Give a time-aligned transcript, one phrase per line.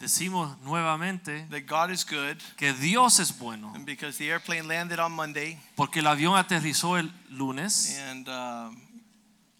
[0.00, 5.00] Decimos nuevamente that God is good, que Dios es bueno, and because the airplane landed
[5.00, 8.80] on Monday, porque el avión aterrizó el lunes and um,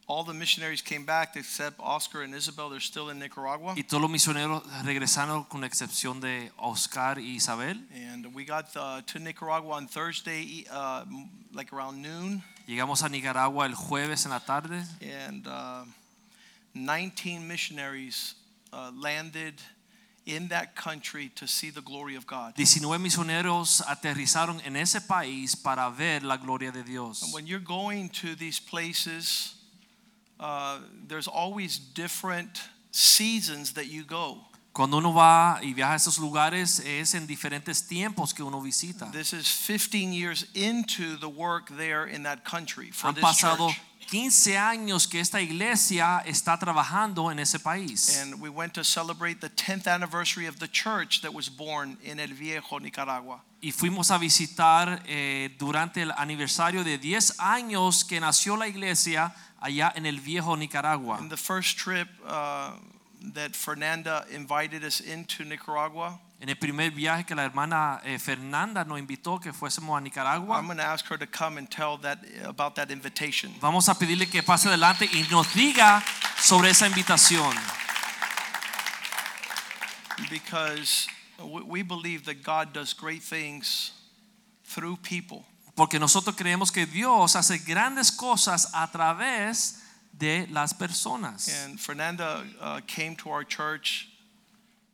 [0.07, 2.71] all the missionaries came back except Oscar and Isabel.
[2.71, 3.75] They're still in Nicaragua.
[3.77, 7.85] y todos los misioneros regresaron con excepción de Oscar y Isabel.
[7.93, 13.09] And we got uh, to Nicaragua on Thursday, uh, m- like around noon, Llegamos a
[13.09, 15.85] Nicaragua el jueves en la tarde and uh,
[16.75, 18.35] 19 missionaries
[18.73, 19.55] uh, landed
[20.29, 22.55] in that country to see the glory of God.
[22.57, 27.23] 19 misioneros aterrizaron en ese país para ver la gloria de Dios.
[27.23, 29.55] And when you're going to these places,
[30.39, 34.45] uh, there's always different seasons that you go.
[34.75, 39.11] Cuando uno va y viaja a esos lugares es en diferentes tiempos que uno visita.
[39.13, 43.71] This is 15 years into the work there in that country for Han this pasado
[43.71, 43.81] church.
[44.09, 48.19] 15 años que esta iglesia está trabajando en ese país.
[48.23, 52.19] And we went to celebrate the 10th anniversary of the church that was born in
[52.19, 53.43] El Viejo, Nicaragua.
[53.61, 59.35] y fuimos a visitar eh, durante el aniversario de 10 años que nació la iglesia
[59.61, 61.19] allá en el viejo Nicaragua.
[61.21, 62.73] In the first trip uh,
[63.35, 68.85] that Fernanda invited us into Nicaragua, En el primer viaje que la hermana eh, Fernanda
[68.85, 71.99] nos invitó que fuésemos a Nicaragua, I'm going to ask her to come and tell
[71.99, 73.53] that about that invitation.
[73.61, 76.03] vamos a pedirle que pase adelante y nos diga
[76.41, 77.53] sobre esa invitación.
[80.31, 81.09] because
[81.45, 83.93] we believe that God does great things
[84.65, 85.45] through people.
[85.77, 89.81] Porque nosotros creemos que Dios hace grandes cosas a través
[90.13, 91.49] de las personas.
[91.65, 94.09] And Fernanda uh, came to our church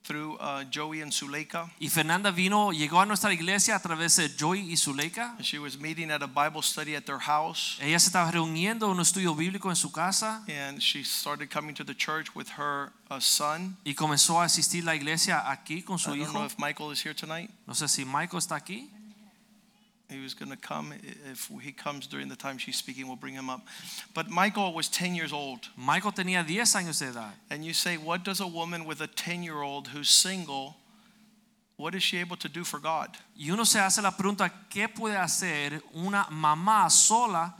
[0.05, 1.71] through uh, Joey and Suleika.
[1.81, 5.35] Y Fernanda vino, llegó a nuestra iglesia a través de Joy y Zuleika.
[5.41, 8.93] She was meeting at a Bible study at their house, Ella se estaba reuniendo en
[8.93, 10.43] un estudio bíblico en su casa.
[10.49, 13.77] and she started coming to the church with her uh, son.
[13.85, 16.93] y comenzó a asistir la iglesia aquí con su I su don't know if Michael
[16.93, 17.51] is here tonight.
[17.67, 18.91] No sé si Michael está aquí.
[20.11, 20.93] He was going to come.
[21.33, 23.67] If he comes during the time she's speaking, we'll bring him up.
[24.13, 25.69] But Michael was 10 years old.
[25.77, 27.33] Michael tenía 10 años de edad.
[27.51, 30.77] And you say, what does a woman with a 10 year old who's single,
[31.77, 33.17] what is she able to do for God?
[33.35, 37.55] Y uno se hace la pregunta, ¿qué puede hacer una mamá sola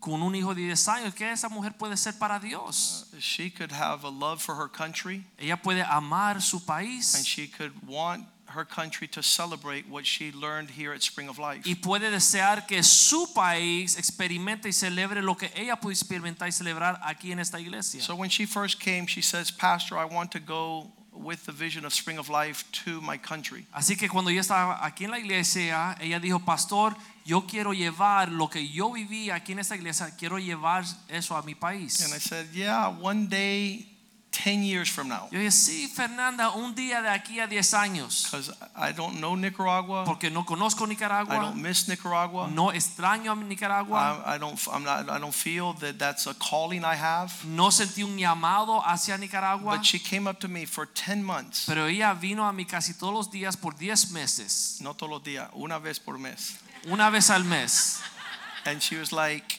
[0.00, 1.14] con un hijo de 10 años?
[1.14, 3.06] ¿Qué esa mujer puede ser para Dios?
[3.12, 7.16] Uh, she could have a love for her country, Ella puede amar su país.
[7.16, 11.38] and she could want her country to celebrate what she learned here at Spring of
[11.38, 11.62] Life.
[11.66, 16.52] y puede desear que su país experimente y celebre lo que ella puede experimentar y
[16.52, 18.00] celebrar aquí en esta iglesia.
[18.00, 21.84] So when she first came, she says, Pastor, I want to go with the vision
[21.84, 23.66] of Spring of Life to my country.
[23.72, 26.94] Así que cuando yo estaba aquí en la iglesia, ella dijo, pastor,
[27.24, 31.42] yo quiero llevar lo que yo viví aquí en esta iglesia, quiero llevar eso a
[31.42, 32.02] mi país.
[32.04, 33.86] And I said, Yeah, one day,
[34.44, 38.24] 10 years from now, Yo dije, sí, Fernanda, un día de aquí a 10 años,
[38.30, 41.34] because I don't know Nicaragua, porque no conozco Nicaragua.
[41.34, 42.48] I don't miss Nicaragua.
[42.48, 44.58] no extraño a Nicaragua, I, I don't.
[44.72, 45.08] I'm not.
[45.10, 47.32] I don't feel that that's a calling I have.
[47.44, 51.64] no sentí un llamado hacia Nicaragua, But she came up to me for 10 months.
[51.66, 55.22] pero ella vino a mí casi todos los días por 10 meses, No todos los
[55.24, 56.56] días, una vez por mes.
[56.86, 58.00] una vez al mes.
[58.64, 59.58] And she was like,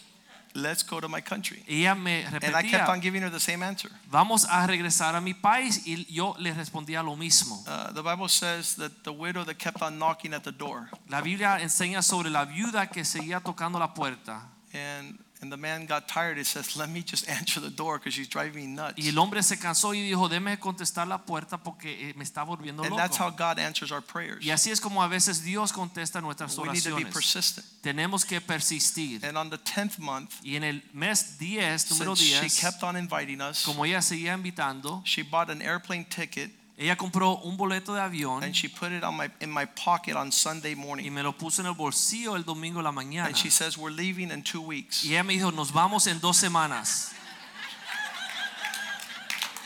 [0.54, 3.64] "Let's go to my country." Ella me And I kept on giving her the same
[3.64, 3.92] answer.
[4.10, 7.64] vamos a regresar a mi país y yo le respondía lo mismo.
[7.68, 11.22] Uh, the Bible says that the widow that kept on knocking at the door, La
[11.22, 14.42] Biblia enseña sobre la viuda que seguía tocando la puerta.
[14.74, 16.38] and and the man got tired.
[16.38, 19.18] He says, "Let me just answer the door because she's driving me nuts." Y el
[19.18, 22.96] hombre se cansó y dijo, déme contestar la puerta porque eh, me está volviendo loco."
[22.96, 23.30] And that's how.
[23.32, 24.44] God answers our prayers.
[24.44, 27.14] Y así es como a veces Dios contesta nuestras We need to be oraciones.
[27.14, 27.66] persistent.
[27.82, 29.24] Tenemos que persistir.
[29.24, 32.98] And on the tenth month, Y en el mes 10, número since she kept on
[32.98, 37.94] inviting us, como ella seguía invitando, she bought an airplane ticket ella compró un boleto
[37.94, 41.12] de avión and she put it on my in my pocket on Sunday y morning.
[41.12, 43.28] me lo puso en el bolsillo el domingo la mañana.
[43.28, 46.22] And she says, "We're leaving in two weeks." Y ella me dijo, nos vamos en
[46.22, 47.12] dos semanas.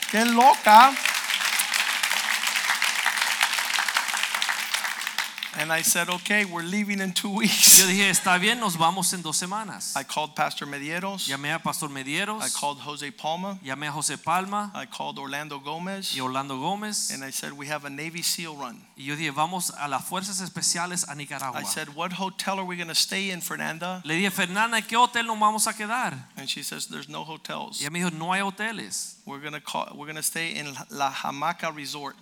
[0.10, 0.92] ¡Qué loca!
[5.56, 7.86] And I said, okay, we're leaving in two Yo weeks.
[7.86, 9.96] dije, está bien, nos vamos en dos semanas.
[9.96, 11.28] I called Pastor Medieros.
[11.28, 13.60] Llamé a Pastor Medieros, I called Jose Palma.
[13.64, 16.16] llamé a José Palma I called Orlando Gomez.
[16.16, 17.12] y Orlando Gómez.
[17.14, 18.82] And I said, we have a Navy SEAL run.
[18.98, 21.60] Y yo dije, vamos a las fuerzas especiales a Nicaragua.
[21.60, 24.02] I said, what hotel are we going to stay in, Fernanda?
[24.06, 26.14] Le dije, Fernanda, qué hotel nos vamos a quedar?
[26.36, 27.80] And she says, there's no hotels.
[27.80, 29.18] Y ella me dijo, no hay hoteles.
[29.26, 32.16] We're going to call, we're going to stay in La Hamaca Resort.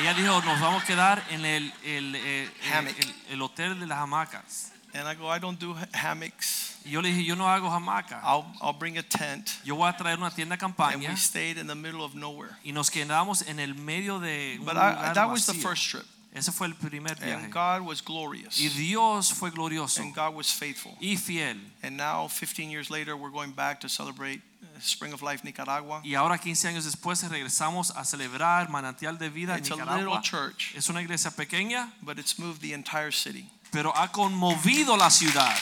[0.00, 2.98] Ella dijo, nos vamos a quedar en el, el, Hammock.
[2.98, 4.72] el- el hotel de las hamacas.
[4.94, 6.76] And I go, I don't do hammocks.
[6.84, 8.20] Y yo le dije, yo no hago hamaca.
[8.22, 9.48] I'll, I'll bring a tent.
[9.64, 12.50] Yo voy a traer una tienda de And we stayed in the middle of nowhere.
[12.64, 15.88] y nos quedamos en el medio de un But I, lugar that was the first
[15.90, 16.04] trip.
[16.34, 17.44] Ese fue el primer viaje.
[17.44, 18.58] And God was glorious.
[18.58, 20.96] Y Dios fue glorioso And God was faithful.
[21.00, 21.58] y fiel.
[21.82, 26.00] And now, 15 years later, we're going back to celebrate uh, Spring of Life Nicaragua.
[26.02, 30.74] Y ahora 15 años después regresamos a celebrar Manantial de Vida It's a little church,
[30.74, 33.50] Es una iglesia pequeña, but it's moved the entire city.
[33.70, 35.54] pero ha conmovido la ciudad.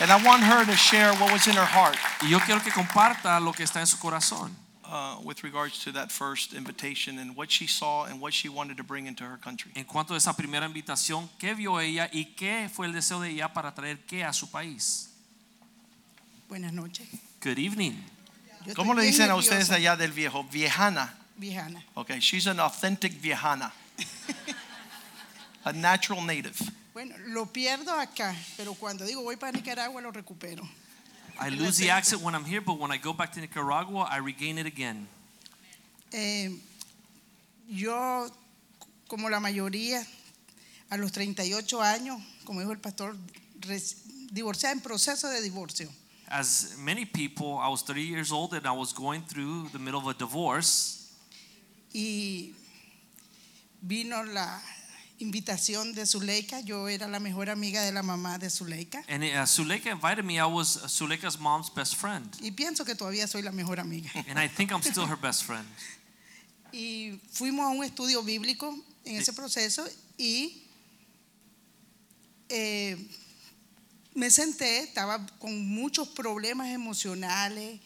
[0.00, 2.72] And I want her to share what was in her heart Y yo quiero que
[2.72, 4.56] comparta lo que está en su corazón
[4.90, 8.76] uh, with regards to that first invitation and what she saw and what she wanted
[8.76, 9.70] to bring into her country.
[9.74, 13.30] en cuanto a esa primera invitación, qué vio ella y qué fue el deseo de
[13.30, 15.08] ella para traer qué a su país.
[16.48, 17.06] Buenas noches.
[17.40, 17.92] Good evening.
[18.66, 20.44] Yo ¿Cómo le estoy bien dicen a ustedes nerviosa, allá del viejo?
[20.44, 21.14] Viejana.
[21.36, 21.82] Viejana.
[21.94, 23.72] Okay, she's an authentic viejana.
[25.64, 26.56] a natural native.
[26.92, 30.68] Bueno, lo pierdo acá, pero cuando digo voy para Nicaragua lo recupero.
[31.40, 34.18] I lose the accent when I'm here, but when I go back to Nicaragua, I
[34.18, 35.08] regain it again.
[36.12, 36.50] Eh,
[37.66, 38.28] yo,
[39.08, 40.04] como la mayoría,
[40.90, 43.16] a los 38 años, como dijo el pastor,
[44.30, 45.88] divorciada en proceso de divorcio.
[46.28, 50.00] As many people, I was 30 years old and I was going through the middle
[50.00, 51.10] of a divorce.
[51.92, 52.52] Y
[53.82, 54.60] vino la
[55.20, 56.60] invitación de Zuleika.
[56.60, 59.04] Yo era la mejor amiga de la mamá de Zuleika.
[59.08, 60.38] And uh, Suleika invited me.
[60.38, 62.26] I was uh, Suleika's mom's best friend.
[62.40, 64.10] Y pienso que todavía soy la mejor amiga.
[64.28, 65.66] And I think I'm still her best friend.
[66.72, 68.72] Y fuimos a un estudio bíblico
[69.04, 69.84] en ese proceso
[70.16, 70.62] y
[72.48, 72.96] eh,
[74.14, 77.80] me senté, estaba con muchos problemas emocionales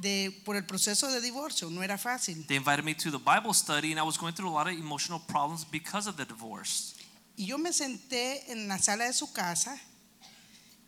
[0.00, 2.46] de, por el proceso de divorcio, no era fácil.
[2.46, 4.74] They invited me to the Bible study, and I was going through a lot of
[4.74, 6.94] emotional problems because of the divorce.
[7.36, 9.78] Y yo me senté en la sala de su casa,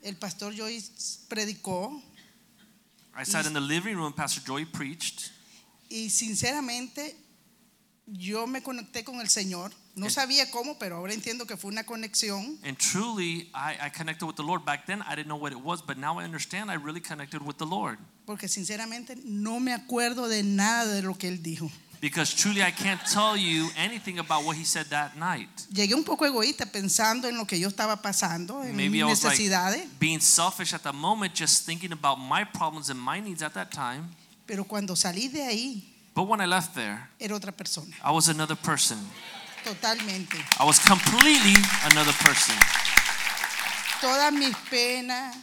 [0.01, 2.01] el pastor Joyce predicó
[3.15, 5.31] I sat in the living room, Pastor Joy preached,
[5.89, 7.15] y sinceramente
[8.05, 9.71] yo me conecté con el Señor.
[9.95, 12.57] No El- sabía cómo, pero ahora entiendo que fue una conexión.
[12.63, 14.65] and truly, I, I connected with the Lord.
[14.65, 17.41] Back then, I didn't know what it was, but now I understand I really connected
[17.41, 17.97] with the Lord.
[18.25, 21.69] porque sinceramente no me acuerdo de nada de lo que él dijo.
[22.01, 25.47] Because truly, I can't tell you anything about what he said that night.
[25.71, 29.11] Llegué un poco egoísta pensando en lo que yo estaba pasando, en Maybe I mis
[29.11, 33.21] was like necesidades, being selfish at the moment, just thinking about my problems and my
[33.21, 34.09] needs at that time.
[34.45, 38.27] pero cuando salí de ahí But when I left there, era otra persona, I was
[38.29, 38.97] another person.
[39.63, 40.37] totalmente.
[40.59, 41.55] I was completely
[41.91, 42.55] another person.
[44.01, 45.35] Todas mis penas,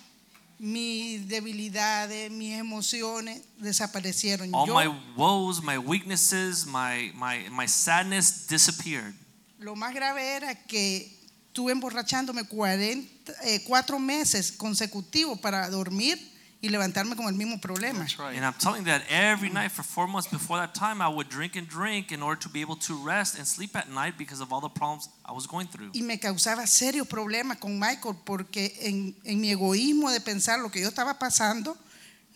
[0.59, 4.51] mis debilidades, mis emociones desaparecieron.
[4.55, 9.15] All Yo my woes, my weaknesses, my, my, my sadness disappeared.
[9.59, 11.19] lo más grave era que
[11.49, 16.19] estuve emborrachándome 40, eh, cuatro meses consecutivos para dormir
[16.63, 18.01] y levantarme con el mismo problema.
[18.01, 18.37] That's right.
[18.37, 21.29] And I'm telling you that every night for four months before that time, I would
[21.29, 24.41] drink and drink in order to be able to rest and sleep at night because
[24.43, 25.91] of all the problems I was going through.
[25.95, 30.71] Y me causaba serios problemas con Michael porque en, en mi egoísmo de pensar lo
[30.71, 31.77] que yo estaba pasando,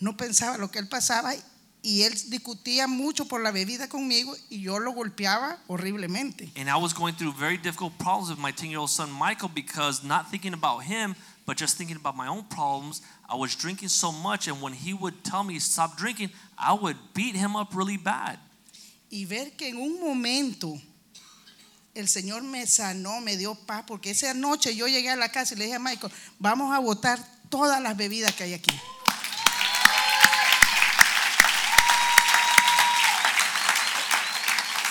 [0.00, 1.34] no pensaba lo que él pasaba
[1.82, 6.50] y él discutía mucho por la bebida conmigo y yo lo golpeaba horriblemente.
[6.56, 9.50] And I was going through very difficult problems with my 10 year old son Michael
[9.54, 11.14] because not thinking about him,
[11.46, 14.48] but just thinking about my own problems, I was drinking so much.
[14.48, 18.38] And when he would tell me stop drinking, I would beat him up really bad.
[19.10, 20.80] Y ver que en un momento
[21.94, 25.54] el Señor me sanó, me dio paz, porque esa noche yo llegué a la casa
[25.54, 28.72] y le dije a Michael, vamos a botar todas las bebidas que hay aquí.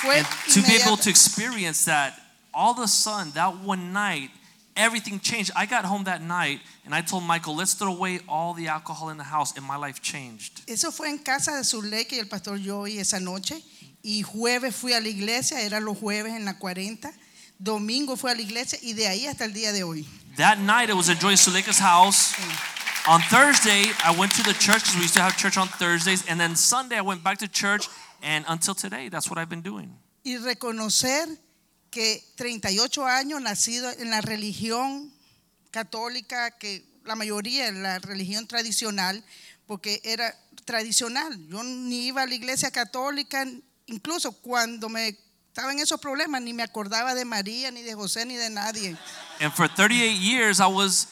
[0.05, 2.19] And to be able to experience that
[2.53, 4.31] all of a sudden, that one night,
[4.75, 5.51] everything changed.
[5.55, 9.09] I got home that night and I told Michael, let's throw away all the alcohol
[9.09, 10.61] in the house, and my life changed.
[10.67, 13.61] Eso fue en casa de Zuleika y el pastor Joey esa noche.
[14.03, 17.09] Y jueves fui a la iglesia, eran los jueves en la 40.
[17.57, 20.05] Domingo fui a la iglesia y de ahí hasta el día de hoy.
[20.35, 22.33] That night, it was at Joy Suleika's house.
[23.07, 26.25] On Thursday, I went to the church because we used to have church on Thursdays.
[26.27, 27.87] And then Sunday, I went back to church.
[28.21, 29.95] And until today, that's what I've been doing.
[30.25, 31.27] Y reconocer
[31.91, 35.12] que 38 años nacido en la religión
[35.73, 39.21] católica, que la mayoría la religión tradicional,
[39.67, 41.37] porque era tradicional.
[41.49, 43.45] Yo ni iba a la iglesia católica,
[43.87, 48.25] incluso cuando me estaba en esos problemas, ni me acordaba de María, ni de José,
[48.25, 48.95] ni de nadie.
[49.41, 51.07] And for 38 years, I was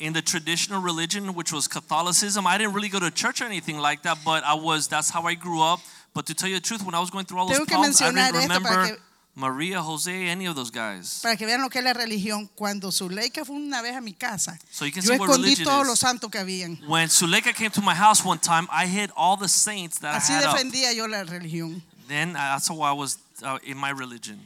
[0.00, 2.46] in the traditional religion, which was Catholicism.
[2.46, 5.22] I didn't really go to church or anything like that, but I was, that's how
[5.26, 5.80] I grew up.
[6.14, 8.10] But to tell you the truth, when I was going through all those problems, I
[8.10, 8.98] didn't remember
[9.38, 11.20] Maria, Jose, any of those guys.
[11.22, 14.14] Para que vean lo que es la religión, cuando Zuleika fue una vez a mi
[14.14, 15.88] casa, So you can yo see what escondí religion todos is.
[15.88, 16.78] los santos que habían.
[16.88, 20.30] When Suleika came to my house one time, I hid all the saints that Así
[20.30, 20.56] I had up.
[20.56, 21.82] defendía yo la religión.
[22.08, 24.40] Then uh, that's how I was uh, in my religion.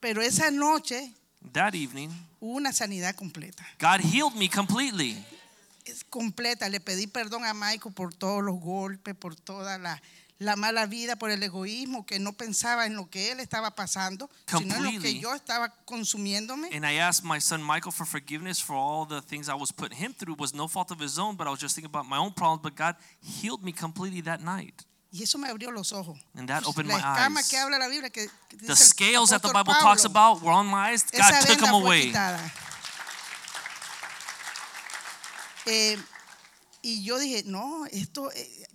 [0.00, 1.12] Pero esa noche
[1.52, 3.62] That evening, hubo una sanidad completa.
[3.78, 5.16] God healed me completely.
[5.84, 6.68] Es completa.
[6.70, 10.00] Le pedí perdón a Michael por todos los golpes, por toda la,
[10.40, 14.30] la mala vida, por el egoísmo, que no pensaba en lo que él estaba pasando,
[14.46, 16.70] sino en lo que yo estaba consumiéndome.
[16.72, 19.98] And I asked my son Michael for forgiveness for all the things I was putting
[19.98, 20.34] him through.
[20.34, 22.32] It was no fault of his own, but I was just thinking about my own
[22.32, 22.62] problems.
[22.62, 24.86] But God healed me completely that night.
[25.12, 26.18] Y eso me abrió los ojos.
[26.34, 27.48] And that opened la my eyes.
[27.50, 30.52] que habla la Biblia, que, dice The scales that the Bible talks Pablo, about were
[30.52, 31.02] on my eyes.
[31.02, 32.12] God took them away.
[35.66, 35.98] Eh,
[36.82, 38.66] y yo dije, no, esto eh,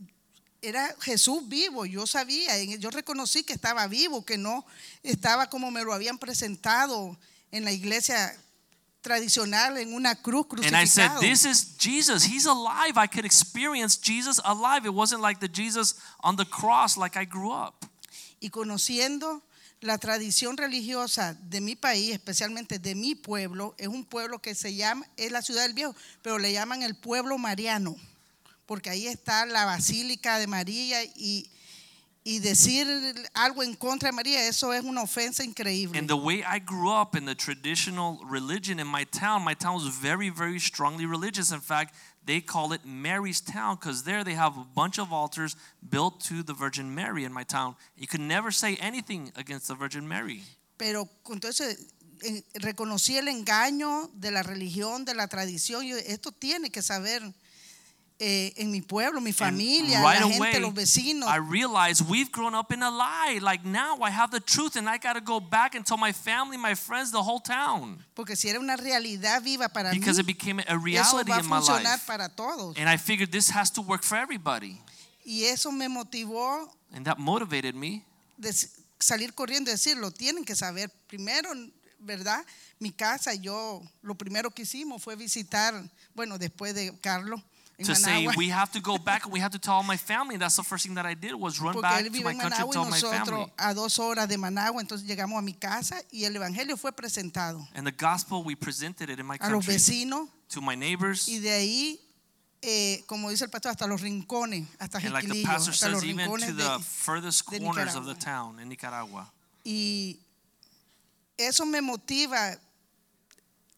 [0.68, 1.86] era Jesús vivo.
[1.86, 4.66] Yo sabía, yo reconocí que estaba vivo, que no
[5.04, 7.18] estaba como me lo habían presentado
[7.52, 8.36] en la iglesia
[9.02, 11.22] tradicional, en una cruz And I said, crucificado.
[11.22, 12.24] This is Jesus.
[12.24, 12.98] He's alive.
[12.98, 14.86] I could experience Jesus alive.
[14.86, 17.86] It wasn't like the Jesus on the cross like I grew up.
[18.40, 19.42] y conociendo
[19.82, 24.76] la tradición religiosa de mi país, especialmente de mi pueblo, es un pueblo que se
[24.76, 27.96] llama, es la ciudad del viejo, pero le llaman el pueblo mariano,
[28.66, 31.50] porque ahí está la basílica de María y,
[32.24, 32.88] y decir
[33.34, 35.98] algo en contra de María, eso es una ofensa increíble.
[35.98, 39.76] And the way I grew up in the traditional religion in my town, my town
[39.76, 41.52] was very, very strongly religious.
[41.52, 41.94] In fact,
[42.26, 45.56] they call it Mary's town because there they have a bunch of altars
[45.88, 47.76] built to the Virgin Mary in my town.
[47.96, 50.42] You could never say anything against the Virgin Mary.
[50.78, 51.78] Pero entonces
[52.56, 55.84] reconocí el engaño de la religión, de la tradición.
[56.08, 57.22] Esto tiene que saber
[58.20, 61.28] eh, en mi pueblo, mi familia, right la away, gente, los vecinos.
[61.28, 63.40] I realized we've grown up in a lie.
[63.42, 66.14] Like now I have the truth and I got to go back and tell my
[66.14, 68.04] family, my friends, the whole town.
[68.16, 71.38] Porque si era una realidad viva para mí, Because it became a eso reality va
[71.38, 72.08] a in my funcionar life.
[72.08, 72.78] para todos.
[72.78, 74.80] And I figured this has to work for everybody.
[75.26, 78.06] Y eso me motivó And that motivated me
[78.38, 78.54] de
[79.00, 80.12] salir corriendo y decirlo.
[80.12, 81.50] Tienen que saber, primero,
[82.00, 82.46] ¿verdad?
[82.80, 85.74] Mi casa, yo, lo primero que hicimos fue visitar,
[86.14, 87.42] bueno, después de Carlos,
[87.84, 90.38] to say we have to go back and we have to tell my family.
[90.38, 92.72] That's the first thing that I did was run porque back to my country and
[92.72, 93.52] tell my family.
[93.58, 97.68] a dos horas de Managua, entonces llegamos a mi casa y el evangelio fue presentado
[97.76, 101.28] And the gospel we presented it in my a los country vecinos to my neighbors.
[101.28, 102.00] y de ahí,
[102.62, 106.02] eh, como dice el pastor, hasta los rincones, hasta And like the pastor hasta los
[106.02, 108.54] says, even to rincones the de, furthest de corners of the Nicaragua.
[108.54, 109.32] town in Nicaragua.
[109.66, 110.20] Y
[111.38, 112.58] eso me motiva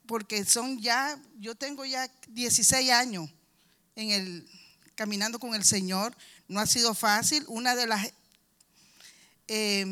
[0.05, 3.29] porque son ya, yo tengo ya 16 años
[3.97, 4.49] en el
[4.95, 6.15] caminando con el Señor.
[6.47, 7.43] No ha sido fácil.
[7.47, 8.07] Una de las,
[9.47, 9.85] eh,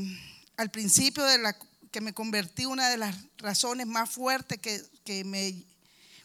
[0.57, 1.55] al principio de la
[1.91, 5.53] que me convertí, una de las razones más fuertes que, que me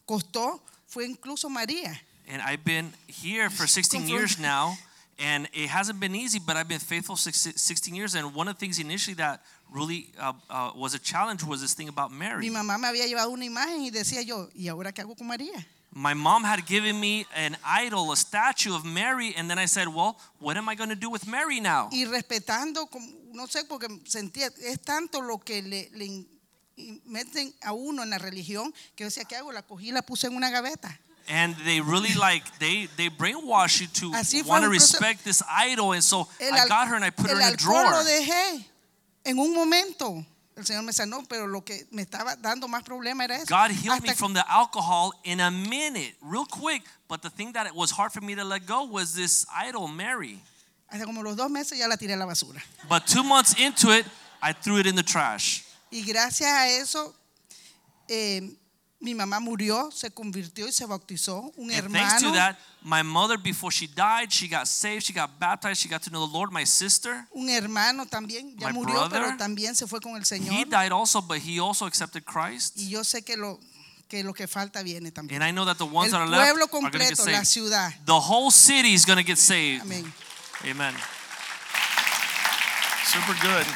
[0.05, 2.01] costó fue incluso María.
[2.29, 4.77] And I've been here for 16 Confront- years now,
[5.19, 8.15] and it hasn't been easy, but I've been faithful six- 16 years.
[8.15, 9.41] And one of the things initially that
[9.73, 12.41] really uh, uh, was a challenge was this thing about Mary.
[12.49, 15.27] Mi mamá me había llevado una imagen y decía yo, ¿y ahora qué hago con
[15.27, 15.65] María?
[15.93, 19.89] My mom had given me an idol, a statue of Mary, and then I said,
[19.89, 21.89] Well, what am I going to do with Mary now?
[21.91, 22.89] y respetando,
[23.33, 26.25] no sé, porque sentía, es tanto lo que le, le
[27.07, 29.53] meten a uno en la religión, que yo decía, ¿qué hago?
[29.53, 30.97] La cogí y la puse en una gaveta.
[31.29, 35.93] And they really like, they, they brainwash you to Así want to respect this idol.
[35.93, 38.03] And so I got her and I put her in a drawer.
[38.05, 38.65] dejé
[39.25, 40.25] en un momento.
[40.61, 43.47] El Señor me sanó, pero lo que me estaba dando más problema era eso.
[43.49, 46.83] God healed me from the alcohol in a minute, real quick.
[47.09, 49.89] But the thing that it was hard for me to let go was this idol,
[49.89, 50.41] Mary.
[50.91, 52.61] hasta como los dos meses ya la tiré a la basura.
[52.89, 54.07] But two months into it,
[54.43, 55.63] I threw it in the trash.
[55.91, 57.15] Y gracias a eso,
[58.09, 58.57] eh,
[59.01, 61.53] mi mamá murió, se convirtió y se bautizó.
[61.57, 65.13] Un And thanks to hermano, that, my mother, before she died, she got saved, she
[65.15, 66.53] got baptized, she got to know the Lord.
[66.53, 70.23] My sister, un hermano también, ya My murió, pero brother, también se fue con el
[70.23, 70.69] he Señor.
[70.69, 72.77] died also, but he also accepted Christ.
[72.77, 73.59] Y yo sé que lo
[74.09, 75.41] que lo que falta viene también.
[75.41, 77.17] And I know that the ones El that are left pueblo are going to get
[77.17, 77.47] completo, la saved.
[77.47, 77.95] ciudad.
[78.05, 79.83] The whole city is going to get saved.
[79.85, 80.13] Amén.
[80.67, 80.95] Amen.
[83.07, 83.67] Super good.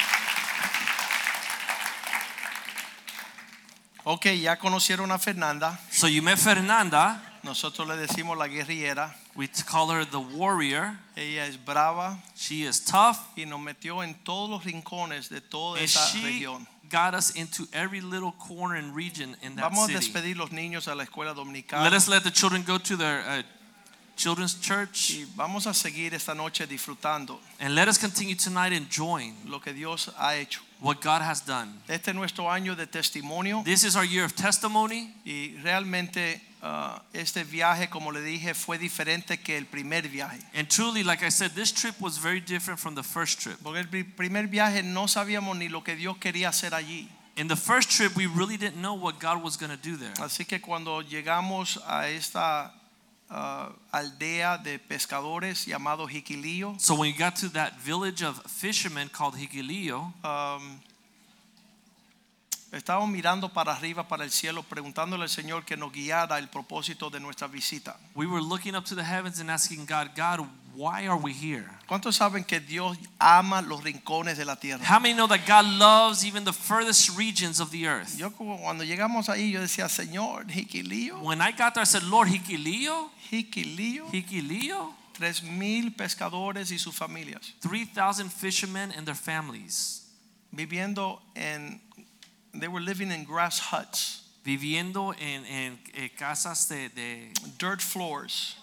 [4.04, 5.78] Ok, ya conocieron a Fernanda.
[5.90, 7.20] So you met Fernanda.
[7.42, 9.14] Nosotros le decimos la guerrillera.
[9.34, 10.98] We call her the warrior.
[11.16, 13.18] Ella es brava She is tough.
[13.36, 16.66] y nos metió en todos los rincones de toda And esa she región.
[16.90, 19.94] got us into every little corner and region in that Vamos a city.
[20.12, 21.82] despedir los niños a la escuela dominical.
[21.82, 23.42] Let us let the children go to their uh,
[24.16, 25.10] children's church.
[25.14, 29.72] Y vamos a seguir esta noche disfrutando And let us continue tonight enjoying lo que
[29.72, 30.60] Dios ha hecho.
[30.84, 31.72] What God has done.
[31.88, 35.12] Este es nuestro año de testimonio This is our year of testimony.
[35.24, 40.38] y realmente ah, este viaje, como le dije, fue diferente que el primer viaje.
[40.54, 43.56] And truly, like I said, this trip was very different from the first trip.
[43.62, 47.08] Porque el primer viaje no sabíamos ni lo que Dios quería hacer allí.
[47.36, 50.12] In the first trip, we really didn't know what God was going to do there.
[50.20, 52.72] Así que cuando llegamos a esta
[53.30, 59.08] ah, aldea de pescadores llamado Jiquilillo, So when we got to that village of fishermen
[59.08, 60.80] called Jiquilillo, um,
[62.72, 67.10] estábamos mirando para arriba, para el cielo, preguntándole al Señor que nos guiara el propósito
[67.10, 67.96] de nuestra visita.
[68.14, 71.64] we were looking up to the heavens and asking God, God, why are we here?
[71.88, 74.82] ¿Cuántos saben que Dios ama los rincones de la tierra?
[74.84, 78.18] How many know that God loves even the furthest regions of the earth?
[78.18, 82.28] Yo cuando llegamos ahí, yo decía, Señor, Jiquilillo, When I got there, I said, Lord,
[82.28, 90.02] Jiquilillo, Higilio, tres mil pescadores y sus familias, 3,000 fishermen and their families.
[90.52, 91.80] Viviendo en,
[92.52, 98.56] they were living in grass huts, viviendo en, en eh, casas de, de, dirt floors,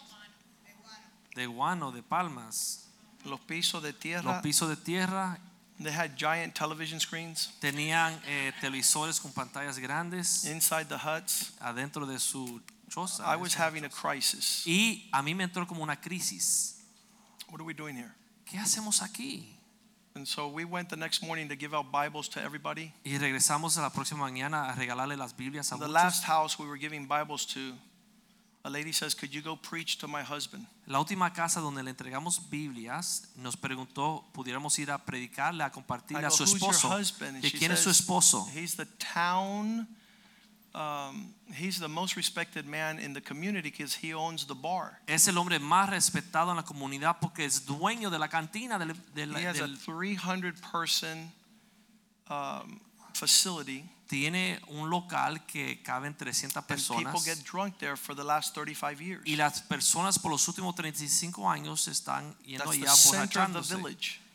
[1.35, 2.88] de guano, de palmas,
[3.25, 4.41] los pisos de los tierra.
[4.41, 5.39] pisos de tierra.
[5.79, 11.53] They had giant television screens Tenían eh, televisores con pantallas grandes inside the huts.
[11.59, 13.23] adentro de su choza.
[13.25, 14.63] I was having a crisis.
[14.67, 16.77] Y a mí me entró como una crisis.
[17.50, 18.11] What are we doing here?
[18.45, 19.57] ¿Qué hacemos aquí?
[20.13, 22.93] And so we went the next morning to give out Bibles to everybody.
[23.03, 25.93] Y regresamos la próxima mañana a regalarle las Biblias a The muchos.
[25.93, 27.73] last house we were giving Bibles to,
[28.63, 30.68] a lady says, Could you go preach to my husband?
[30.88, 36.22] La última casa donde le entregamos Biblias nos preguntó pudiéramos ir a predicarle, a compartirle
[36.22, 36.89] go, a su Who's your esposo.
[37.00, 37.36] husband?
[37.36, 38.48] And ¿De she quién es su says, esposo?
[38.53, 39.88] He's the town,
[40.75, 45.00] um, he's the most respected man in the community because he owns the bar.
[45.08, 48.93] Es el hombre más respetado en la comunidad porque es dueño de la cantina del,
[49.15, 51.32] del- He has a del- 300 person
[52.30, 52.80] um,
[53.13, 53.89] facility.
[54.12, 58.54] Tiene un local que caben 300 And people personas get drunk there for the last
[58.54, 59.21] 35 years.
[59.26, 63.78] y las personas por los últimos 35 años están yendo That's allá borrachándose.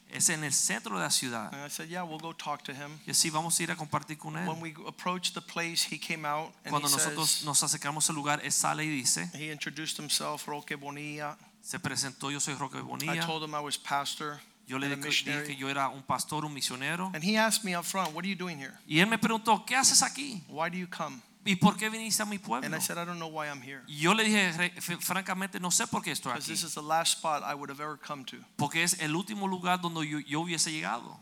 [0.08, 1.52] Es en el centro de la ciudad.
[1.52, 2.98] And I said, Yeah, we'll go talk to him.
[3.06, 4.48] Y así vamos a ir a compartir con él.
[4.48, 8.08] When we approached the place, he came out and he, Cuando nosotros says, nos acercamos
[8.08, 11.36] al lugar, él sale y dice, he introduced himself, Roque Bonilla.
[11.60, 13.26] se presentó, yo soy Roque I Bonilla.
[13.26, 16.52] told him I was pastor Yo le and dije, que yo era un pastor, un
[16.52, 17.10] misionero.
[17.14, 18.74] And he asked me up front, What are you doing here?
[18.86, 20.42] Y él me preguntó, ¿qué haces aquí?
[20.48, 21.22] Why do you come?
[21.44, 22.66] ¿Y por qué viniste a mi pueblo?
[22.66, 23.82] And I said, I don't know why I'm here.
[23.86, 24.52] Y yo le dije,
[25.00, 26.52] francamente, no sé por qué estoy Because aquí.
[26.52, 28.38] this is the last spot I would have ever come to.
[28.56, 31.20] Porque es el último lugar donde yo, yo hubiese llegado.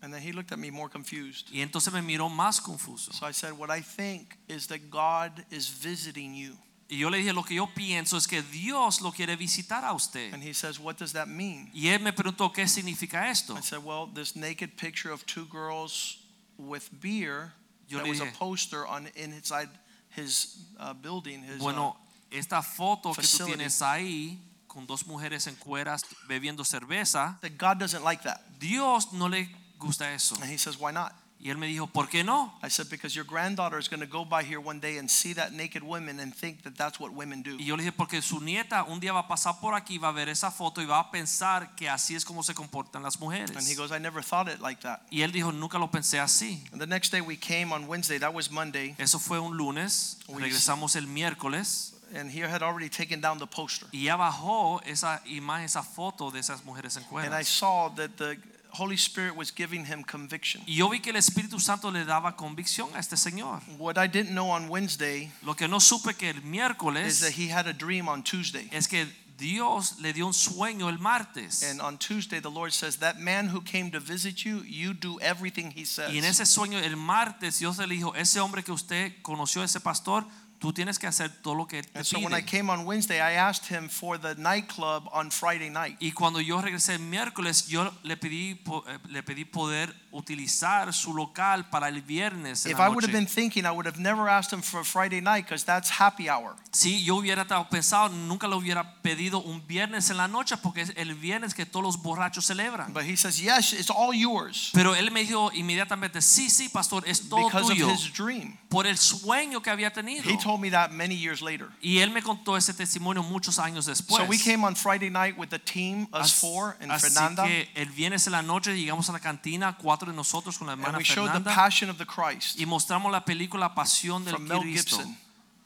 [0.00, 1.48] And then he looked at me more confused.
[1.50, 3.12] Y entonces me miró más confuso.
[3.12, 6.56] So I said, What I think is that God is visiting you.
[6.88, 9.92] Y yo le dije, lo que yo pienso es que Dios lo quiere visitar a
[9.94, 10.34] usted.
[10.34, 11.70] And he says, What does that mean?
[11.72, 13.56] Y él me preguntó, ¿qué significa esto?
[13.56, 16.18] I said, Well, this naked picture of two girls
[16.58, 17.52] with beer,
[17.88, 19.68] Yo that le was a poster on inside
[20.14, 21.96] his uh, building, his uh, Bueno,
[22.30, 27.78] esta foto que tú tienes ahí con dos mujeres en cueras bebiendo cerveza, that God
[27.78, 28.42] doesn't like that.
[28.58, 30.36] Dios no le gusta eso.
[30.42, 31.14] And he says, Why not?
[31.40, 32.54] Y él me dijo, ¿por qué no?
[32.62, 35.34] I said, Because your granddaughter is going to go by here one day and see
[35.34, 37.56] that naked women and think that that's what women do.
[37.58, 40.08] Y yo le dije, porque su nieta un día va a pasar por aquí, va
[40.08, 43.16] a ver esa foto y va a pensar que así es como se comportan las
[43.16, 43.76] And he mujeres.
[43.76, 45.02] goes, I never thought it like that.
[45.10, 46.62] Y él dijo, nunca lo pensé así.
[46.72, 50.16] And the next day we came on Wednesday, that was Monday, Eso fue un lunes,
[50.28, 53.86] We- regresamos el miércoles and he had already taken down the poster.
[53.92, 58.12] y ya bajó esa imagen, esa foto de esas mujeres en And I saw that
[58.16, 58.38] the
[58.74, 60.62] Holy Spirit was giving him conviction.
[60.66, 63.60] Y yo vi que el Espíritu Santo le daba convicción a este señor.
[63.78, 67.48] What I didn't know on Wednesday Lo que no supe que el is that he
[67.48, 68.68] had a dream on Tuesday.
[68.72, 69.06] es que
[69.36, 71.62] Dios le dio un sueño el martes.
[71.62, 75.18] And on Tuesday, the Lord says, That man who came to visit you, you do
[75.20, 76.12] everything he says.
[76.12, 79.80] Y en ese sueño el martes Dios le dijo, ese hombre que usted conoció, ese
[79.80, 80.24] pastor,
[80.64, 82.46] Tú tienes que hacer todo lo que él te And so when I pide.
[82.46, 85.98] came on Wednesday, I asked him for the nightclub on Friday night.
[86.00, 90.90] Y cuando yo regresé el miércoles, yo le pedí, po- eh, le pedí poder utilizar
[90.94, 92.64] su local para el viernes.
[92.64, 93.12] en If la I would have noche.
[93.12, 96.30] been thinking, I would have never asked him for a Friday night because that's happy
[96.30, 96.56] hour.
[96.72, 100.80] Si yo hubiera estado pensado, nunca le hubiera pedido un viernes en la noche porque
[100.80, 102.92] es el viernes que todos los borrachos celebran.
[102.94, 107.04] But he says, yes, it's all yours Pero él me dijo inmediatamente, sí, sí, pastor,
[107.06, 108.56] es todo because of tuyo his dream.
[108.70, 110.24] por el sueño que había tenido.
[110.24, 111.68] He told me that many years later.
[111.80, 114.22] Y él me contó ese testimonio muchos años después.
[114.22, 117.44] So we came on Friday night with the team, us As- four, and Así Fernanda,
[117.44, 120.74] que el viernes en la noche llegamos a la cantina, cuatro de nosotros con la
[120.74, 122.58] hermana and we showed the Passion of the Christ.
[122.58, 125.16] y mostramos la película Pasión del From Mel Gibson.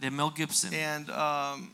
[0.00, 0.72] de Mel Gibson.
[0.74, 1.70] And um,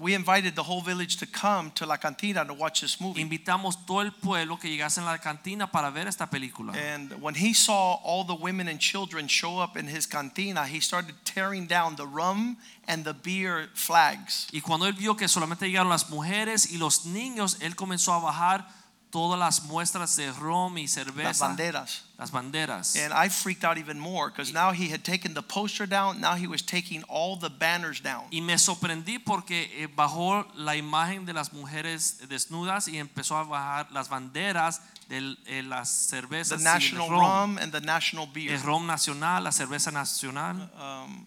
[0.00, 3.20] we invited the whole village to come to La Cantina to watch this movie.
[3.20, 6.72] Invitamos todo el pueblo que llegase a la cantina para ver esta película.
[6.74, 10.80] And when he saw all the women and children show up in his cantina, he
[10.80, 12.56] started tearing down the rum
[12.88, 14.48] and the beer flags.
[14.50, 18.18] Y cuando él vio que solamente llegaron las mujeres y los niños, él comenzó a
[18.18, 18.66] bajar
[19.12, 22.02] todas las muestras de rom y Las cerveza, banderas.
[22.18, 22.96] las banderas.
[22.96, 26.34] And I freaked out even more because now he had taken the poster down, now
[26.34, 28.24] he was taking all the banners down.
[28.30, 33.44] Y me sorprendí porque eh, bajó la imagen de las mujeres desnudas y empezó a
[33.44, 37.20] bajar las banderas de eh, las The cervezas y el national rom.
[37.20, 38.52] rum and the national beer.
[38.54, 40.70] El rom nacional, la cerveza nacional.
[40.80, 41.26] Um,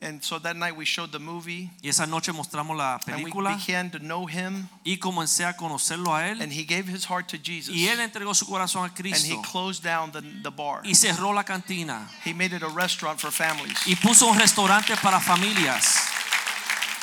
[0.00, 3.30] and so that night we showed the movie Y esa noche mostramos la and we
[3.30, 6.40] película began to know him y comencé a conocerlo a él.
[6.40, 7.74] and he gave his heart to Jesus.
[7.74, 10.82] Y él entregó su corazón a And he closed down the, the bar.
[10.84, 13.76] y cerró la cantina He made it a restaurant for families.
[13.86, 15.96] y puso un restaurante para familias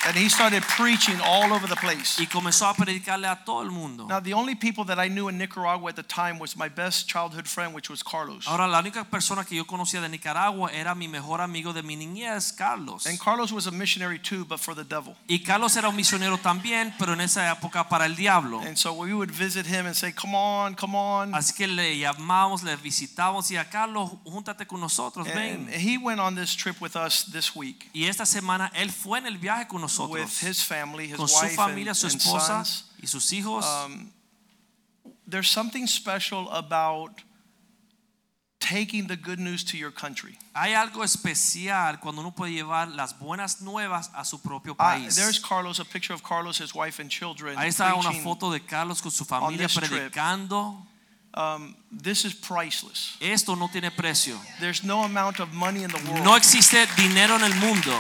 [0.07, 2.19] And he started preaching all over the place.
[2.19, 4.05] y comenzó a predicarle a todo el mundo.
[4.07, 7.07] Now, the only people that I knew in Nicaragua at the time was my best
[7.07, 8.45] childhood friend, which was Carlos.
[8.47, 11.95] Ahora la única persona que yo conocía de Nicaragua era mi mejor amigo de mi
[11.95, 13.05] niñez, Carlos.
[13.07, 15.15] And Carlos was a missionary too, but for the devil.
[15.27, 18.59] Y Carlos era un misionero también, pero en esa época para el diablo.
[18.59, 21.33] And so we would visit him and say, Come on, come on.
[21.33, 25.69] Así que le llamamos, le visitamos y a Carlos, júntate con nosotros, And ven.
[25.79, 29.25] he went on this trip with us this week Y esta semana él fue en
[29.25, 32.15] el viaje con with nosotros, his family, his con su wife, familia, and, su and
[32.15, 32.83] esposa sons.
[33.01, 33.65] y sus hijos.
[33.65, 34.11] Um,
[35.27, 37.21] there's something special about
[38.59, 40.37] taking the good news to your country.
[40.55, 45.39] Hay algo especial cuando uno puede llevar las buenas nuevas a su propio Uh, there's
[45.39, 47.55] Carlos, a picture of Carlos, his wife, and children.
[47.57, 50.75] Ahí está una foto de Carlos con su familia predicando.
[51.35, 53.17] Um, this is priceless.
[53.19, 54.39] Esto no tiene precio.
[54.61, 57.91] There's no amount of money in the world No existe dinero en el mundo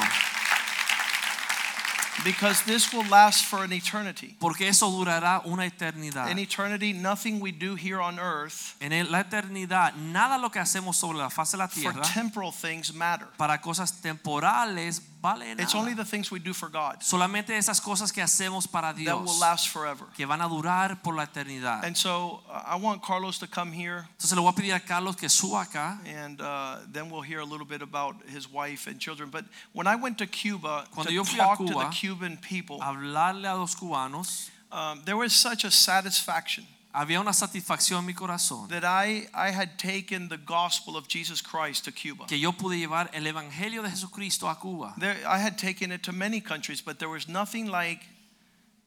[2.23, 4.35] because this will last for an eternity.
[4.39, 6.29] porque eso durará una eternidad.
[6.31, 10.95] In eternity, nothing we do here on earth En la eternidad, nada lo que hacemos
[10.97, 12.03] sobre la faz de la tierra.
[12.03, 13.27] for temporal things matter.
[13.37, 18.11] para cosas temporales vale It's only the things we do for God Solamente esas cosas
[18.11, 20.05] que hacemos para that will Dios last forever.
[20.15, 21.83] que van a durar por la eternidad.
[21.83, 24.79] And so uh, I want Carlos to come here Entonces le voy a pedir a
[24.79, 25.99] Carlos que suba acá.
[26.05, 29.29] and uh, then we'll hear a little bit about his wife and children.
[29.31, 31.89] But when I went to Cuba Cuando to yo fui a talk to Cuba, the
[31.89, 34.49] Cuban people, Hablarle a los cubanos.
[34.71, 36.65] um, there was such a satisfaction
[36.97, 41.41] Había una satisfacción en mi corazón that I, I had taken the gospel of Jesus
[41.41, 42.25] Christ to Cuba.
[42.25, 44.95] que yo pude llevar el evangelio de Jesucristo a Cuba.
[44.97, 48.05] There, I had taken it to many countries, but there was nothing like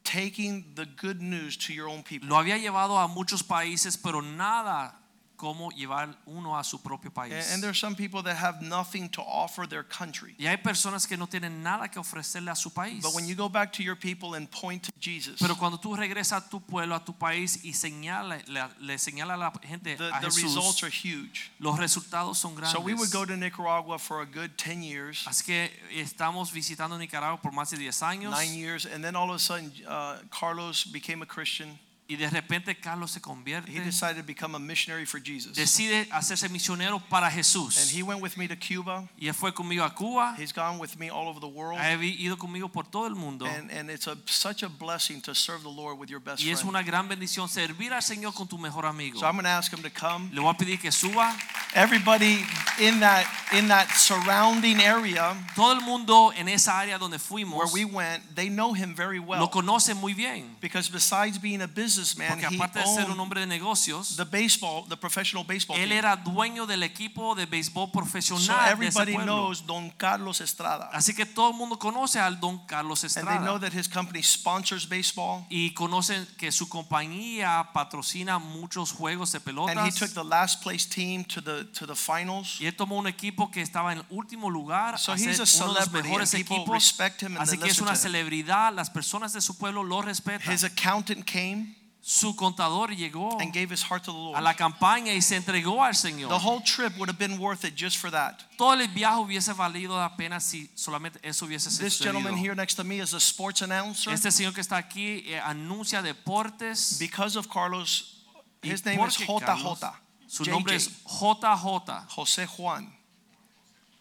[0.03, 2.27] taking the good news to your own people.
[2.27, 4.98] Lo había llevado a muchos países, pero nada
[5.39, 7.53] como llevar uno a su propio And, país.
[7.53, 10.35] and there's some people that have nothing to offer their country.
[10.37, 13.01] Y hay personas que no tienen nada que ofrecerle a su país.
[13.01, 15.95] But when you go back to your people and point to Jesus, Pero cuando tú
[15.95, 18.37] regresas a tu pueblo, a tu país y señala,
[18.81, 21.51] le, señala a la gente the, a the results are huge.
[21.59, 22.73] los resultados son grandes.
[22.73, 26.97] So we would go to Nicaragua for a good 10 years, Así que estamos visitando
[26.97, 30.17] Nicaragua por más de 10 años nine years, and then all of a sudden, uh,
[30.29, 31.79] Carlos became a Christian.
[32.09, 35.53] Y de repente Carlos se convierte, He decided to become a missionary for Jesus.
[35.53, 39.07] decide hacerse misionero para And he went with me to Cuba.
[39.15, 41.79] Y él fue conmigo a Cuba, He's gone with me all over the world.
[41.79, 43.45] ha ido conmigo por todo el mundo.
[43.45, 46.49] And, and it's a, such a blessing to serve the Lord with your best Y
[46.49, 46.75] es friend.
[46.75, 49.19] una gran bendición servir al Señor con tu mejor amigo.
[49.19, 50.31] So I'm going to ask him to come.
[50.33, 51.37] Le voy a pedir que suba.
[51.75, 52.43] Everybody
[52.79, 57.85] in that in that surrounding area Todo el mundo en esa área donde where we
[57.85, 59.39] went, they know him very well.
[59.39, 59.51] lo well.
[59.51, 60.55] conoce muy bien.
[60.59, 61.67] Because besides being a
[61.99, 65.77] businessman, Porque he aparte de ser un hombre de negocios, the baseball, the professional baseball
[65.77, 70.41] él era dueño del equipo de béisbol So profesional de ese everybody knows Don Carlos
[70.41, 70.89] Estrada.
[70.93, 73.59] Así que todo el mundo conoce al don Carlos And they know Estrada.
[73.59, 75.45] that his company sponsors baseball.
[75.49, 80.13] Y conocen que su compañía patrocina muchos juegos de And he took pelotas.
[80.13, 82.59] the last place team to the the to the finals.
[82.59, 85.73] Y él tomó un equipo que estaba en el último lugar, So he's a uno
[85.73, 86.95] de los mejores equipos.
[87.21, 90.53] him Así que es una celebridad, las personas de su pueblo lo respetan.
[90.53, 94.41] His accountant came Su contador llegó and gave his heart to the a Lord.
[94.43, 96.29] la campaña y se entregó al Señor.
[96.29, 98.41] The whole trip would have been worth it just for that.
[98.57, 102.75] Todo el viaje hubiese valido la pena si solamente eso hubiese This gentleman here next
[102.75, 104.11] to me is a sports announcer.
[104.13, 106.97] Este señor que está aquí eh, anuncia deportes.
[106.99, 108.23] Because of Carlos,
[108.63, 109.45] his name is JJ.
[109.45, 109.79] Carlos-
[110.27, 112.93] Su nombre es JJ Jose Juan.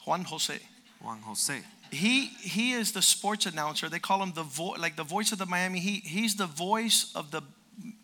[0.05, 0.61] Juan Jose.
[1.01, 1.63] Juan José.
[1.91, 3.89] He he is the sports announcer.
[3.89, 6.05] They call him the vo- like the voice of the Miami Heat.
[6.05, 7.43] He's the voice of the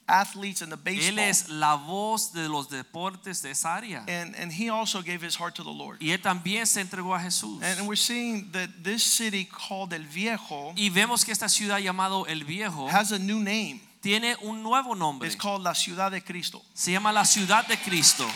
[0.07, 1.19] athletes and the Él baseball.
[1.19, 4.05] es la voz de los deportes de esa área.
[4.07, 5.99] And and he also gave his heart to the Lord.
[6.01, 7.63] Y él también se entregó a Jesús.
[7.63, 12.27] And we're seeing that this city called El Viejo Y vemos que esta ciudad llamado
[12.27, 13.81] El Viejo has a new name.
[14.01, 15.27] tiene un nuevo nombre.
[15.27, 16.63] It's called La Ciudad de Cristo.
[16.75, 18.27] Se llama la ciudad de Cristo.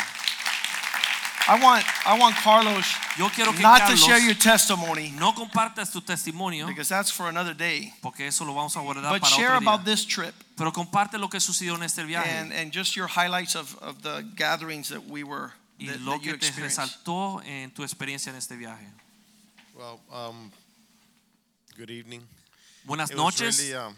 [1.51, 2.85] I want I want Carlos
[3.17, 7.11] Yo quiero que not to Carlos share your testimony no compartas tu testimonio because that's
[7.11, 7.91] for another day.
[8.03, 11.19] porque eso lo vamos a guardar But para share otro about this trip Pero comparte
[11.19, 14.89] lo que sucedió en este viaje and, and just your highlights of, of the gatherings
[14.89, 16.79] that we were y that, lo that you que te experienced.
[16.79, 18.87] resaltó en tu experiencia en este viaje.
[19.77, 20.51] Well, um,
[21.77, 22.27] good evening.
[22.85, 23.61] Buenas It was noches.
[23.61, 23.95] really, um,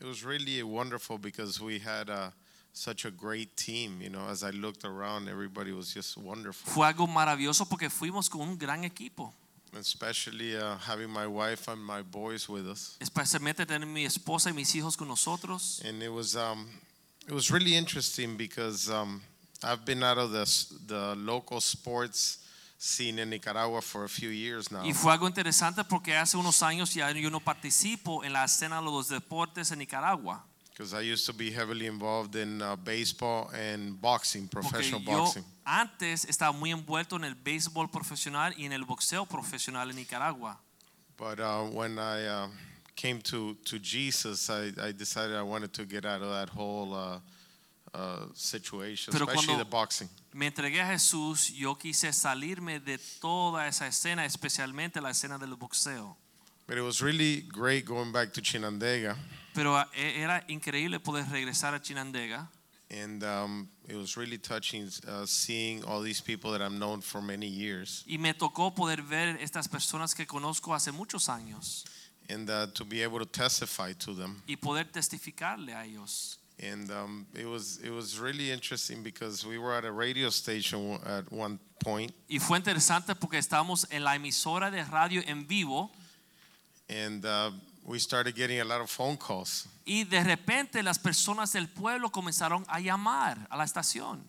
[0.00, 2.30] it was really wonderful because we had uh,
[2.74, 4.02] such a great team.
[4.02, 6.70] You know, as I looked around, everybody was just wonderful.
[6.70, 9.32] Fue algo maravilloso porque fuimos con un gran equipo.
[9.76, 14.52] Especially uh, having my wife and my boys with us, Especialmente tener mi esposa y
[14.52, 15.80] mis hijos con nosotros.
[15.84, 16.66] and it was um,
[17.26, 19.20] it was really interesting because um,
[19.62, 20.44] I've been out of the
[20.86, 22.38] the local sports
[22.78, 24.82] scene in Nicaragua for a few years now.
[24.84, 28.76] Y fue algo interesante porque hace unos años ya yo no participo en la escena
[28.80, 30.44] de los deportes en Nicaragua.
[30.70, 35.44] Because I used to be heavily involved in uh, baseball and boxing, professional boxing.
[35.64, 40.60] Antes estaba muy envuelto en el béisbol profesional y en el boxeo profesional en Nicaragua.
[41.16, 42.48] But uh, when I uh,
[42.96, 46.92] came to, to Jesus, I, I decided I wanted to get out of that whole
[46.92, 47.18] uh,
[47.94, 50.08] uh, situation, Pero especially the boxing.
[50.32, 55.54] Me entregué a Jesús, yo quise salirme de toda esa escena, especialmente la escena del
[55.54, 56.16] boxeo.
[56.66, 59.16] But it was really great going back to Chinandega,
[59.54, 62.50] Pero eh, era increíble poder regresar a Chinandega
[63.02, 67.20] and um, it was really touching uh, seeing all these people that I've known for
[67.20, 71.84] many years, y me tocó poder ver estas personas que conozco hace muchos años
[72.28, 74.42] and uh, to be able to testify to them.
[74.48, 76.38] y poder testificarle a ellos.
[76.62, 81.00] And um, it was it was really interesting because we were at a radio station
[81.04, 85.90] at one point, Y fue interesante porque estábamos en la emisora de radio en vivo
[86.88, 87.50] and uh,
[87.84, 89.66] we started getting a lot of phone calls.
[89.84, 94.24] y de repente las personas del pueblo comenzaron a llamar a la estación.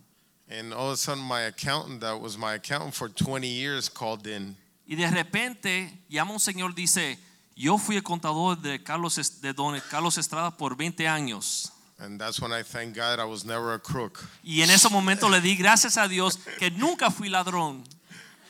[0.48, 4.28] And all of a sudden, my accountant, that was my accountant for 20 years, called
[4.28, 4.56] in.
[4.86, 7.18] Y de repente llama un señor dice,
[7.56, 11.72] yo fui el contador de Carlos de don Carlos Estrada por 20 años.
[11.98, 14.20] And that's when I thank God I was never a crook.
[14.44, 17.84] Y en ese momento le di gracias a Dios que nunca fui ladrón.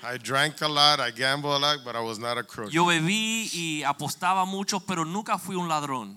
[0.06, 2.72] I drank a lot, I gambled a lot, but I was not a crook.
[2.72, 6.16] Yo bebí y apostaba mucho, pero nunca fui un ladrón.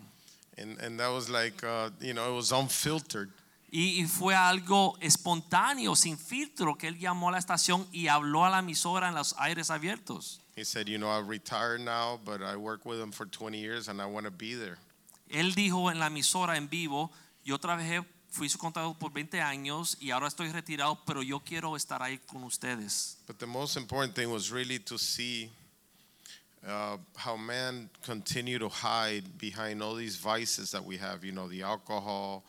[0.58, 3.30] And, and that was like, uh, you know, it was unfiltered.
[3.70, 8.44] Y, y fue algo espontáneo, sin filtro, que él llamó a la estación y habló
[8.44, 10.40] a la emisora en los aires abiertos.
[10.56, 13.88] He said, you know, I'm retired now, but I worked with him for 20 years
[13.88, 14.78] and I want to be there.
[15.30, 17.10] Él dijo en la emisora en vivo,
[17.44, 18.04] yo trabajé,
[18.38, 22.18] fui su contador por 20 años y ahora estoy retirado, pero yo quiero estar ahí
[22.18, 23.18] con ustedes.
[23.26, 25.50] But the most important thing was really to see
[26.64, 31.48] uh, how man continue to hide behind all these vices that we have, you know,
[31.48, 32.44] the alcohol,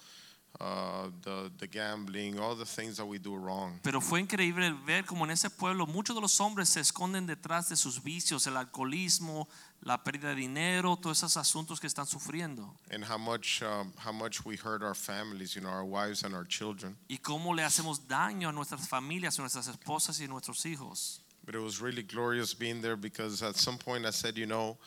[0.61, 3.79] uh, the, the gambling, all the things that we do wrong.
[3.81, 7.69] Pero fue increíble ver como en ese pueblo muchos de los hombres se esconden detrás
[7.69, 9.47] de sus vicios, el alcoholismo,
[9.81, 12.75] la pérdida de dinero, todos esos asuntos que están sufriendo.
[12.91, 16.35] and how much um, how much we hurt our families, you know, our wives and
[16.35, 16.97] our children.
[17.07, 21.21] Y cómo le hacemos daño a nuestras familias, a nuestras esposas y nuestros hijos.
[21.45, 24.77] But it was really glorious being there because at some point I said, you know,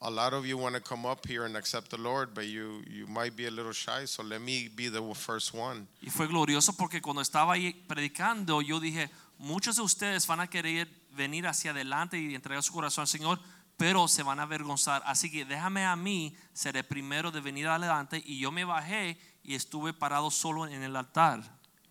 [0.00, 2.82] a lot of you want to come up here and accept the Lord, but you
[2.90, 5.86] you might be a little shy, so let me be the first one.
[6.02, 10.46] Y fue glorioso porque cuando estaba ahí predicando, yo dije, muchos de ustedes van a
[10.46, 13.40] querer venir hacia adelante y entregar su corazón al Señor,
[13.76, 15.02] pero se van a avergonzar.
[15.06, 18.22] Así que déjame a mí ser el primero de venir adelante.
[18.24, 21.42] Y yo me bajé y estuve parado solo en el altar.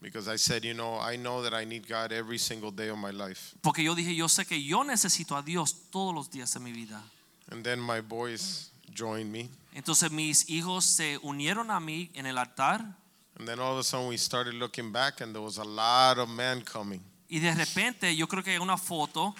[0.01, 2.97] Because I said, you know, I know that I need God every single day of
[2.97, 3.55] my life.
[3.61, 6.71] Porque yo dije, yo sé que yo necesito a Dios todos los días de mi
[6.71, 7.01] vida.
[7.51, 9.49] And then my boys joined me.
[9.73, 12.81] Entonces mis hijos se unieron a mí en el altar.
[13.37, 16.17] And then all of a sudden we started looking back and there was a lot
[16.17, 17.01] of men coming.
[17.29, 19.35] Y de repente yo creo que hay una foto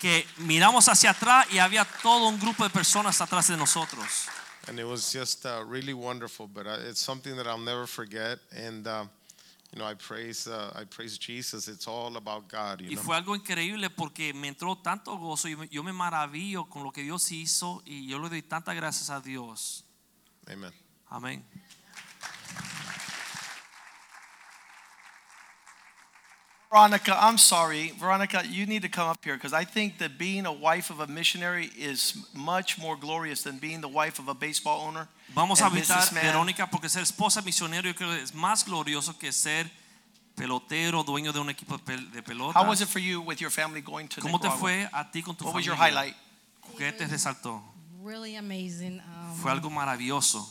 [0.00, 4.28] que miramos hacia atrás y había todo un grupo de personas atrás de nosotros.
[4.68, 6.46] and it was just uh, really wonderful.
[6.46, 8.38] But uh, it's something that I'll never forget.
[8.54, 9.04] And uh,
[9.74, 11.66] you know, I praise uh, I praise Jesus.
[11.66, 12.80] It's all about God.
[12.80, 13.02] You Y know.
[13.02, 17.02] fue algo increíble porque me entró tanto gozo y yo me maravillo con lo que
[17.02, 19.84] Dios hizo y yo le doy tantas gracias a Dios.
[20.46, 20.72] Amen.
[21.08, 21.44] Amén.
[26.78, 27.92] Veronica, I'm sorry.
[28.00, 30.98] Veronica, you need to come up here because I think that being a wife of
[30.98, 35.06] a missionary is much more glorious than being the wife of a baseball owner.
[35.36, 36.24] Vamos a and invitar a businessman.
[36.34, 39.70] Verónica porque ser esposa misionero yo creo que es más glorioso que ser
[40.34, 42.58] pelotero, dueño de un equipo de pel- de pelota.
[42.58, 44.58] How was it for you with your family going to ¿Cómo te Nicaragua?
[44.58, 45.66] fue a ti con tu What was familia?
[45.66, 46.16] your highlight?
[46.76, 47.62] ¿Qué te resaltó?
[48.02, 49.00] really amazing.
[49.00, 50.44] Um, Fue algo maravilloso.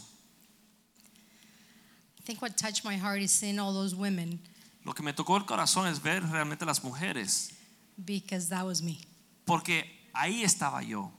[2.17, 4.39] I think what touched my heart is seeing all those women
[4.85, 7.51] Lo que me tocó el corazón es ver realmente las mujeres,
[7.97, 8.97] because that was me.
[9.45, 11.11] porque ahí estaba yo.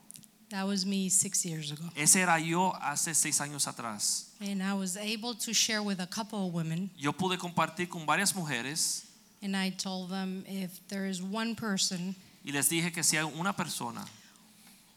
[0.51, 1.91] That was me six years ago.
[1.97, 4.29] Ese era yo hace seis años atrás.
[4.41, 8.05] And I was able to share with a couple of women, Yo pude compartir con
[8.07, 9.05] varias mujeres
[9.43, 13.25] and I told them if there is one person y les dije que si hay
[13.25, 14.05] una persona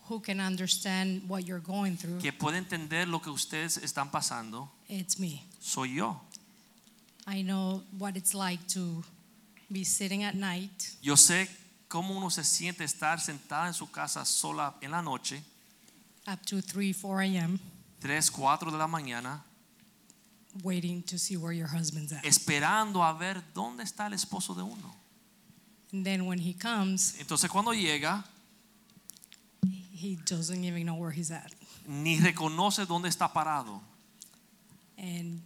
[0.10, 4.70] who can understand what you're going through, que puede entender lo que ustedes están pasando,
[4.90, 5.44] it's me.
[5.60, 6.22] soy yo.
[7.30, 9.04] I know what it's like to
[9.70, 11.50] be sitting at night Yo sé
[11.90, 15.42] cómo uno se siente estar sentada en su casa sola en la noche,
[16.28, 17.60] up to 3, 4 a.m.,
[18.00, 19.42] 3, 4 de la mañana,
[20.64, 22.24] waiting to see where your husband's at.
[22.26, 24.96] esperando a ver dónde está el esposo de uno.
[25.94, 28.24] And then when he comes, Entonces cuando llega,
[29.94, 31.52] he doesn't even know where he's at.
[31.86, 33.82] ni reconoce dónde está parado.
[34.98, 35.42] And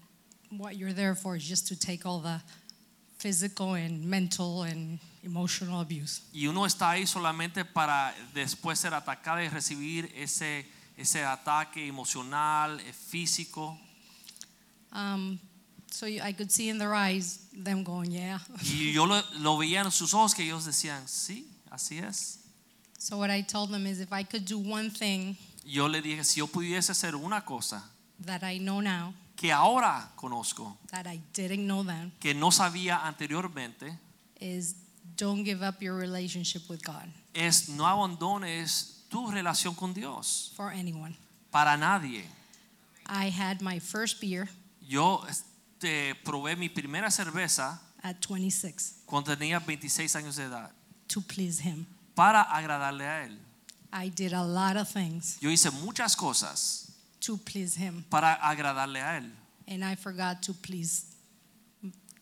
[0.57, 2.41] what you're there for is just to take all the
[3.17, 6.21] physical and mental and emotional abuse.
[6.33, 10.65] Y uno está ahí solamente para después ser atacado y recibir ese,
[10.97, 13.77] ese ataque emocional, eh, físico.
[14.91, 15.39] Um,
[15.89, 18.39] so I could see in their eyes them going, yeah.
[18.63, 22.39] Y yo lo, lo veía en sus ojos que ellos decían, sí, así es.
[23.01, 26.23] so what I told them is if I could do one thing Yo le dije,
[26.23, 27.83] si yo pudiese hacer una cosa
[28.25, 33.07] that I know now que ahora conozco, that I didn't know then que no sabía
[33.07, 33.97] anteriormente,
[34.39, 34.75] is
[35.17, 40.71] don't give up your relationship with God es no abandones tu relación con Dios for
[40.71, 41.17] anyone.
[41.51, 42.23] para nadie.
[43.07, 44.47] I had my first beer
[44.79, 50.71] Yo este, probé mi primera cerveza at 26 cuando tenía 26 años de edad
[51.07, 51.87] to please him.
[52.13, 53.39] para agradarle a él.
[53.91, 56.90] I did a lot of things Yo hice muchas cosas
[57.21, 59.31] to please him para agradarle a él.
[59.67, 61.05] and I forgot to please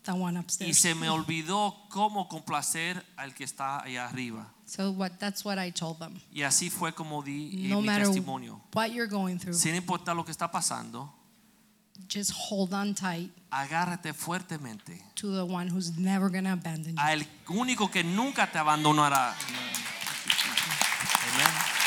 [0.04, 0.70] the one upstairs.
[0.70, 4.48] Y se me olvidó cómo complacer al que está allá arriba.
[4.66, 6.20] So what that's what I told them.
[6.32, 8.62] Y así fue como di eh, No mi matter testimonio.
[8.74, 11.12] what you're going through, Sin importar lo que está pasando,
[12.08, 17.02] just hold on tight agárrate fuertemente to the one who's never going to abandon you.
[17.02, 19.36] a el único que nunca te abandonará.
[21.34, 21.79] Amén.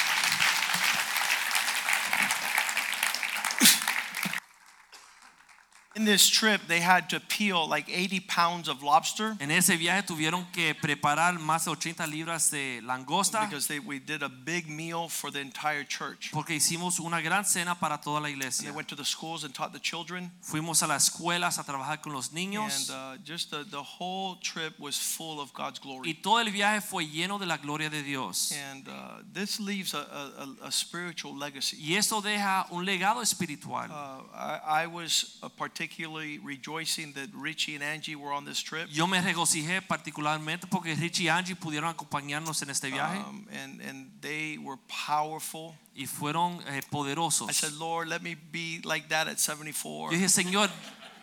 [5.95, 10.03] In this trip, they had to peel like 80 pounds of lobster En ese viaje
[10.03, 14.69] tuvieron que preparar más de 80 libras de langosta because they, we did a big
[14.69, 16.31] meal for the entire church.
[16.33, 19.53] porque hicimos una gran cena para toda la And they went to the schools and
[19.55, 20.31] taught the children.
[20.43, 24.37] Fuimos a las escuelas a trabajar con los niños And uh, just the, the whole
[24.41, 26.09] trip was full of God's glory.
[26.09, 28.53] y todo el viaje fue lleno de la gloria de Dios.
[28.73, 31.77] And uh, this leaves a, a, a- a spiritual legacy.
[31.79, 33.91] Y esto deja un legado espiritual.
[33.91, 35.49] Uh, I, I was uh,
[35.83, 38.89] particularly rejoicing that Richie and Angie were on this trip.
[38.91, 43.81] Yo me regocijé particularmente porque Richie y Angie pudieron acompañarnos en este viaje Um, and,
[43.81, 45.75] and they were powerful.
[45.95, 47.51] y fueron eh, poderosos.
[47.51, 50.13] I said, Lord, let me be like that at 74.
[50.13, 50.71] Yo dije, Señor,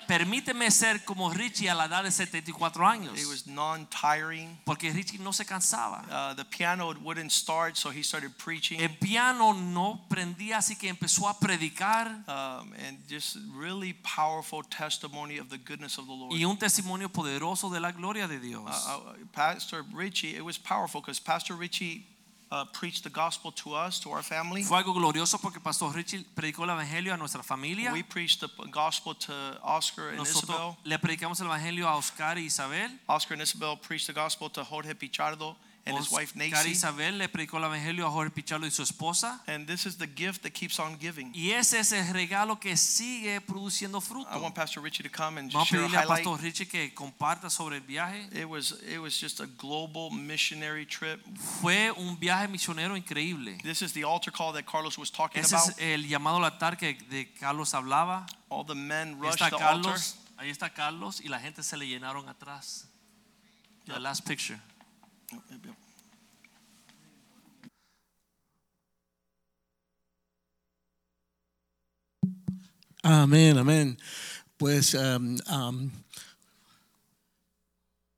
[0.09, 3.15] permíteme ser como Richie a la edad de 74 años.
[3.15, 4.57] It was non-tiring.
[4.65, 6.03] Porque Richie no se cansaba.
[6.09, 8.81] Uh, the piano wouldn't start, so he started preaching.
[8.81, 12.07] El piano no prendía, así que empezó a predicar.
[12.27, 16.33] Um, and just really powerful testimony of the goodness of the Lord.
[16.33, 18.63] Y un testimonio poderoso de la gloria de Dios.
[18.65, 22.07] Uh, uh, Pastor Richie, it was powerful because Pastor Richie
[22.51, 24.63] uh, preached the gospel to us, to our family.
[24.63, 27.91] Fue algo glorioso porque Pastor Richie predicó el evangelio a nuestra familia.
[27.91, 29.33] We preached the gospel to
[29.63, 30.77] Oscar and Nosotros Isabel.
[30.83, 32.89] le predicamos el evangelio a Oscar y Isabel.
[33.07, 35.55] Oscar and Isabel preached the gospel to Jorge Pichardo
[35.89, 39.41] and his wife Oscar Isabel le predicó el evangelio a Jorge Pichardo y su esposa.
[39.47, 41.31] And this is the gift that keeps on giving.
[41.33, 44.29] Y ese es el regalo que sigue produciendo fruto.
[44.31, 46.07] I want Pastor Richie to come and Vamos share a pedirle a.
[46.07, 48.27] Pastor Richie que comparta sobre el viaje.
[48.31, 51.19] It was it was just a global missionary trip.
[51.61, 53.57] Fue un viaje misionero increíble.
[53.63, 55.69] This is the altar call that Carlos was talking Ese about.
[55.69, 58.25] es el llamado al altar que de Carlos hablaba.
[58.49, 59.93] All the men rushed está the altar.
[59.93, 62.85] Carlos, ahí está Carlos y la gente se le llenaron atrás.
[63.85, 64.01] The Yep.
[64.01, 64.59] last picture.
[65.33, 65.41] Oh,
[73.03, 73.97] Amén, amén.
[74.57, 75.91] Pues um, um,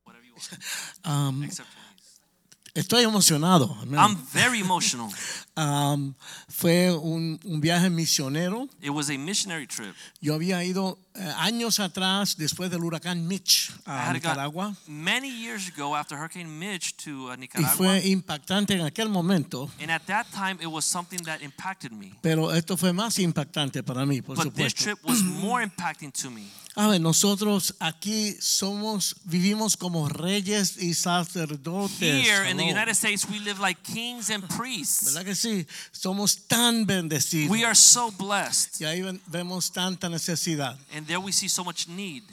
[0.04, 0.50] Whatever you want.
[1.06, 1.50] um,
[2.74, 3.78] estoy emocionado.
[3.96, 5.12] I'm very emotional.
[5.58, 6.16] Um,
[6.47, 8.70] fue un, un viaje misionero.
[8.82, 9.93] It was a missionary trip.
[10.22, 14.74] Yo había ido eh, años atrás, después del huracán Mitch a Nicaragua.
[14.88, 17.76] many years ago after Hurricane Mitch to uh, Y Nicaragua.
[17.76, 22.14] fue impactante en aquel momento, And at that time, it was something that impacted me.
[22.22, 24.84] pero esto fue más impactante para mí, por But this supuesto.
[24.84, 26.47] trip was more impacting to me.
[26.78, 31.99] A ver, nosotros aquí somos, vivimos como reyes y sacerdotes.
[31.99, 32.64] Here in the.
[32.64, 35.04] United States, we live like kings and priests.
[35.14, 35.66] ¿Verdad que sí?
[35.92, 37.50] Somos tan bendecidos.
[37.50, 38.80] We are so blessed.
[38.80, 40.78] Y ahí vemos tanta necesidad.
[40.94, 42.24] And there we see so much need.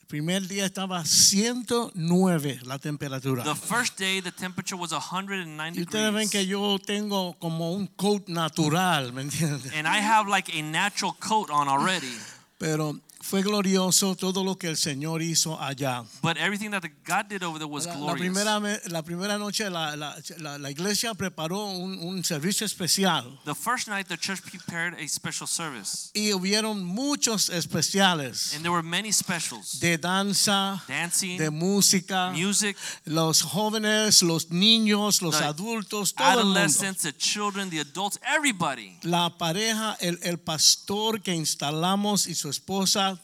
[0.00, 3.44] El primer día estaba 109 la temperatura.
[3.44, 6.48] The first day, the temperature was 109 Y ustedes ven que degrees.
[6.48, 9.70] yo tengo como un coat natural, ¿me entienden?
[9.74, 12.16] And I have like a natural coat on already.
[12.58, 12.98] Pero
[13.28, 16.02] fue glorioso todo lo que el Señor hizo allá.
[16.22, 18.20] But everything that the God did over there was La, la glorious.
[18.20, 23.38] primera, me- la primera noche la, la- la- la iglesia preparó un, un servicio especial
[23.44, 26.10] The first night, the church prepared a special service.
[26.14, 32.76] y hubieron muchos especiales And there were many specials de danza, dancing, de música, music,
[33.04, 36.60] los jóvenes, los niños, los adultos, todo el mundo.
[36.60, 38.96] adolescents, the children, the adults, everybody.
[39.02, 43.17] La pareja, el, el pastor que instalamos y su esposa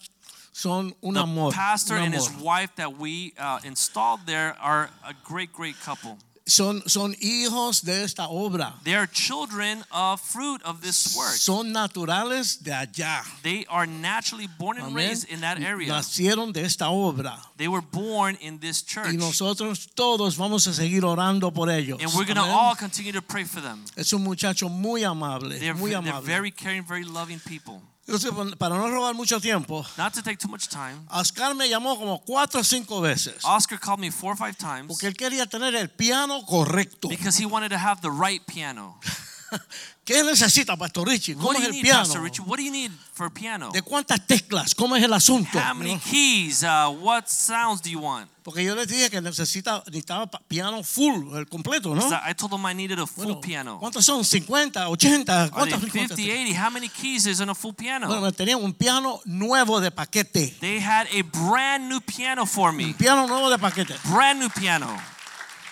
[0.55, 1.51] son un The amor.
[1.53, 6.17] pastor un and his wife that we uh, installed there are a great, great couple.
[6.47, 8.75] Son, son hijos de esta obra.
[8.85, 11.33] They are children of fruit of this work.
[11.33, 13.25] Son naturales de allá.
[13.43, 14.95] They are naturally born and Amén.
[15.09, 15.89] raised in that area.
[15.89, 17.39] Nacieron de esta obra.
[17.57, 19.07] They were born in this church.
[19.07, 21.99] Y nosotros todos vamos a seguir orando por ellos.
[22.03, 23.83] And we're going to all continue to pray for them.
[23.97, 27.81] Es un muchacho muy amable, They're, muy they're very caring, very loving people.
[28.07, 31.97] Entonces, para no robar mucho tiempo, Not to take too much time, Oscar me llamó
[31.97, 35.47] como cuatro o cinco veces Oscar called me four or five times porque él quería
[35.47, 37.09] tener el piano correcto.
[37.09, 38.99] because he wanted to have the right piano.
[40.05, 41.35] ¿Qué necesita, Pastor Richie?
[41.35, 42.01] ¿Cómo What do es you el need, piano?
[42.01, 42.43] Pastor Richie?
[42.43, 43.71] What do you need for a piano?
[43.73, 44.75] ¿De cuántas teclas?
[44.75, 45.59] ¿Cómo es el asunto?
[45.59, 46.01] How many ¿No?
[46.01, 46.63] keys?
[46.63, 48.29] Uh, what sounds do you want?
[48.45, 52.03] Porque yo les dije que necesita, necesitaba piano full, el completo, ¿no?
[52.03, 53.79] So I told him I needed a full Bueno, piano.
[53.79, 54.23] ¿Cuántos son?
[54.23, 55.33] ¿50, 80?
[55.33, 55.81] Are they ¿Cuántos?
[55.81, 56.55] 50, 80?
[56.63, 58.07] How many keys is in a full piano?
[58.07, 60.55] Bueno, tenían un piano nuevo de paquete.
[60.61, 62.93] They had a brand new piano for me.
[62.93, 63.95] Piano nuevo de paquete.
[64.05, 64.95] Brand new piano.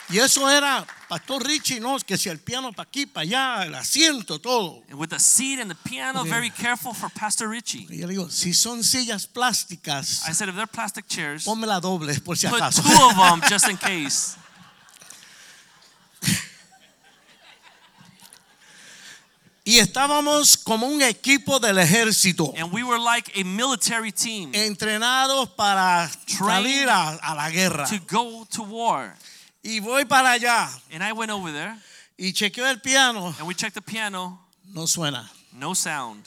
[0.08, 3.74] Y eso era, Pastor Richie, no, que si el piano para aquí, para allá, el
[3.74, 4.82] asiento, todo.
[4.88, 7.86] And with the seat and the piano, very careful for Pastor Richie.
[7.90, 11.66] Y yo le digo, si son sillas plásticas, I said, if they're plastic chairs, ponme
[11.66, 12.80] la doble por si put acaso.
[12.82, 14.38] two of them just in case.
[19.64, 25.50] Y estábamos como un equipo del ejército, And we were like a military team entrenados
[25.50, 27.86] para salir a, a la guerra.
[27.86, 29.14] to go to war.
[29.62, 31.76] Y voy para allá And I went over there
[32.18, 34.38] y chequeo el piano, and we checked the piano,
[34.72, 35.28] no suena.
[35.52, 36.24] no sound.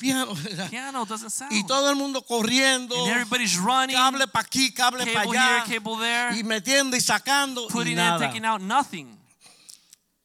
[0.00, 0.34] Piano.
[0.70, 1.52] Piano doesn't sound.
[1.52, 5.60] Y todo el mundo corriendo, And everybody's running, cable para aquí, cable para cable here,
[5.60, 8.18] allá, cable there, y metiendo y sacando y putting in, nada.
[8.18, 9.16] taking out, nothing.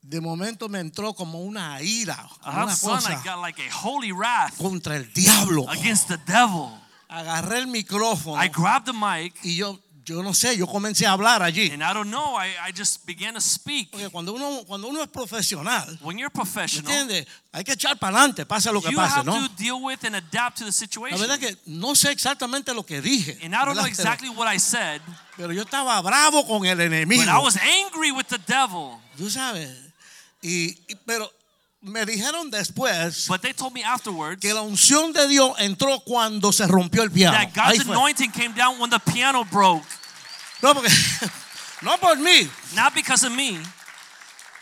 [0.02, 4.56] De momento me entró como una ira, como una cosa got like a holy wrath
[4.58, 5.70] contra el diablo.
[5.70, 6.72] against the devil.
[7.10, 11.12] Agarré el micrófono I grabbed the mic, y yo, yo no sé, yo comencé a
[11.14, 11.72] hablar allí.
[11.72, 13.90] and I don't know, I, I just began to speak.
[13.92, 17.28] Porque cuando uno, cuando uno es profesional, When you're ¿me professional, entiendes?
[17.52, 19.48] Hay que echar para adelante, pase lo que you pase, have ¿no?
[19.48, 21.20] to deal with and adapt to the La situation.
[21.20, 23.40] verdad que no sé exactamente lo que dije.
[23.44, 23.88] And I don't know ¿verdad?
[23.88, 25.02] exactly what I said,
[25.36, 27.24] Pero, pero yo estaba bravo con el enemigo.
[27.24, 29.00] but I was angry with the devil.
[29.18, 29.70] Tú sabes.
[30.42, 31.32] Y, y- pero
[31.86, 36.52] me dijeron después But they told me afterwards que la unción de Dios entró cuando
[36.52, 37.38] se rompió el piano.
[37.38, 39.86] that God's anointing came down when the piano broke.
[40.62, 40.90] No, porque,
[41.82, 43.60] no por mí, Not because of me,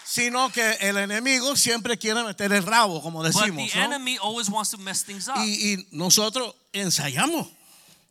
[0.05, 3.71] sino que el enemigo siempre quiere meter el rabo, como but decimos.
[3.71, 3.85] the ¿no?
[3.85, 5.37] enemy always wants to mess things up.
[5.37, 7.47] Y, y nosotros ensayamos.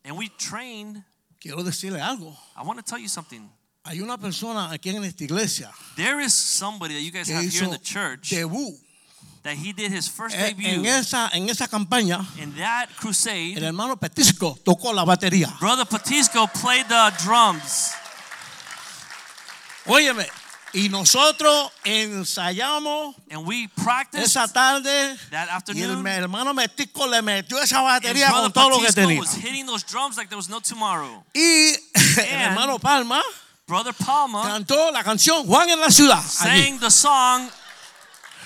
[0.04, 1.04] And we trained.
[1.40, 2.36] Quiero decirle algo.
[2.56, 3.48] I want to tell you something.
[3.84, 7.64] Hay una persona aquí en esta iglesia There is somebody that you guys have here
[7.64, 8.78] in the church debut.
[9.42, 13.56] That he did his first Eh, debut En esa, en esa campaña, in that crusade.
[13.58, 15.48] el hermano Petisco tocó la batería.
[15.60, 17.90] Brother Patisco played the drums.
[19.86, 20.26] Óyeme,
[20.72, 26.06] y nosotros ensayamos And we practiced esa tarde that y el afternoon.
[26.06, 29.18] hermano Metisco le metió esa And batería Brother con todo lo que tenía.
[29.20, 31.24] was hitting those drums like there was no tomorrow.
[31.34, 31.40] Y
[31.94, 33.20] el And- hermano Palma
[33.66, 36.22] Brother Palma cantó la canción Juan en la ciudad.
[36.40, 36.62] allí.
[36.68, 37.50] sang the song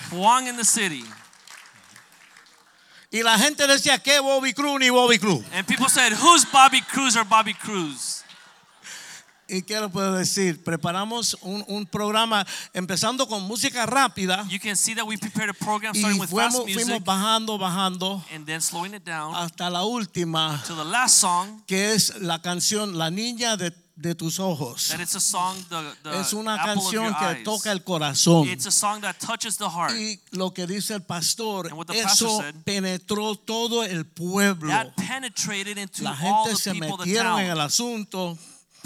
[0.09, 1.03] Juan in the City.
[3.11, 5.43] Y la gente decía que Bobby Cruz ni Bobby Cruz.
[5.53, 8.23] And people said, Who's Bobby Cruz or Bobby Cruz?
[9.49, 10.61] ¿Y qué le puedo decir?
[10.61, 15.53] Preparamos un, un programa empezando con música rápida You can see that we prepared a
[15.53, 19.69] program starting with fast fuimos, fuimos music bajando, bajando and then slowing it down hasta
[19.69, 21.63] la última, to the last song.
[21.65, 24.89] que es la canción La niña de, de tus ojos.
[24.89, 27.43] That it's a song, the, the Es una apple canción que eyes.
[27.43, 28.47] toca el corazón.
[28.47, 29.93] It's a song that touches the heart.
[29.95, 34.69] Y lo que dice el pastor, eso said, penetró todo el pueblo.
[34.69, 38.37] That penetrated into La all gente the se people metieron en el asunto.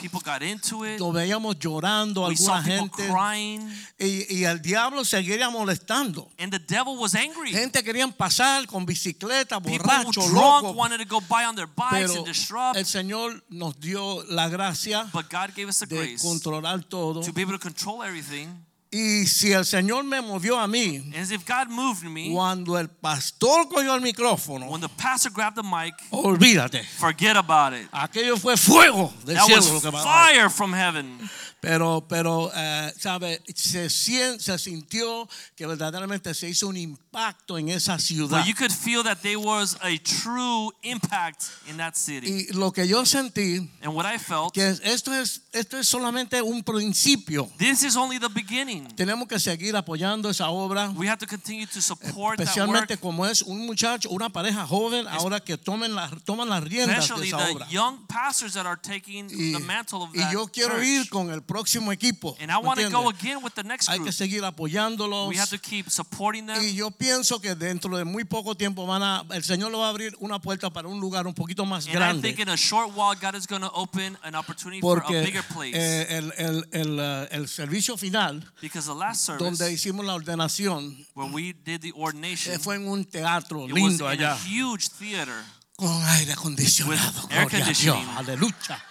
[0.01, 0.99] People got into it.
[0.99, 3.07] Lo veíamos llorando We saw alguna gente.
[3.07, 3.61] crying.
[3.99, 6.27] Y, y el diablo seguía molestando.
[6.39, 7.51] And the devil was angry.
[7.51, 10.71] Gente querían pasar con bicicleta, People borracho, drunk loco.
[10.73, 12.77] wanted to go by on their bikes Pero and disrupt.
[12.77, 17.21] el Señor nos dio la gracia But God gave us the de grace controlar todo.
[17.21, 18.47] to be able to control everything.
[18.93, 22.77] Y si el Señor me movió a mí, And as if God moved me, cuando
[22.77, 26.83] el pastor cogió el micrófono, when the pastor grabbed the mic, olvídate.
[26.99, 27.87] forget about it.
[27.93, 31.29] Aquello fue fuego del That cielo was lo que fire from heaven.
[31.61, 37.99] Pero, pero, eh, sabe, se, se sintió que verdaderamente se hizo un impacto en esa
[37.99, 38.43] ciudad.
[38.45, 42.47] You could feel that there was a true impact in that city.
[42.49, 46.41] Y lo que yo sentí And what I felt, que esto es esto es solamente
[46.41, 47.47] un principio.
[47.59, 48.87] this is only the beginning.
[48.95, 52.39] Tenemos que seguir apoyando esa obra, We have to continue to support that work.
[52.39, 57.07] especialmente como es un muchacho, una pareja joven, ahora que tomen la, toman las riendas
[57.07, 57.67] de esa the obra.
[57.69, 60.85] young pastors that are taking Y, the mantle of y that yo quiero church.
[60.87, 62.35] ir con el próximo equipo.
[62.39, 65.27] And I ¿me want to go again with the next Hay que seguir apoyándolos.
[65.29, 66.63] We have to keep supporting them.
[66.63, 69.87] Y yo pienso que dentro de muy poco tiempo van a, el Señor le va
[69.87, 72.21] a abrir una puerta para un lugar un poquito más And I grande.
[72.27, 75.21] think in a short while, God is going to open an opportunity for a Porque
[75.21, 75.73] bigger place.
[75.75, 80.13] eh, el, el- el, eh, el servicio final, because the last service, donde hicimos la
[80.15, 84.19] ordenación, when we did the ordination, eh, fue en un teatro it was lindo in
[84.19, 85.43] allá, a huge theater.
[85.75, 87.23] con aire acondicionado.
[87.27, 88.07] With air conditioning.
[88.15, 88.83] aleluya.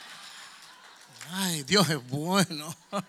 [1.33, 2.75] Ay, Dios es bueno.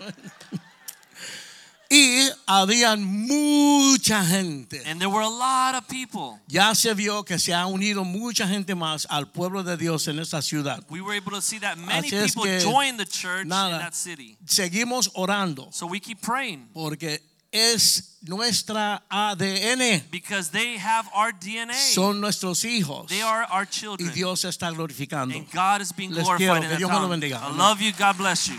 [1.90, 4.82] y habían mucha gente.
[4.86, 6.40] And there were a lot of people.
[6.48, 10.20] Ya se vio que se ha unido mucha gente más al pueblo de Dios en
[10.20, 10.84] esa ciudad.
[10.90, 13.76] We were able to see that many Así people joined the church nada.
[13.76, 14.38] in that city.
[14.46, 17.20] Seguimos orando So we keep praying porque
[17.52, 20.04] es nuestra ADN.
[20.12, 21.74] because they have our DNA.
[21.74, 23.08] Son nuestros hijos.
[23.08, 24.12] they are our Y children.
[24.14, 25.36] Dios está glorificando.
[25.36, 26.56] and God is being Les glorified quiero.
[26.56, 27.42] in Que that Dios me lo bendiga.
[27.42, 27.92] I love you.
[27.94, 28.58] God bless you.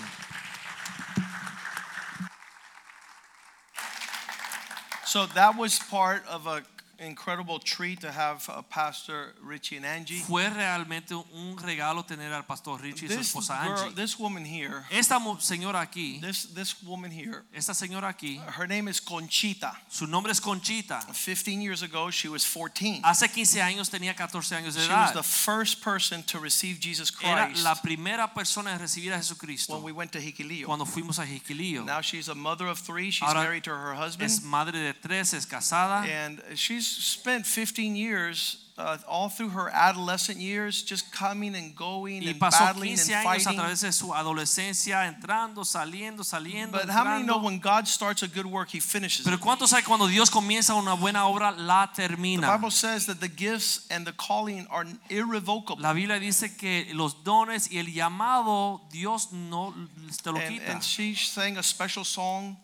[5.05, 6.63] So that was part of a
[7.03, 10.21] incredible treat to have uh, Pastor Richie and Angie.
[10.21, 13.95] Fue realmente un regalo tener al pastor Richie y su This esposa girl, Angie.
[13.95, 18.67] this woman here, Esta mu- señora aquí, this this woman here, esta señora aquí, her
[18.69, 19.73] name is Conchita.
[19.89, 21.01] su nombre es Conchita.
[21.13, 23.01] 15 years ago, she was 14.
[23.05, 25.15] Hace 15 años tenía 14 años de She was edad.
[25.15, 29.75] the first person to receive Jesus Era Christ la primera persona en recibir a Jesucristo
[29.75, 30.67] when we went to Jiquilillo.
[30.67, 31.85] cuando fuimos a Jiquilillo.
[31.85, 33.11] Now she's a mother of three.
[33.11, 34.31] She's Ahora married to her husband.
[34.31, 36.05] Es madre de tres, es casada.
[36.07, 42.23] And she's spent 15 years, uh, all through her adolescent years, just coming and going
[42.23, 43.59] Y and pasó battling 15 and años a fighting.
[43.61, 46.73] través de su adolescencia, entrando, saliendo, saliendo.
[46.73, 49.41] But how many know when God starts a good work, He finishes Pero it?
[49.43, 52.47] ¿cuántos saben cuando Dios comienza una buena obra, la termina.
[52.47, 52.57] The?
[52.57, 55.83] Bible says that the gifts and the calling are irrevocable.
[55.83, 59.75] La Biblia dice que los dones y el llamado Dios no
[60.23, 60.71] te lo And, quita.
[60.73, 62.57] and she sang a special song,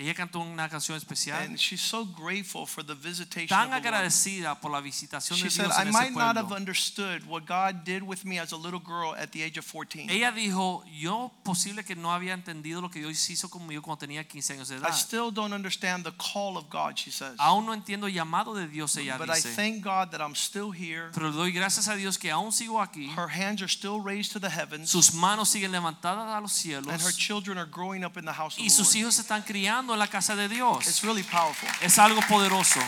[0.00, 1.42] Ella cantó una canción especial.
[1.42, 3.86] and she's so grateful for the visitation Tan of the Lord.
[3.86, 7.26] agradecida por la visitación She de said, Dios I en ese might not have understood
[7.26, 10.06] what God did with me as a little girl at the age of 14.
[10.08, 14.22] Ella dijo, yo posible que no había entendido lo que Dios hizo conmigo cuando tenía
[14.22, 14.92] 15 años de I edad.
[14.94, 17.34] still don't understand the call of God, she says.
[17.38, 19.56] Aún no entiendo el llamado de Dios, ella But I dice.
[19.56, 21.10] thank God that I'm still here.
[21.12, 23.08] Pero doy gracias a Dios que aún sigo aquí.
[23.16, 26.86] Her hands are still raised to the heavens, Sus manos siguen levantadas a los and
[26.86, 27.16] her cielos.
[27.16, 28.96] children are growing up in the house of Y the sus Lord.
[29.02, 31.68] hijos se están criando en la casa de It's really powerful.
[31.82, 32.80] Es algo poderoso.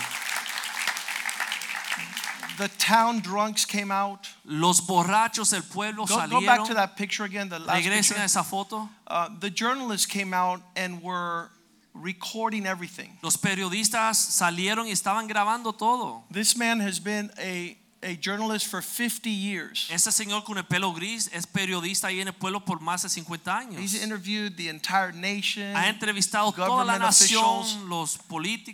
[2.57, 4.27] the town drunks came out.
[4.45, 6.75] Los borrachos del pueblo Go, go back to salieron.
[6.75, 8.23] that picture again, the last Regresen picture.
[8.23, 8.89] esa foto.
[9.07, 11.49] Uh, the journalists came out and were
[11.93, 13.17] recording everything.
[13.23, 16.23] Los periodistas salieron y estaban grabando todo.
[16.29, 19.87] This man has been a, a journalist for 50 years.
[19.91, 23.09] Ese señor con el pelo gris es periodista ahí en el pueblo por más de
[23.09, 23.81] 50 años.
[23.81, 25.75] He's interviewed the entire nation.
[25.75, 28.19] Ha entrevistado toda la nación, los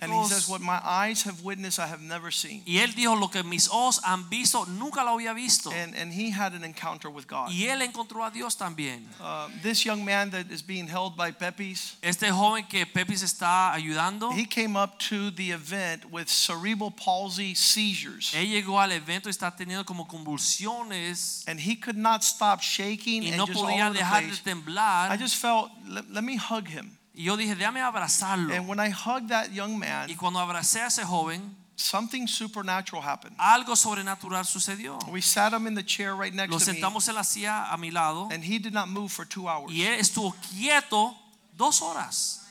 [0.01, 0.47] And he says.
[0.47, 2.63] What my eyes have witnessed, I have never seen.
[2.65, 5.71] Y él dijo, lo que mis ojos han visto, nunca lo había visto.
[5.71, 7.49] And, and he had an encounter with God.
[7.51, 9.07] Y él encontró a Dios también.
[9.19, 13.25] Uh, this young man that is being held by Pepis, Este joven que Pepe se
[13.25, 18.33] está ayudando, he came up to the event with cerebral palsy seizures.
[18.33, 23.23] él llegó al evento y está teniendo como convulsiones And he could not stop shaking
[23.23, 25.11] y and no just all podía the dejar de temblar.
[25.11, 26.97] I just felt, let, let me hug him.
[27.13, 28.53] Y yo dije, déjame abrazarlo.
[28.53, 33.01] And when I hugged that young man, Y cuando abracé a ese joven, something supernatural
[33.01, 33.35] happened.
[33.37, 34.99] algo sobrenatural sucedió.
[35.09, 37.77] We sat him in the chair right Lo next to me, en la silla a
[37.77, 39.71] mi lado and he did not move for two hours.
[39.71, 41.15] y él estuvo quieto
[41.55, 42.46] dos horas.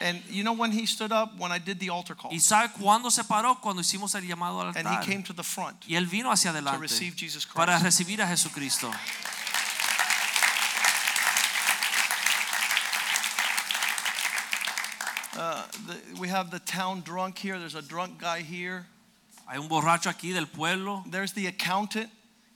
[0.00, 1.36] And you know when he stood up?
[1.38, 2.30] When I did the altar call.
[2.32, 3.60] ¿Y sabe cuándo se paró?
[3.60, 4.86] Cuando hicimos el llamado al altar.
[4.86, 5.84] And he came to the front.
[5.88, 6.76] Y él vino hacia adelante.
[6.76, 7.56] to receive Jesus Christ.
[7.56, 8.90] para recibir a Jesucristo.
[15.36, 17.58] Uh, the, we have the town drunk here.
[17.58, 18.86] There's a drunk guy here.
[19.46, 21.04] Hay un borracho aquí del pueblo.
[21.08, 22.10] There's the accountant.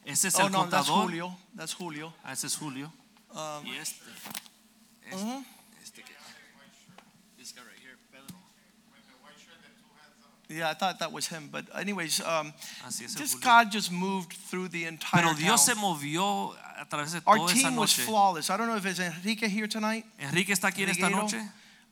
[0.05, 0.89] Ese es Oh el no, that's.
[0.89, 1.33] Julio.
[1.55, 2.13] That's Julio.
[2.25, 2.93] Ah, ese es Julio.
[3.31, 4.03] Um, Y este.
[5.13, 5.45] mhm.
[5.81, 6.15] este que-
[7.39, 8.37] this guy right here, Pedro.
[10.53, 11.49] Yeah, I thought that was him.
[11.51, 12.53] But anyways, um,
[12.87, 13.45] Así es el just Julio.
[13.45, 17.53] God just moved through the entire Pero Dios se movió a través de Our toda
[17.53, 18.07] esa team was noche.
[18.07, 18.51] flawless.
[18.51, 20.05] I don't know if it's Enrique here tonight.
[20.21, 21.23] Enrique está aquí en esta Enriqueiro.
[21.23, 21.43] noche.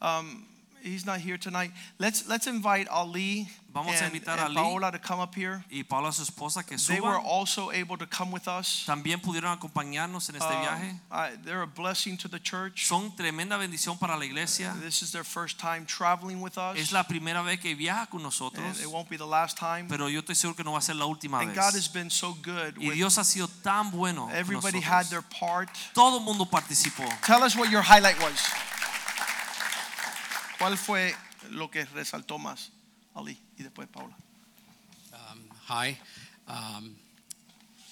[0.02, 0.44] Um,
[0.82, 1.72] he's not here tonight.
[1.98, 4.54] Let's let's invite Ali Vamos a and, invitar and Ali.
[4.56, 5.64] Paola to come up here.
[5.70, 8.84] Y Paula, su esposa, que They were also able to come with us.
[8.86, 11.00] También pudieron acompañarnos en este Um, viaje.
[11.12, 12.86] I- they're a blessing to the church.
[12.86, 14.74] Son tremenda bendición para la iglesia.
[14.82, 16.76] This is their first time traveling with us.
[16.78, 18.64] Es la primera vez que viaja con nosotros.
[18.64, 19.86] and it won't be the last time.
[19.88, 22.10] Pero yo estoy seguro que no va a ser la última And God has been
[22.10, 22.76] so good.
[22.78, 24.28] Y Dios ha sido tan bueno.
[24.32, 25.68] everybody had their part.
[25.94, 27.04] Todo el mundo participó.
[27.22, 28.40] Tell us what your highlight was.
[30.60, 31.14] ¿Cuál fue
[31.50, 32.70] lo que resaltó más?
[33.14, 34.14] Ali y después Paula.
[35.12, 35.98] Um, hi.
[36.46, 36.94] Um,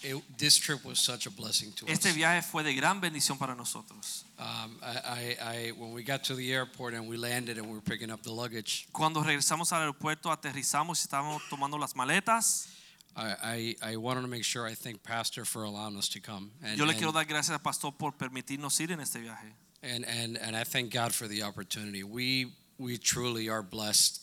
[0.02, 2.14] it, this trip was such a blessing to Este us.
[2.14, 4.24] viaje fue de gran bendición para nosotros.
[4.38, 7.72] Um, I, I, I, when we got to the airport and we landed and we
[7.72, 12.68] were picking up the luggage, Cuando regresamos al aeropuerto, aterrizamos y estábamos tomando las maletas.
[13.16, 16.50] I, I, I wanted to make sure I thank Pastor for allowing us to come.
[16.62, 19.54] And, Yo le and, quiero dar gracias al pastor por permitirnos ir en este viaje.
[19.82, 22.02] and, and, and I thank God for the opportunity.
[22.02, 24.20] We, we truly are blessed.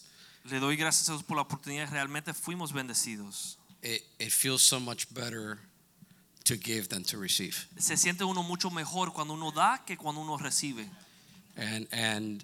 [0.49, 1.89] Le doy gracias a Dios por la oportunidad.
[1.91, 3.56] Realmente fuimos bendecidos.
[3.82, 5.60] It, it feels so much better
[6.45, 7.68] to give than to receive.
[7.78, 10.88] Se siente uno mucho mejor cuando uno da que cuando uno recibe.
[11.58, 12.43] and and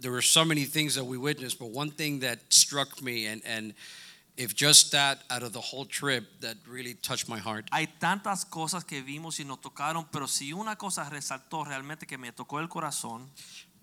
[0.00, 3.42] there were so many things that we witnessed but one thing that struck me and
[3.44, 3.74] and
[4.36, 8.44] if just that out of the whole trip that really touched my heart Hay tantas
[8.46, 12.60] cosas que vimos y nos tocaron, pero si una cosa resaltó realmente que me tocó
[12.60, 13.28] el corazón,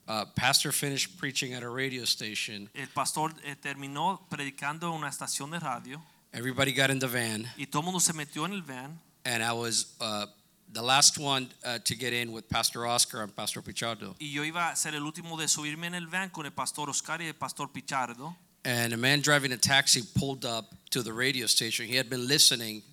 [0.10, 2.70] uh, pastor finished preaching at a radio station.
[2.76, 6.02] El pastor eh, terminó predicando en una estación de radio.
[6.34, 7.48] Everybody got in the van.
[7.58, 9.00] Y todo mundo se metió en el van.
[9.26, 10.26] And i was uh,
[10.72, 14.16] the last one uh, to get in with pastor oscar and pastor pichardo.
[14.20, 16.90] Y yo iba a ser el último de subirme en el van con el pastor
[16.90, 18.36] Oscar y el pastor Pichardo.
[18.66, 21.88] And a man driving a taxi pulled up to the radio station.
[21.88, 22.84] He had been listening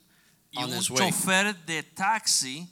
[0.53, 1.05] y on his way.
[1.05, 2.69] un chofer de taxi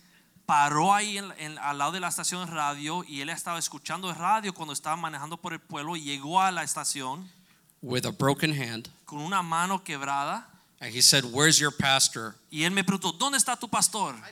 [0.47, 4.11] paró ahí en- en- al lado de la estación de radio y él estaba escuchando
[4.11, 7.29] el radio cuando estaba manejando por el pueblo y llegó a la estación
[7.83, 10.47] with a broken hand con una mano quebrada
[10.81, 14.15] and he said where's your pastor y él me preguntó ¿dónde está tu pastor?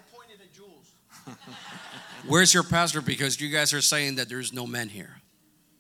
[2.26, 3.00] Where's your pastor?
[3.00, 5.20] Because you guys are saying that there's no men here.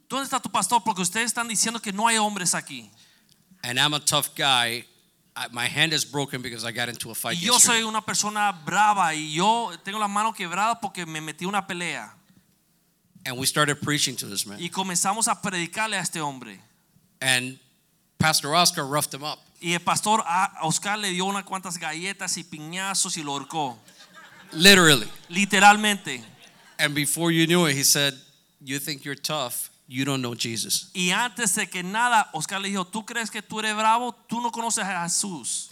[0.08, 0.80] ¿Dónde está tu pastor?
[0.84, 2.90] Porque ustedes están diciendo que no hay hombres aquí.
[3.62, 4.84] And I'm a tough guy.
[5.34, 7.84] I, my hand is broken because I got into a fight Y yo soy yesterday.
[7.88, 12.12] una persona brava y yo tengo la mano quebrada porque me metí una pelea.
[13.24, 14.58] And we started preaching to this man.
[14.60, 16.58] Y comenzamos a predicarle a este hombre.
[17.20, 17.58] And
[18.18, 19.38] Pastor Oscar roughed him up.
[19.60, 20.22] Y el pastor
[20.62, 23.76] Oscar le dio unas cuantas galletas y piñazos y lo ahorcó.
[24.52, 25.08] Literally.
[25.30, 26.22] Literalmente.
[26.78, 28.14] And before you knew it, he said,
[28.60, 30.90] You think you're tough, you don't know Jesus.
[30.94, 34.14] Y antes de que nada, Oscar le dijo, ¿tú crees que tú eres bravo?
[34.26, 35.68] Tú no conoces a Jesús.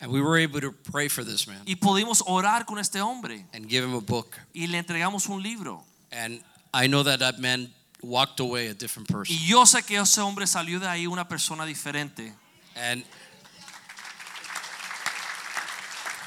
[0.00, 1.60] And we were able to pray for this man.
[1.66, 3.46] Y pudimos orar con este hombre.
[3.52, 4.36] And give him a book.
[4.54, 5.82] Y le entregamos un libro.
[6.12, 6.40] And
[6.72, 9.34] I know that that man walked away a different person.
[9.34, 12.32] Y yo sé que ese hombre salió de ahí una persona diferente.
[12.76, 13.02] And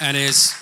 [0.02, 0.54] and is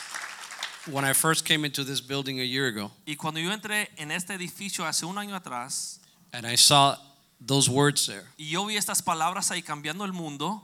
[0.86, 2.92] when I first came into this building a year ago.
[3.08, 6.00] Y cuando yo entré en este edificio hace un año atrás
[6.36, 6.98] and I saw
[7.40, 10.62] those words there, y yo vi estas palabras ahí cambiando el mundo,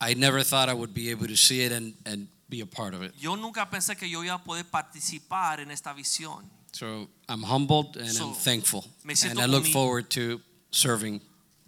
[0.00, 2.94] I never thought I would be able to see it and, and be a part
[2.94, 3.12] of it.
[3.18, 6.44] yo nunca pensé que yo iba a poder participar en esta visión.
[6.72, 8.84] So I'm humbled and So, I'm thankful.
[9.28, 11.20] And I look forward to serving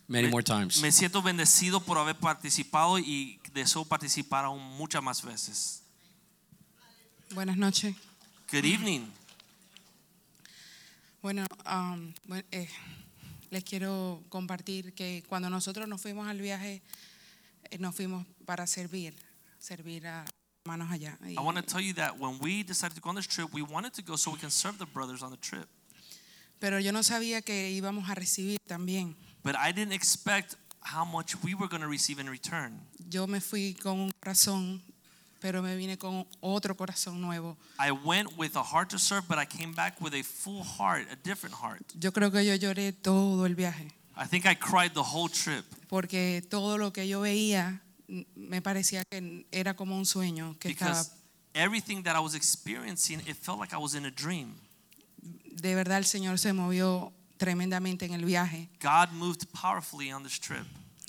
[0.09, 0.80] many Me- more times.
[0.80, 5.82] Me siento bendecido por haber participado y deseo participar aún muchas más veces.
[7.34, 7.94] Buenas noches.
[8.50, 9.11] Good evening.
[11.25, 12.68] Bueno, um, bue- eh,
[13.49, 16.83] les quiero compartir que cuando nosotros nos fuimos al viaje,
[17.70, 19.14] eh, nos fuimos para servir,
[19.59, 20.27] servir a
[20.66, 21.18] hermanos allá.
[21.27, 23.62] I want to tell you that when we decided to go on this trip, we
[23.62, 25.66] wanted to go so we can serve the brothers on the trip.
[26.61, 29.16] pero yo no sabía que íbamos a recibir también.
[29.43, 32.83] But I didn't expect how much we were going to receive in return.
[33.09, 34.83] Yo me fui con un corazón,
[35.45, 37.59] pero me vine con otro corazón nuevo.
[37.78, 41.07] I went with a heart to serve, but I came back with a full heart,
[41.12, 41.82] a different heart.
[42.01, 45.66] Yo creo que yo lloré todo el viaje, I think I cried the whole trip
[45.90, 47.82] porque todo lo que yo veía
[48.34, 51.11] me parecía que era como un sueño, que estaba because
[51.53, 54.55] everything that I was experiencing, it felt like I was in a dream.
[55.20, 58.70] de verdad el Señor se movió tremendamente en el viaje.
[58.80, 60.64] God moved powerfully on this trip.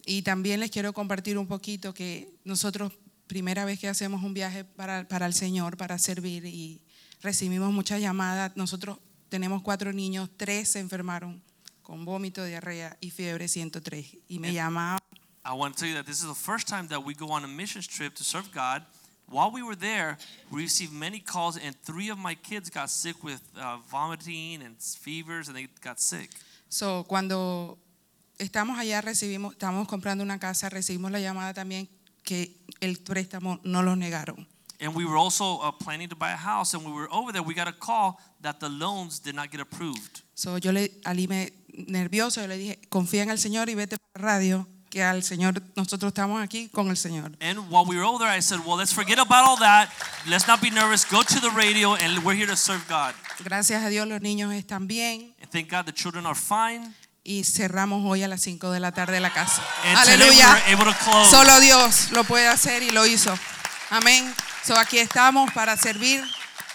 [0.05, 2.91] Y también les quiero compartir un poquito que nosotros,
[3.27, 6.81] primera vez que hacemos un viaje para, para el Señor, para servir, y
[7.21, 8.51] recibimos muchas llamadas.
[8.55, 8.99] Nosotros
[9.29, 11.41] tenemos cuatro niños, tres se enfermaron
[11.81, 14.17] con vómito, diarrea y fiebre 103.
[14.27, 14.99] Y me llamaban
[15.47, 17.43] I want to tell you that this is the first time that we go on
[17.43, 18.81] a missions trip to serve God.
[19.29, 20.17] While we were there,
[20.51, 24.75] we received many calls, and three of my kids got sick with uh, vomiting and
[24.79, 26.31] fevers, and they got sick.
[26.67, 27.77] So, cuando
[28.39, 31.87] estamos allá, recibimos, estamos comprando una casa, recibimos la llamada también
[32.25, 34.47] que el préstamo no lo negaron.
[34.81, 37.41] And we were also uh, planning to buy a house, and we were over there,
[37.41, 40.23] we got a call that the loans did not get approved.
[40.33, 41.53] So, yo le alime
[41.87, 45.61] nervioso, yo le dije, confía en el Señor y vete para radio, que al Señor,
[45.77, 47.31] nosotros estamos aquí con el Señor.
[47.39, 49.89] And while we were over there, I said, Well, let's forget about all that.
[50.27, 51.05] Let's not be nervous.
[51.05, 53.13] Go to the radio, and we're here to serve God.
[53.43, 56.93] Gracias a Dios los niños están bien And thank God the children are fine.
[57.27, 59.61] Y cerramos hoy a las 5 de la tarde la casa.
[59.97, 60.61] Aleluya.
[61.29, 63.37] Solo Dios lo puede hacer y lo hizo.
[63.89, 64.31] Amén.
[64.63, 66.23] So aquí estamos para servir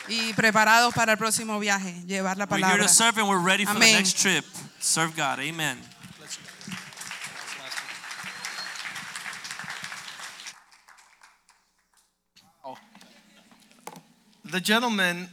[0.08, 2.86] y preparados para el próximo viaje, llevar la We're here palabra.
[2.86, 4.44] to serve, and we're ready for the next trip.
[4.80, 5.38] Serve God.
[5.38, 5.78] Amen.
[14.50, 15.28] The gentleman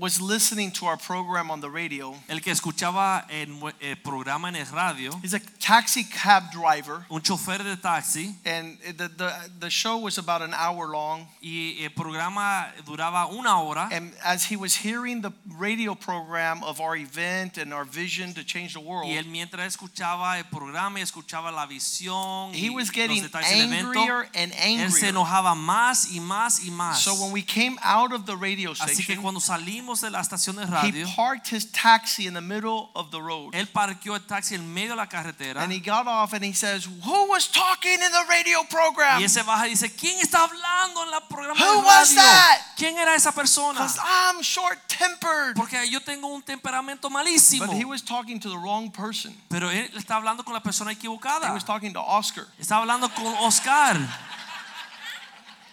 [0.00, 2.14] was listening to our program on the radio.
[2.28, 7.04] El que escuchaba el, el eh, programa en el radio, He's a taxi cab driver,
[7.10, 11.26] un chofer de taxi, and the, the, the show was about an hour long.
[11.42, 13.88] y el programa duraba una hora.
[13.92, 18.44] And as he was hearing the radio program of our event and our vision to
[18.44, 22.90] change the world, Y él mientras escuchaba el programa y escuchaba la visión he was
[22.90, 27.00] getting detalles del evento, angrier and él se enojaba más y más y más.
[27.00, 30.20] So when we came out of the radio station, Así que cuando salimos de la
[30.20, 33.52] estación de he parked his taxi in the middle of the road.
[33.54, 36.52] él parqueó el taxi en medio de la carretera And he got off and he
[36.52, 39.18] says, Who was talking in the radio program?
[39.20, 42.10] y él se baja y dice, ¿quién está hablando en la programa Who de was
[42.14, 42.22] radio?
[42.22, 42.58] that?
[42.76, 43.80] ¿Quién era esa persona?
[43.80, 45.56] Because I'm short tempered.
[45.56, 47.66] Porque yo tengo un temperamento malísimo.
[47.66, 49.34] But he was talking to the wrong person.
[49.48, 51.52] Pero él está hablando con la persona He equivocada.
[51.52, 52.46] was talking to Oscar.
[52.60, 53.96] Está hablando con Oscar.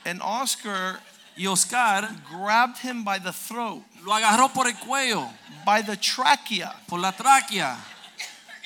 [0.05, 0.99] And Oscar
[1.39, 5.27] Y Oscar grabbed him by the throat, lo agarró por el cuello,
[5.65, 6.73] by the trachea.
[6.87, 7.77] por la tráquea.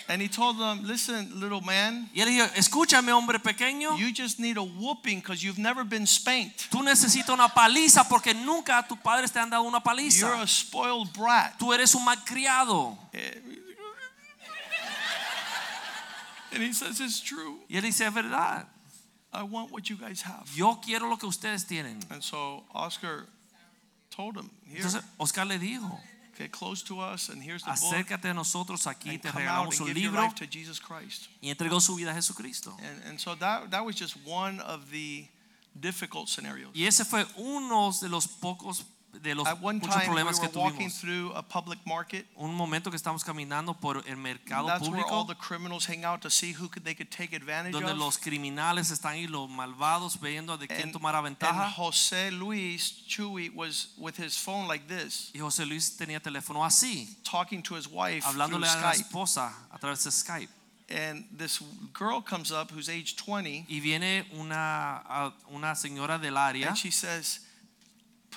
[0.07, 4.39] And he told them, Listen, little man, Y él dijo, escúchame hombre pequeño, you just
[4.39, 6.69] need a whooping because you've never been spanked.
[6.69, 10.27] tú necesitas una paliza porque nunca tus padres te han dado una paliza.
[10.27, 11.57] You're a spoiled brat.
[11.57, 12.97] Tú eres un malcriado.
[13.13, 13.41] Eh,
[16.53, 17.59] and he says, It's true.
[17.67, 18.67] Y él dice, es verdad.
[19.33, 20.45] I want what you guys have.
[20.53, 21.99] Yo quiero lo que ustedes tienen.
[22.11, 23.25] And so Oscar
[24.11, 25.99] told him, Entonces Oscar le dijo,
[26.37, 27.93] get close to us, and here's the book.
[27.93, 30.33] acércate a nosotros aquí, And te regalamos un libro
[31.41, 32.75] y entregó su vida a Jesucristo.
[32.79, 35.27] And, and so that, that was just one of the
[35.79, 36.71] difficult scenarios.
[36.73, 38.85] Y ese fue uno de los pocos,
[39.21, 40.99] de los At one muchos time, we problemas que were walking tuvimos.
[41.01, 42.25] through a public market.
[42.35, 46.03] Un momento que estamos caminando por el mercado That's where all público, the criminals hang
[46.05, 47.97] out to see who could, they could take advantage donde of.
[47.97, 51.69] los criminales están ahí, los malvados, viendo de quién And, ventaja.
[51.75, 57.17] Jose Luis Chuy was with his phone like this, Y José Luis tenía teléfono así,
[57.23, 59.01] talking to his wife through hablándole a la Skype.
[59.07, 60.49] esposa a través de Skype.
[60.89, 61.61] And this
[61.93, 66.77] girl comes up who's age 20, Y viene una, a- una señora del área and
[66.77, 67.39] she says,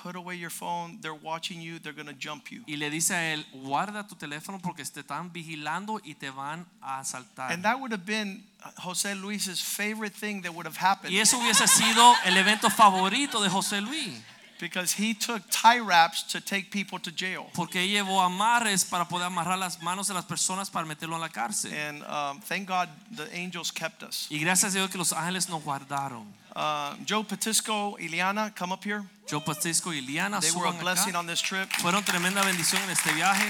[0.05, 0.99] put away your phone.
[1.01, 1.79] They're watching you.
[1.79, 2.61] They're going to jump you.
[2.67, 6.67] Y le dice a él, guarda tu teléfono porque te están vigilando y te van
[6.79, 7.51] a asaltar.
[7.51, 8.43] And that would have been
[8.77, 13.41] Jose Luis's favorite thing that would have happened Y eso hubiese sido el evento favorito
[13.41, 14.21] de José Luis,
[14.59, 17.47] because he took tie wraps to take people to jail.
[17.55, 21.29] porque llevó amarres para poder amarrar las manos de las personas para meterlo en la
[21.29, 21.73] cárcel.
[21.73, 24.27] And um, thank God the angels kept us.
[24.29, 26.44] Y gracias a Dios que los ángeles nos guardaron.
[26.55, 29.03] Uh, Joe Patisco, Ileana, come up here.
[29.27, 31.19] Joe Francisco y Liana They were a blessing acá.
[31.19, 31.67] on this trip.
[31.81, 33.45] Fueron tremenda bendición en este viaje.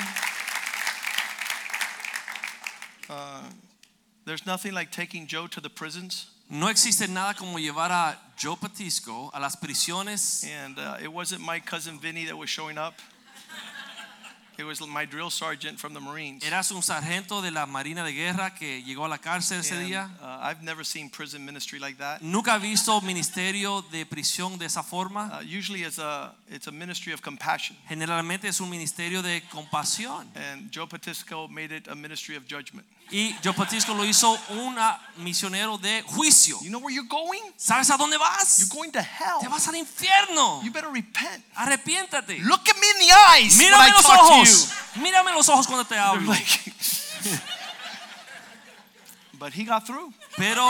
[4.26, 6.32] There's nothing like taking Joe to the prisons.
[6.49, 10.43] No existe nada como llevar a Joe Patisco a las prisiones.
[10.45, 12.95] And uh, it wasn't my cousin Vinny that was showing up.
[14.58, 16.43] It was my drill sergeant from the Marines.
[16.45, 19.88] Eras un sargento de la Marina de Guerra que llegó a la cárcel ese And,
[19.88, 20.10] día.
[20.22, 22.22] uh, I've never seen prison ministry like that.
[22.22, 25.30] Nunca he visto ministerio de prisión de esa forma.
[25.39, 27.76] Uh, usually it's a, it's a ministry of compassion.
[27.89, 30.28] Generalmente es un ministerio de compasión.
[30.36, 32.86] And Joe Patisco made it a ministry of judgment.
[33.12, 34.76] Y Joe Patisco lo hizo un
[35.18, 36.58] misionero de juicio.
[36.62, 37.41] You know where you're going?
[37.56, 38.58] ¿Sabes a dónde vas?
[38.60, 39.39] You're going to hell.
[39.41, 40.62] Te vas al infierno.
[40.64, 41.43] You better repent.
[41.56, 42.39] Arrepiéntate.
[42.39, 44.41] Look at me in the eyes when I Mírame los talk to you.
[44.41, 44.70] ojos.
[44.95, 46.28] Mírame los ojos cuando te hablo.
[46.32, 46.74] like-
[49.39, 50.12] but he got through.
[50.38, 50.70] Pero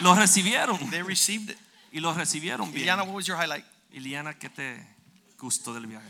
[0.00, 0.78] lo recibieron.
[0.90, 1.58] They received it.
[1.92, 2.84] Y lo recibieron bien.
[2.88, 3.64] Ileana, what was your highlight?
[3.92, 4.84] Iliana, ¿qué te
[5.38, 6.08] gustó del viaje?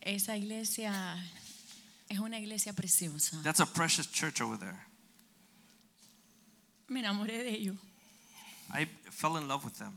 [0.00, 0.92] Esa iglesia
[2.08, 3.40] es una iglesia preciosa.
[3.42, 4.78] That's a precious church over there.
[6.88, 7.76] Me enamoré de ellos.
[8.72, 9.92] I fell in love with them.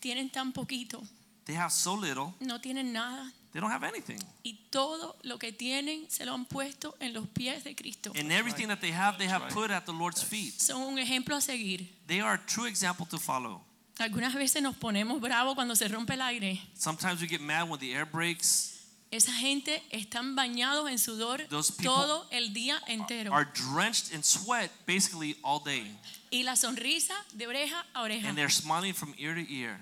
[0.00, 1.02] Tienen tan poquito,
[1.46, 3.32] They have so little, no tienen nada.
[3.52, 4.18] they don't have anything.
[4.42, 8.12] Y todo lo que tienen se lo han puesto en los pies de Cristo.
[8.18, 10.60] And everything that they have, they have put at the Lord's feet.
[10.60, 11.88] Son un ejemplo a seguir.
[12.06, 13.62] They are a true example to follow.
[13.98, 16.60] Algunas veces nos ponemos bravos cuando se rompe el aire.
[16.74, 18.73] Sometimes we get mad when the air breaks.
[19.14, 21.46] Esa gente están bañados en sudor
[21.80, 23.32] todo el día entero.
[23.32, 25.88] Are drenched in sweat basically all day.
[26.32, 28.28] Y la sonrisa de oreja a oreja.
[28.28, 29.78] And they're smiling from ear to ear.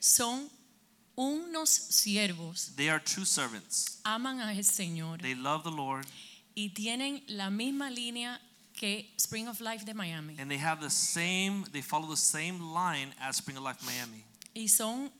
[0.00, 0.48] Son
[1.16, 2.74] unos siervos.
[2.74, 4.00] They are true servants.
[4.06, 5.20] Aman al Señor.
[5.20, 6.06] They love the Lord
[6.54, 8.40] y tienen la misma línea
[8.72, 10.36] que Spring of Life de Miami.
[10.38, 14.24] and they have the same, they follow the same line as Spring of Life Miami.
[14.54, 15.10] Y son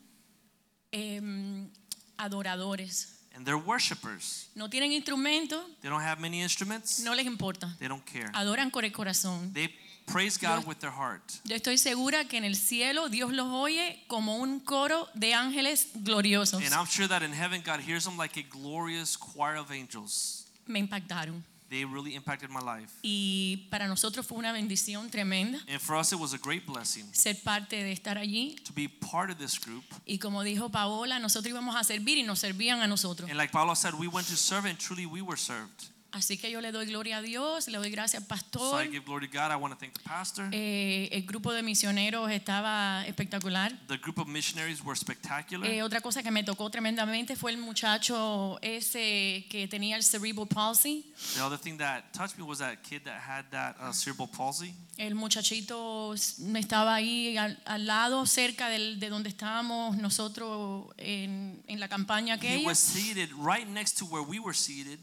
[0.90, 1.70] em,
[2.16, 3.11] adoradores.
[3.35, 4.49] And they're worshipers.
[4.55, 7.01] No tienen instrumentos, They don't have many instruments.
[7.01, 7.74] no les importa.
[7.78, 8.30] They don't care.
[8.35, 9.53] Adoran con el corazón.
[9.55, 9.68] They
[10.07, 11.22] praise God with their heart.
[11.45, 15.89] Yo estoy segura que en el cielo Dios los oye como un coro de ángeles
[15.95, 16.62] gloriosos.
[16.62, 20.47] And I'm sure that in heaven, God hears them like a glorious choir of angels.
[20.66, 21.43] Me impactaron.
[21.72, 22.92] They really impacted my life.
[23.02, 27.06] Y para nosotros fue una bendición tremenda And for us, it was a great blessing
[27.14, 28.62] ser parte de estar allí.
[28.64, 29.82] to be part of this group.
[30.04, 33.30] Y como dijo Paola, nosotros íbamos a servir y nos servían a nosotros.
[33.30, 35.88] And like Paulo said, we went to serve and truly we were served.
[36.12, 38.84] Así que yo le doy gloria a Dios, le doy gracias al So pastor.
[38.84, 39.50] I give glory to God.
[39.50, 40.46] I want to thank the pastor.
[40.52, 43.72] Eh, el grupo de misioneros estaba espectacular.
[43.88, 45.66] The group of missionaries were spectacular.
[45.70, 50.46] Eh, otra cosa que me tocó tremendamente fue el muchacho ese que tenía el cerebral
[50.46, 51.10] palsy.
[51.34, 54.74] The other thing that touched me was that kid that had that uh, cerebral palsy.
[54.98, 61.80] El muchachito estaba ahí al, al lado, cerca del- de donde estábamos nosotros en, en
[61.80, 62.66] la campaña He aquella.
[62.66, 64.98] was seated right next to where we were seated.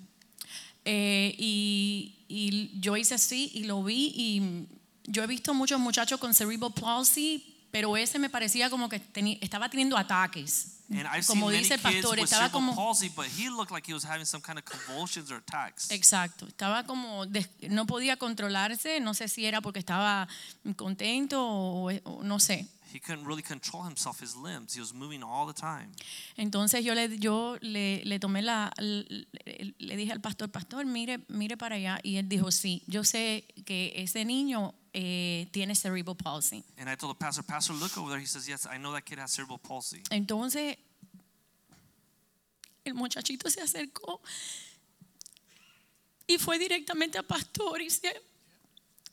[0.85, 4.67] Eh, y, y yo hice así y lo vi y
[5.11, 9.37] yo he visto muchos muchachos con cerebral palsy, pero ese me parecía como que teni-
[9.41, 10.75] estaba teniendo ataques.
[10.91, 13.93] And I've seen Como dice el pastor, estaba como palsy, but he looked like he
[13.93, 15.91] was having some kind of convulsions or attacks.
[15.91, 17.25] Exacto, estaba como,
[17.69, 20.27] no podía controlarse, no sé si era porque estaba
[20.75, 22.67] contento o, o no sé.
[22.91, 24.75] He couldn't really control himself, his limbs.
[24.75, 25.89] He was moving all the time.
[26.37, 29.27] Entonces yo le, yo le, le tomé la, le,
[29.77, 31.99] le dije al pastor, pastor, mire, mire para allá.
[32.01, 36.63] Y él dijo, sí, yo sé que ese niño eh, tiene cerebral palsy.
[36.77, 38.19] And I told the pastor, Pastor, look over there.
[38.19, 40.01] He says, Yes, I know that kid has cerebral palsy.
[40.09, 40.77] Entonces
[42.85, 44.21] el muchachito se acercó
[46.27, 48.13] y fue directamente al pastor y se,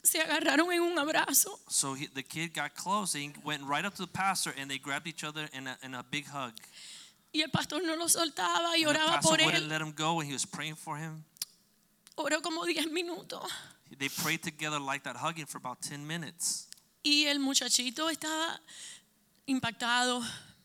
[0.02, 1.58] se agarraron en un abrazo.
[1.68, 4.70] So he, the kid got close and he went right up to the pastor and
[4.70, 6.52] they grabbed each other in a, in a big hug.
[7.32, 9.68] Y el pastor no lo soltaba y And the oraba pastor por wouldn't él.
[9.68, 11.24] let him go and he was praying for him.
[12.16, 13.42] Oró como 10 minutos.
[13.98, 16.68] They prayed together like that, hugging for about 10 minutes.
[17.02, 18.60] Y el muchachito estaba
[19.46, 20.22] impactado,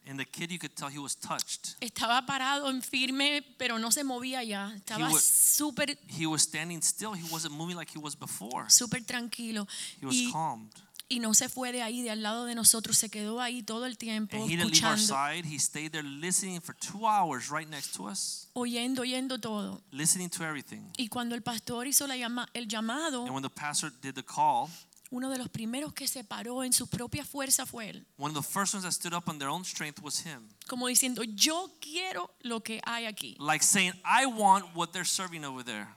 [0.08, 1.76] And the kid, you could tell he was touched.
[1.80, 4.74] estaba parado en firme, pero no se movía ya.
[4.76, 7.14] Estaba wa- súper, He was standing still.
[7.14, 8.66] He wasn't moving like he was before.
[8.70, 9.68] súper tranquilo.
[10.00, 10.72] He was Y, calmed.
[11.12, 13.86] Y no se fue de ahí, de al lado de nosotros, se quedó ahí todo
[13.86, 15.46] el tiempo, And he didn't leave our escuchando, side.
[15.46, 19.82] He stayed there listening for two hours right next to us, oyendo, oyendo todo.
[19.92, 20.90] listening to everything.
[20.98, 24.24] Y cuando el pastor hizo la llama- el llamado, And when the pastor did the
[24.24, 24.70] call,
[25.10, 28.46] uno de los primeros que se paró en su propia fuerza fue él, one of
[28.46, 30.48] the first ones that stood up on their own strength was him.
[30.70, 33.36] como diciendo, yo quiero lo que hay aquí.
[33.38, 35.88] Like saying, I want what they're serving over there.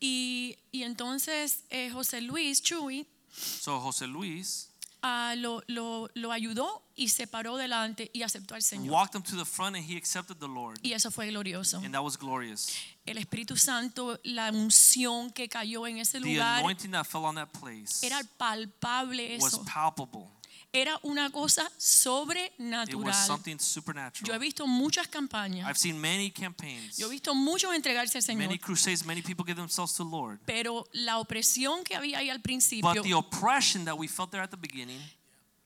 [0.00, 4.70] Y, y entonces eh, José Luis Chuy So Jose Luis
[5.02, 8.92] ah, lo, lo, lo ayudó y se paró delante y aceptó al Señor.
[8.92, 10.78] walked him to the front and he accepted the Lord.
[10.82, 11.78] Y eso fue glorioso.
[11.78, 12.74] And that was glorious.
[13.06, 17.36] El Espíritu Santo, la unción que cayó en ese The lugar, anointing that fell on
[17.36, 19.64] that place era palpable was eso.
[19.64, 20.28] palpable.
[20.72, 23.12] Era una cosa It was sobrenatural.
[23.26, 24.38] something Yo he supernatural.
[24.38, 25.68] visto muchas campañas.
[25.68, 28.38] I've seen many campaigns, Yo he visto muchos entregarse al Señor.
[28.46, 30.38] many crusades, many people give themselves to the Lord.
[30.46, 34.42] Pero la opresión que había ahí al principio, But the oppression that we felt there
[34.44, 35.00] at the beginning,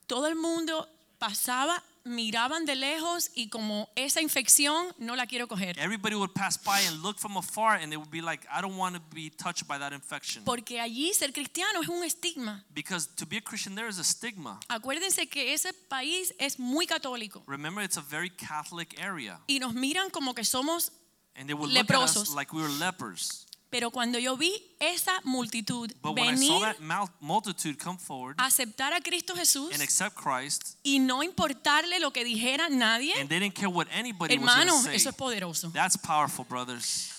[0.07, 0.89] todo el mundo
[1.19, 5.79] pasaba, miraban de lejos y como esa infección no la quiero coger.
[5.79, 8.77] everybody would pass by and look from afar and they would be like, I don't
[8.77, 10.45] want to be touched by that infection.
[10.45, 12.65] Porque allí ser cristiano es un estigma.
[12.75, 14.61] Because to be a Christian, there is a stigma.
[14.69, 19.41] Acuérdense que ese país es muy católico Remember, it's a very Catholic area.
[19.47, 20.93] y nos miran como que somos,
[21.37, 22.35] And they would look at us Leprosos.
[22.37, 23.44] like we were lepers.
[23.75, 27.99] Pero cuando yo vi esa multitud But when I saw venir that mul- multitude come
[27.99, 32.69] forward a aceptar a Cristo Jesús and accept Christ, y no importarle lo que dijera
[32.71, 35.73] nadie, and they didn't care what anybody was hermano, going to eso say, es poderoso.
[35.73, 37.11] that's powerful, brothers.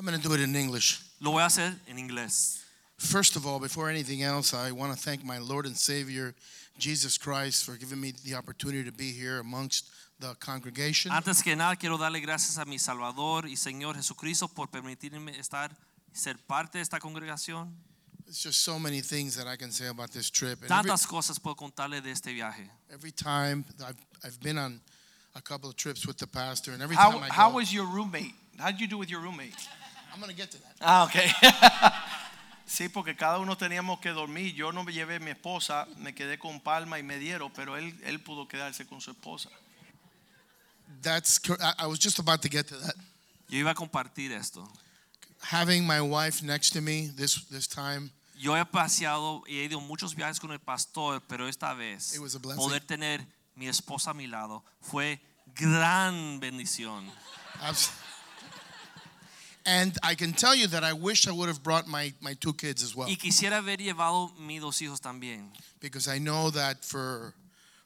[0.00, 1.00] I'm going to do it in English.
[1.20, 2.58] Lo voy a hacer en inglés.
[2.98, 6.34] First of all, before anything else, I want to thank my Lord and Savior,
[6.78, 9.91] Jesus Christ, for giving me the opportunity to be here amongst
[10.22, 11.12] the congregation.
[11.12, 15.70] Antes que nada, quiero darle gracias a mi Salvador y Señor Jesucristo por permitirme estar
[16.12, 17.74] ser parte de esta congregación.
[18.24, 20.62] There's just so many things that I can say about this trip.
[20.62, 22.70] And every, Tantas cosas puedo contarle de este viaje.
[22.90, 24.80] every time I've, I've been on
[25.34, 27.72] a couple of trips with the pastor, and every How, time I how go, was
[27.72, 28.34] your roommate?
[28.58, 29.54] How did you do with your roommate?
[30.12, 30.76] I'm going to get to that.
[30.80, 31.16] Ah, ok.
[32.66, 34.54] sí, porque cada uno teníamos que dormir.
[34.54, 37.98] Yo no me llevé a mi esposa, me quedé con Palma y Mediero, pero él,
[38.04, 39.48] él pudo quedarse con su esposa.
[41.00, 41.40] That's
[41.78, 42.94] I, was just about to get to that.
[43.48, 44.68] Yo iba a compartir esto.
[45.40, 49.80] Having my wife next to me this this time, Yo he paseado y he ido
[49.80, 52.62] muchos viajes con el pastor, pero esta vez It was a blessing.
[52.62, 53.20] poder tener
[53.56, 55.20] mi esposa a mi lado fue
[55.54, 57.04] gran bendición.
[59.64, 62.52] and I can tell you that I wish I would have brought my my two
[62.52, 63.08] kids as well.
[63.08, 67.34] Y quisiera haber llevado mis dos hijos también, because I know that for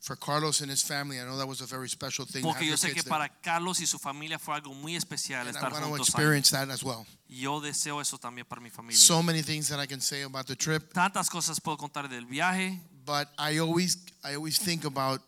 [0.07, 2.42] for Carlos and his family, I know that was a very special thing.
[2.42, 5.62] porque yo sé que para Carlos y su familia fue algo muy especial and I
[5.62, 6.00] want to juntos ahí.
[6.00, 7.04] experience that as well.
[7.28, 8.96] Yo deseo eso también para mi familia.
[8.96, 12.24] So many things that I can say about the trip, Tantas cosas puedo contar del
[12.24, 15.20] viaje, but I always I always think about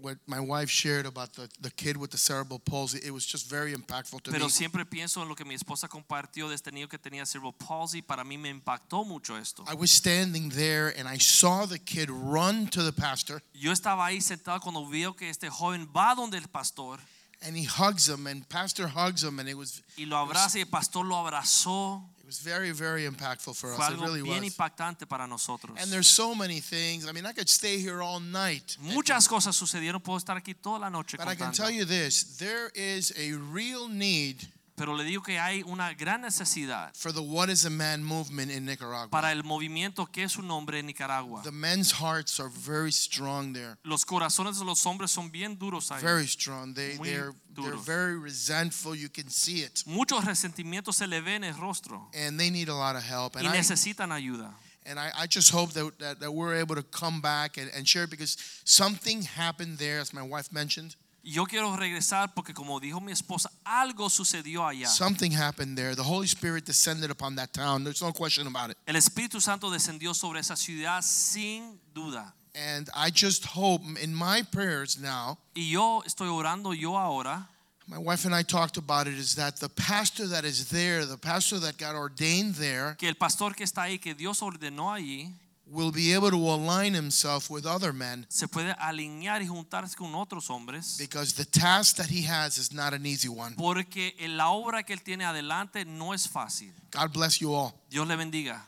[0.00, 3.00] what my wife shared about the, the kid with the cerebral palsy.
[3.04, 4.50] It was just very impactful to pero me.
[4.50, 8.02] siempre pienso en lo que mi esposa compartió de este niño que tenía cerebral palsy.
[8.02, 9.64] Para mí me impactó mucho esto.
[9.66, 14.06] I was standing there and I saw the kid run to the pastor Yo estaba
[14.06, 16.98] ahí sentado cuando veo que este joven va donde el pastor
[17.42, 20.60] and he hugs him and pastor hugs him and it was y lo abraza y
[20.60, 22.02] el pastor lo abrazó.
[22.30, 23.90] It was very very impactful for Fue us.
[23.90, 24.52] It algo really bien was.
[24.54, 25.76] impactante para nosotros.
[25.80, 27.08] And there's so many things.
[27.08, 28.76] I mean, I could stay here all night.
[28.80, 31.56] Muchas cosas sucedieron, puedo estar aquí toda la noche But I can contando.
[31.56, 34.46] tell you this there is a real need
[34.80, 38.50] Pero le digo que hay una gran necesidad for the What is a Man movement
[38.50, 39.10] in Nicaragua.
[39.10, 41.42] para el movimiento que es un hombre en Nicaragua.
[41.42, 43.76] The men's hearts are very strong there.
[43.84, 46.00] Los corazones de los hombres son bien duros ahí.
[46.00, 46.72] Very strong.
[46.74, 48.94] They, Muy they're, they're very resentful.
[48.94, 49.82] You can see it.
[49.84, 53.34] Muchos resentimientos se le ven en el rostro And they need a lot of help.
[53.36, 54.54] y And I, necesitan ayuda.
[54.86, 57.86] and I, I just hope that, that, that we're able to come back and, and
[57.86, 60.96] share because something happened there, as my wife mentioned.
[61.22, 64.88] Yo quiero regresar porque como dijo mi esposa, algo sucedió allá.
[64.88, 65.94] Something happened there.
[65.94, 67.84] The Holy Spirit descended upon that town.
[67.84, 68.78] There's no question about it.
[68.86, 72.32] El Espíritu Santo descendió sobre esa ciudad sin duda.
[72.54, 77.48] And I just hope in my prayers now, Y yo estoy orando yo ahora
[77.90, 81.16] my wife and I talked about it, is that the pastor that is there, the
[81.16, 85.32] pastor that got ordained there, que el pastor que está ahí, que Dios ordenó allí,
[85.70, 90.14] will be able to align himself with other men se puede alinear y juntarse con
[90.14, 90.96] otros hombres.
[90.98, 93.54] because the task that he has is not an easy one.
[93.56, 96.72] Porque en la obra que él tiene adelante no es fácil.
[96.90, 97.72] God bless you all.
[97.88, 98.60] Dios le bendiga.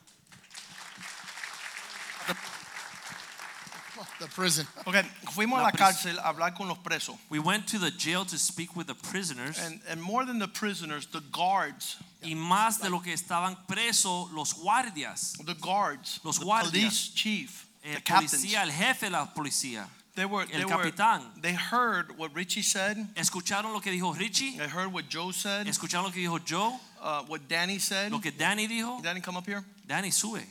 [4.19, 4.67] The prison.
[4.87, 7.17] Ok, fuimos a La la cárcel a hablar con los presos.
[7.29, 9.59] We went to the jail to speak with the prisoners.
[9.59, 14.31] And, and more than the prisoners, the guards y más de lo que estaban presos
[14.33, 16.73] los guardias, The guards, Los the guardias.
[16.73, 18.33] police chief, el captains.
[18.33, 19.89] policía, el jefe de la policía.
[20.14, 21.23] They were, el they were, capitán.
[21.41, 22.99] they heard what Richie said.
[23.16, 25.66] Escucharon lo que dijo Richie, They heard what Joe said.
[25.66, 28.12] escucharon lo que dijo Joe, Uh, what Danny said.
[28.12, 29.01] lo que Danny dijo.
[29.03, 29.64] Danny, come up here.
[29.87, 30.45] Danny sube.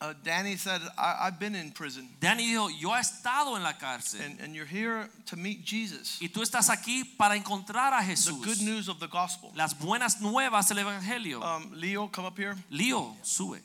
[0.00, 2.08] Uh, Danny said, I, I've been in prison.
[2.20, 4.20] Danny dijo, yo he estado en la cárcel.
[4.24, 6.18] And, and you're here to meet Jesus.
[6.20, 8.40] Y tú estás aquí para encontrar a Jesús.
[8.40, 9.52] The good news of the gospel.
[9.56, 11.42] Las buenas nuevas del Evangelio.
[11.42, 12.54] Um, Leo, come up here.
[12.70, 13.60] Leo, sube.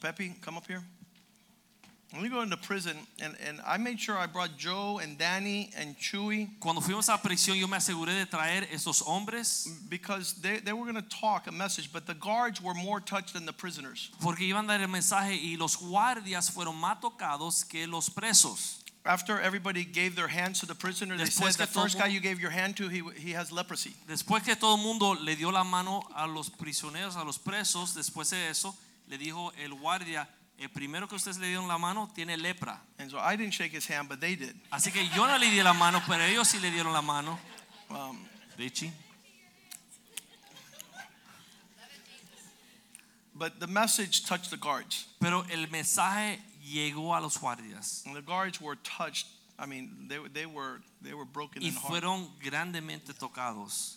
[0.00, 0.82] Pepe, come up here.
[6.60, 10.84] Cuando fuimos a prisión, yo me aseguré de traer esos hombres because they, they were
[10.84, 14.10] going to talk a message, but the guards were more touched than the prisoners.
[14.20, 18.78] porque iban a dar el mensaje y los guardias fueron más tocados que los presos.
[19.04, 22.38] After everybody gave their hands to the prisoner, they said the first guy you gave
[22.38, 23.96] your hand to, he, he has leprosy.
[24.06, 27.94] Después que todo el mundo le dio la mano a los prisioneros, a los presos,
[27.94, 28.76] después de eso,
[29.08, 30.28] le dijo el guardia,
[30.58, 32.80] el primero que ustedes le dieron la mano tiene lepra.
[32.98, 34.54] And so I didn't shake his hand, but they did.
[34.70, 37.38] Así que yo no le di la mano, pero ellos sí le dieron la mano.
[37.90, 38.18] Um,
[38.58, 38.92] Richie.
[43.34, 45.06] but the message touched the guards.
[45.20, 49.26] Pero el mensaje llegó a los guardias And the guards were touched.
[49.58, 53.96] I mean, they, they were they were broken y fueron grandemente tocados.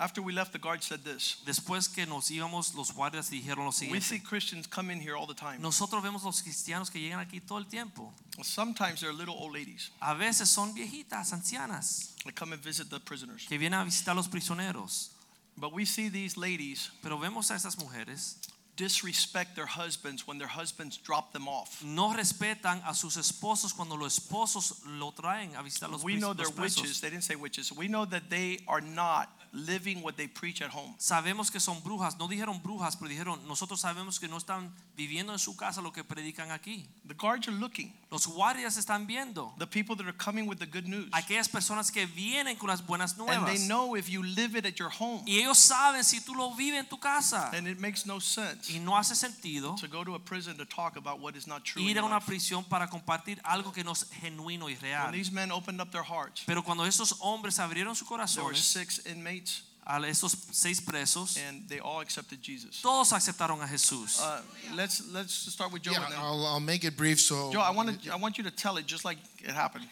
[0.00, 1.38] After we left, the guard said this.
[1.44, 3.92] Después que nos íbamos, los guardias dijeron lo siguiente.
[3.92, 4.20] We see.
[4.20, 5.60] Christians come in here all the time.
[5.60, 8.12] Nosotros vemos los cristianos que llegan aquí todo el tiempo.
[8.42, 13.00] Sometimes they're little old ladies A veces son viejitas, ancianas, that come and visit the
[13.00, 13.44] prisoners.
[13.48, 15.08] que vienen a visitar los prisioneros.
[15.56, 18.36] But we see these ladies Pero vemos a estas mujeres
[18.76, 21.82] disrespect their husbands when their husbands drop them off.
[21.82, 26.32] no respetan a sus esposos cuando los esposos lo traen a visitar los, We know
[26.32, 27.00] they're witches.
[27.00, 27.72] They didn't say witches.
[27.72, 30.94] We know that they are not living what they preach at home.
[30.98, 35.32] Sabemos que son brujas, no dijeron brujas, pero dijeron, nosotros sabemos que no están viviendo
[35.32, 36.86] en su casa lo que predican aquí.
[37.06, 37.92] The guards are looking.
[38.10, 41.08] Los guardias están viendo The people that are coming with the good news.
[41.12, 43.36] aquellas personas que vienen con las buenas nuevas.
[43.36, 45.22] And they know if you live it at your home.
[45.26, 47.50] Y ellos saben si tú lo vives en tu casa.
[47.52, 50.64] And it makes no sense Y no hace sentido to go to a prison to
[50.64, 51.82] talk about what is not true.
[51.82, 55.04] ir a una prisión para compartir algo que no es genuino y real.
[55.10, 58.54] When these men opened up their hearts, Pero cuando esos hombres abrieron sus there were
[58.54, 59.37] six inmates,
[59.86, 62.82] a esos seis presos, and they all accepted Jesus.
[62.82, 64.20] todos aceptaron a Jesús.
[64.20, 64.40] Uh,
[64.76, 65.92] let's let's start with Joe.
[65.92, 67.18] Yeah, and I'll, I'll make it brief.
[67.20, 69.86] So, Joe, I want to I want you to tell it just like it happened.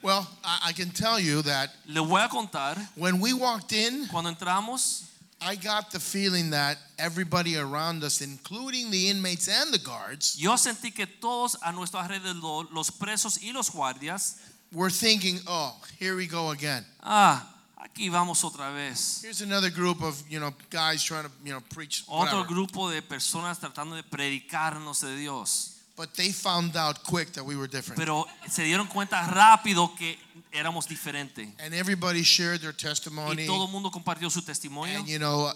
[0.00, 4.06] well, I, I can tell you that Le voy a contar, when we walked in,
[4.08, 5.08] cuando entramos,
[5.40, 10.52] I got the feeling that everybody around us, including the inmates and the guards, yo
[10.54, 14.36] sentí que todos a nuestro alrededor, los presos y los guardias,
[14.72, 16.84] were thinking, "Oh, here we go again.
[17.02, 17.44] ah,
[17.82, 19.20] aquí vamos otra vez.
[19.22, 22.90] Here's another group of you know guys trying to you know preach." Otro whatever." grupo
[22.90, 25.68] de personas tratando de predicarnos de Dios.
[25.94, 30.16] But they found out quick that we were different, Pero se dieron cuenta rápido que
[30.50, 31.48] éramos diferentes.
[31.58, 33.32] and everybody shared their testimony.
[33.32, 33.46] Y testimony.
[33.46, 35.00] todo el mundo compartió su testimonio.
[35.00, 35.52] And you know, uh,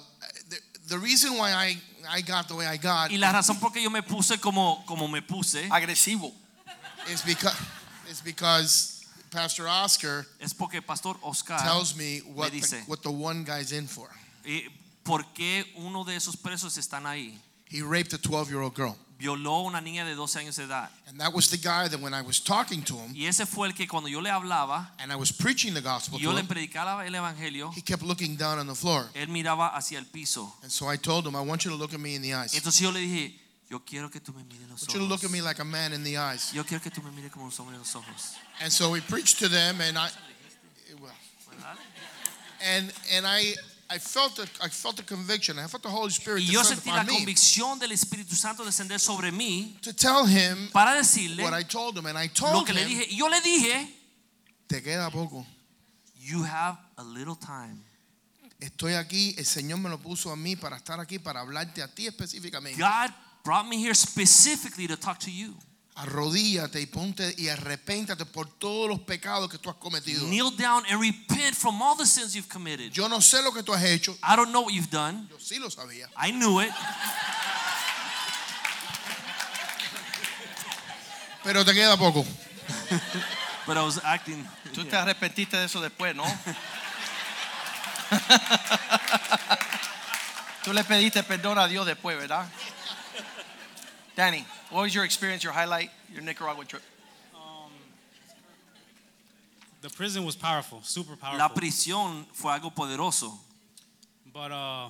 [0.50, 0.58] the,
[0.88, 3.82] the reason why I I got the way I got Y la razón por que
[3.82, 6.32] yo me puse como, como me puse Agresivo.
[7.08, 7.56] is because
[8.10, 8.95] is because
[9.36, 13.44] Pastor Oscar es porque Pastor Oscar tells me what me the, dice, what the one
[13.44, 14.08] guy's in for.
[14.44, 14.68] eh,
[15.04, 17.38] ¿por qué uno de esos presos están ahí?
[17.68, 18.96] He raped a 12 year old girl.
[19.18, 20.90] Violó una niña de 12 años de edad.
[21.06, 23.66] And that was the guy that when I was talking to him Y ese fue
[23.66, 26.34] el que cuando yo le hablaba, and I was preaching the gospel y yo to
[26.36, 29.08] le him, predicaba el evangelio, he kept looking down on the floor.
[29.14, 30.52] él miraba hacia el piso.
[30.62, 32.54] And so I told him, I want you to look at me in the eyes.
[32.54, 33.34] I Entonces yo le dije,
[33.68, 35.32] yo quiero que tú me mires los want you to look at ojos.
[35.32, 36.52] me like a man in the eyes.
[36.52, 38.34] Yo quiero que tú me mires como un hombre en los ojos.
[38.60, 40.08] And so we preached to them and I
[41.00, 41.12] well,
[42.62, 43.54] and and I
[43.88, 45.58] I felt a, I felt a conviction.
[45.58, 49.00] I felt the Holy Spirit Y yo descend sentí la convicción del Espíritu Santo descender
[49.00, 52.06] sobre mí to tell him para decirle what I told him.
[52.06, 53.06] And I lo told que le him, dije.
[53.10, 53.88] Y yo le dije,
[54.68, 55.44] te queda poco.
[56.26, 57.82] you have a little time.
[58.58, 61.88] Estoy aquí, el Señor me lo puso a mí para estar aquí, para hablarte a
[61.88, 62.80] ti específicamente.
[62.80, 63.12] God
[63.46, 65.54] brought me here specifically to talk to you.
[65.94, 70.26] Arrodíllate y ponte y arrepéntate por todos los pecados que tú has cometido.
[70.26, 72.92] Kneel down and repent from all the sins you've committed.
[72.92, 74.14] Yo no sé lo que tú has hecho.
[74.22, 75.28] I don't know what you've done.
[75.30, 76.08] Yo sí lo sabía.
[76.16, 76.72] I knew it,
[81.44, 82.26] Pero te queda poco.
[83.66, 84.44] but I was acting.
[84.74, 86.24] Tú te arrepentiste de eso después, ¿no?
[90.64, 92.44] Tú le pediste perdón a Dios después, ¿verdad?
[94.16, 96.82] Danny, what was your experience, your highlight, your Nicaragua trip?
[97.34, 97.70] Um,
[99.82, 101.38] the prison was powerful, super powerful.
[101.38, 103.38] La prisión fue algo poderoso,
[104.32, 104.88] but uh,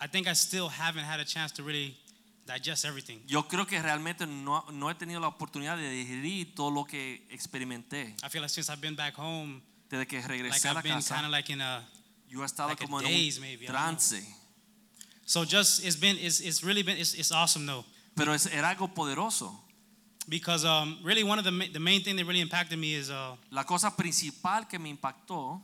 [0.00, 1.96] I think I still haven't had a chance to really
[2.44, 3.20] digest everything.
[3.28, 7.24] Yo creo que realmente no, no he tenido la oportunidad de digerir todo lo que
[7.30, 8.14] experimenté.
[8.24, 10.82] I feel like since I've been back home, Desde que like regresé a I've la
[10.82, 11.86] been casa, kind of like in a
[12.28, 13.72] yo he estado like a como en un maybe, I don't know.
[13.72, 14.39] trance.
[15.30, 17.84] So just it's been it's, it's really been it's, it's awesome though.
[18.16, 19.52] Pero es, era algo poderoso.
[20.28, 23.36] because um, really one of the the main thing that really impacted me is uh,
[23.52, 25.60] La cosa principal que me impactó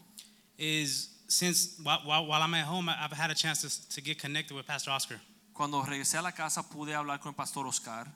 [0.56, 4.20] is since while, while, while I'm at home I've had a chance to, to get
[4.20, 5.20] connected with Pastor Oscar.
[5.52, 8.06] Cuando regresé a la casa pude hablar con el pastor Oscar,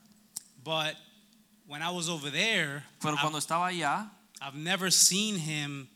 [0.62, 0.94] but
[1.66, 4.08] when I was over there pero I've, cuando estaba allá
[4.40, 5.88] I've never seen him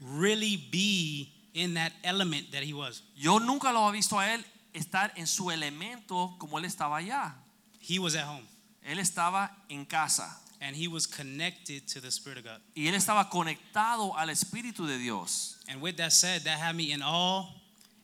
[0.00, 3.02] really be in that element that he was.
[3.16, 7.34] yo nunca lo había visto a él estar en su elemento como él estaba allá.
[7.80, 8.46] he was at home
[8.84, 10.28] Él estaba en casa
[10.60, 14.86] and he was connected to the Spirit of God y él estaba conectado al Espíritu
[14.86, 15.58] de Dios.
[15.68, 17.46] And with that said, that had me in awe,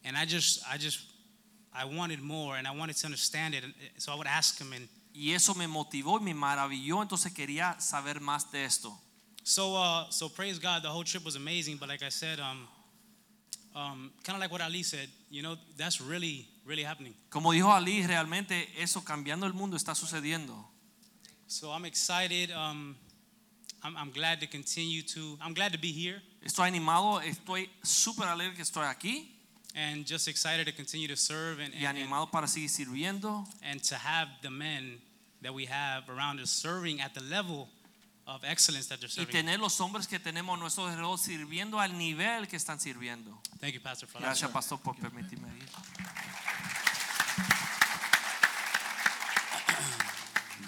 [0.04, 1.00] and I just, I just,
[1.72, 3.64] I wanted more, and I wanted to understand it.
[3.98, 7.80] So I would ask him, and Y eso me motivó y me maravilló, entonces quería
[7.80, 8.96] saber más de esto.
[9.42, 10.82] so, uh, so praise God.
[10.82, 12.68] The whole trip was amazing, but like I said, um,
[13.74, 17.14] um, kind of like what Ali said, you know, that's really, really happening.
[17.30, 20.68] Como dijo Ali, realmente eso cambiando el mundo está sucediendo.
[21.46, 22.50] So I'm excited.
[22.50, 22.94] Um,
[23.82, 25.38] I'm, I'm glad to continue to.
[25.40, 29.34] I'm glad to be here, Estoy animado, estoy súper alegre que estoy aquí
[29.74, 33.82] and just excited to continue to serve and y and, animado para seguir sirviendo and
[33.82, 35.00] to have the men
[35.42, 37.68] that we have around us serving at the level
[38.26, 39.32] of excellence that they're y serving.
[39.32, 43.36] tener los hombres que tenemos a nuestro alrededor sirviendo al nivel que están sirviendo.
[43.60, 44.08] Thank you, Pastor.
[44.08, 45.68] for Gracias, pastor, por permitirme ir.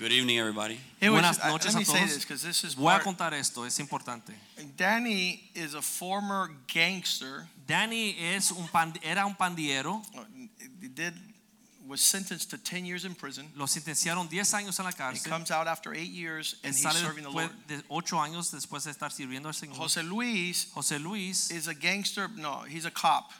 [0.00, 0.80] Good evening, everybody.
[0.98, 2.14] It was- Buenas I- noches let me a say todos.
[2.14, 4.32] this because this is Voy a part- contar esto, es importante.
[4.78, 7.46] Danny is a former gangster.
[7.66, 10.02] Danny es un pand- era un pandillero.
[10.16, 10.24] Uh,
[10.80, 11.12] he did
[11.86, 13.50] was sentenced to 10 years in prison.
[13.56, 15.28] Lo sentenciaron 10 años en la He cárcel.
[15.30, 17.66] comes out after eight years and he's sale serving the después Lord.
[17.66, 19.76] de 8 años después de estar sirviendo al Señor.
[19.76, 22.28] Jose Luis José Luis is a gangster.
[22.28, 23.32] No, he's a cop.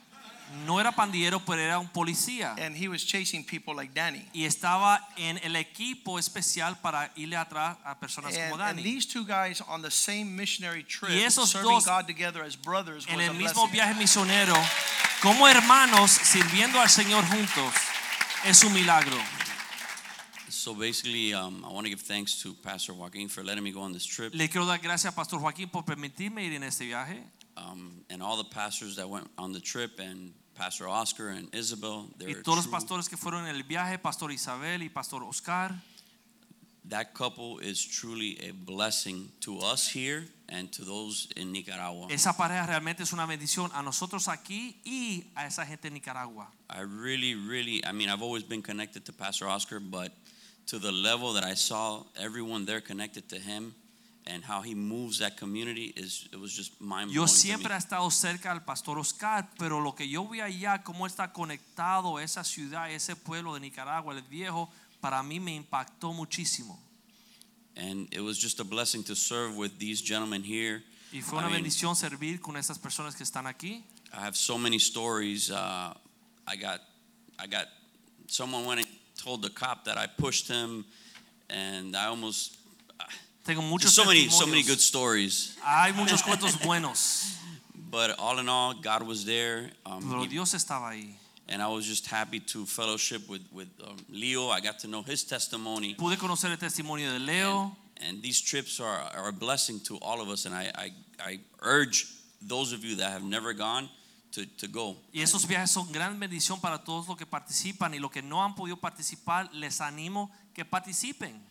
[0.67, 2.55] No era pandillero, pero era un policía.
[2.59, 4.27] And he was chasing people like Danny.
[4.33, 8.83] Y estaba en el equipo especial para irle atrás a personas And, como and Danny.
[8.83, 12.57] these two guys on the same missionary trip, Y esos serving dos God together as
[12.57, 13.73] brothers, En was el a mismo blessing.
[13.73, 14.55] viaje misionero,
[15.23, 17.75] como hermanos sirviendo al Señor juntos,
[18.45, 19.17] es un milagro.
[20.49, 23.81] So basically, um, I want to give thanks to Pastor Joaquin for letting me go
[23.83, 26.81] on this trip, Le quiero dar gracias a Pastor Joaquín por permitirme ir en este
[26.85, 27.23] viaje
[27.57, 32.11] um, and all the pastors that went on the trip, and Pastor Oscar and Isabel.
[32.21, 35.75] y todos los pastores que fueron en el viaje, Pastor Isabel y Pastor Oscar.
[36.91, 42.09] That couple is truly a blessing to us here and to those in Nicaragua.
[42.11, 46.51] Esa pareja realmente es una bendición a nosotros aquí y a esa gente en Nicaragua.
[46.69, 50.13] I really, really, I mean, I've always been connected to Pastor Oscar, but
[50.67, 53.75] to the level that I saw everyone there connected to him
[54.27, 58.11] and how he moves that community is it was just mind Yo siempre he estado
[58.11, 62.91] cerca al Pastor Oscar, pero lo que yo vi allá, cómo está conectado esa ciudad,
[62.91, 64.71] ese pueblo de Nicaragua, el viejo,
[65.01, 66.79] para mí me impactó muchísimo.
[67.77, 70.83] And it was just a blessing to serve with these gentlemen here.
[71.13, 73.85] Y fue I una mean, bendición servir con esas personas que están aquí.
[74.13, 75.51] I have so many stories.
[75.51, 75.95] Uh,
[76.47, 76.81] I got,
[77.39, 77.69] I got,
[78.27, 80.85] someone went and told the cop that I pushed him,
[81.49, 82.60] and I almost.
[83.51, 85.57] Tengo muchos so many, so many good stories.
[85.65, 87.37] Hay muchos cuentos buenos,
[87.91, 89.73] But all in all, God was there.
[89.85, 91.15] Um, pero Dios estaba ahí.
[91.49, 94.51] and I was just happy to fellowship with with um, Leo.
[94.51, 95.97] I got to know his testimony.
[95.97, 97.77] Pude conocer el testimonio de Leo.
[98.01, 100.47] And these trips are, are a blessing to all of us.
[100.47, 102.07] And I, I, I urge
[102.41, 103.89] those of you that have never gone
[104.31, 104.97] to, to go.
[105.13, 108.45] Y esos viajes son gran bendición para todos los que participan y los que no
[108.45, 111.43] han podido participar, les animo que participen.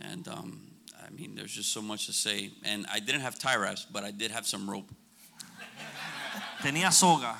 [0.00, 0.73] And um,
[1.06, 2.50] I mean, there's just so much to say.
[2.64, 4.90] And I didn't have tie wraps, but I did have some rope.
[6.62, 7.36] Tenía soga.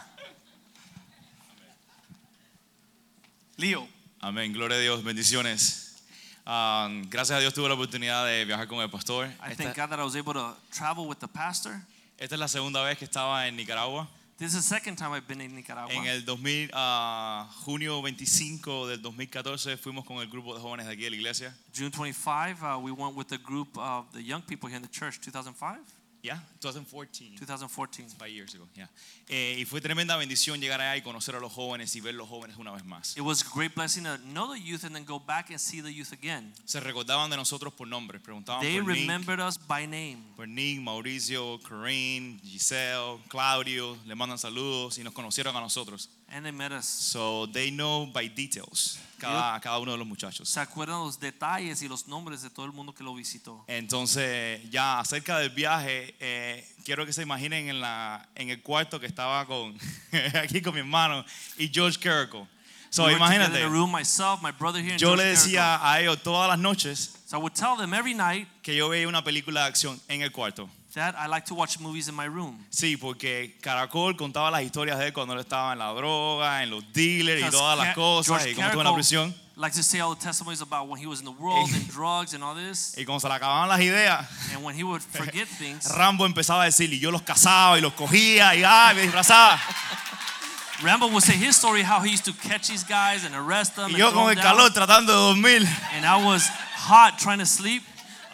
[3.57, 3.89] Leo.
[4.21, 6.03] Amén, gloria a Dios, bendiciones.
[6.47, 9.27] Ah, gracias a Dios tuve la oportunidad de viajar con el pastor.
[9.41, 11.81] I Esta, thank God that I was able to travel with the pastor.
[12.19, 14.09] esta es la segunda vez que estaba en Nicaragua.
[14.37, 15.95] This is the second time I've been in Nicaragua.
[15.95, 20.93] En el 2000, ah, junio 25 del 2014 fuimos con el grupo de jóvenes de
[20.93, 24.43] aquí de la iglesia June 25, uh, we went with the group of the young
[24.43, 25.79] people here in the church, 2005.
[26.25, 27.37] Yeah, 2014.
[27.39, 28.09] 2014.
[28.19, 28.89] Five years ago, yeah.
[29.29, 32.27] Eh, y fue tremenda bendición llegar allá y conocer a los jóvenes y ver los
[32.27, 33.15] jóvenes una vez más.
[33.15, 35.83] It was a great blessing to know the youth and then go back and see
[35.83, 36.55] the youth again.
[36.65, 40.23] Se recordaban de nosotros por nombres, preguntaban They por Nick, remembered us by name.
[40.35, 46.09] por Nick, Mauricio, Corinne, Giselle, Claudio, le mandan saludos y nos conocieron a nosotros.
[46.35, 46.85] And they met us.
[46.85, 50.49] So they know by details cada, cada uno de los muchachos.
[50.49, 53.65] Se acuerdan los detalles y los nombres de todo el mundo que lo visitó.
[53.69, 58.99] Entonces, ya acerca del viaje, eh, quiero que se imaginen en, la, en el cuarto
[58.99, 59.79] que estaba con,
[60.43, 61.25] aquí con mi hermano
[61.57, 62.49] y George Carrico.
[62.91, 65.41] So, We imagínate, in the room, myself, my brother here, yo le Carrico.
[65.41, 68.89] decía a ellos todas las noches So I would tell them every night que yo
[68.89, 70.69] veía una película de acción en el cuarto.
[70.95, 72.65] That I like to watch movies in my room.
[72.71, 76.71] Sí, porque Caracol contaba las historias de él cuando él estaba en la droga, en
[76.71, 79.35] los dealers y Because todas las Ca- cosas, George y cómo estuvo en la prisión.
[79.57, 82.33] likes to say all the testimonies about when he was in the world and drugs
[82.35, 82.95] and all this.
[82.97, 86.63] Y cuando se le acababan las ideas, And when he would forget things, Rambo empezaba
[86.63, 89.59] a decir, y yo los cazaba y los cogía y ay, me disfrazaba.
[90.83, 93.91] Rambo would say his story how he used to catch these guys and arrest them.
[93.93, 94.57] Y and yo throw con el them down.
[94.57, 95.69] calor tratando de dormir.
[95.95, 97.83] And I was hot trying to sleep.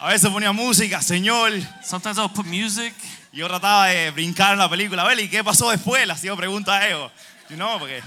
[0.01, 1.51] A veces ponía música, Señor.
[1.83, 2.91] Sometimes I would put music.
[3.31, 5.03] Yo trataba de brincar en la película.
[5.03, 6.07] A ver, ¿y qué pasó después?
[6.07, 7.11] Le hacía preguntas a ellos.
[7.49, 8.01] You know, porque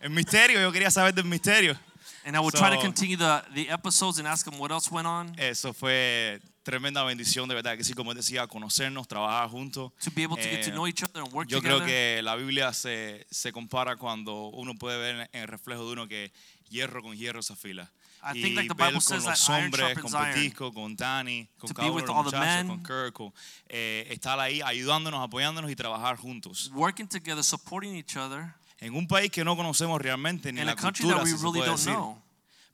[0.00, 1.76] el misterio, yo quería saber del misterio.
[2.24, 4.88] And I would try to So, continue the, the episodes and ask them what else
[4.88, 5.34] went on.
[5.36, 7.76] Eso fue tremenda bendición, de verdad.
[7.76, 9.90] Que sí, como decía, conocernos, trabajar juntos.
[10.04, 11.78] To be able to get to Eh, know each other and work Yo together.
[11.82, 15.92] creo que la Biblia se, se compara cuando uno puede ver en el reflejo de
[15.92, 16.30] uno que
[16.70, 17.90] hierro con hierro se afila.
[18.24, 20.50] I think like the Bible con says that iron sharpens con iron.
[20.72, 22.68] Con Dani, con To be with all the men.
[22.68, 23.32] con Kirko,
[23.68, 26.70] eh, estar ahí ayudándonos, apoyándonos y trabajar juntos.
[26.72, 28.54] Working together, supporting each other.
[28.78, 31.36] En un país que no conocemos realmente ni In la a country cultura, that we
[31.36, 31.94] se really puede don't decir.
[31.94, 32.22] know.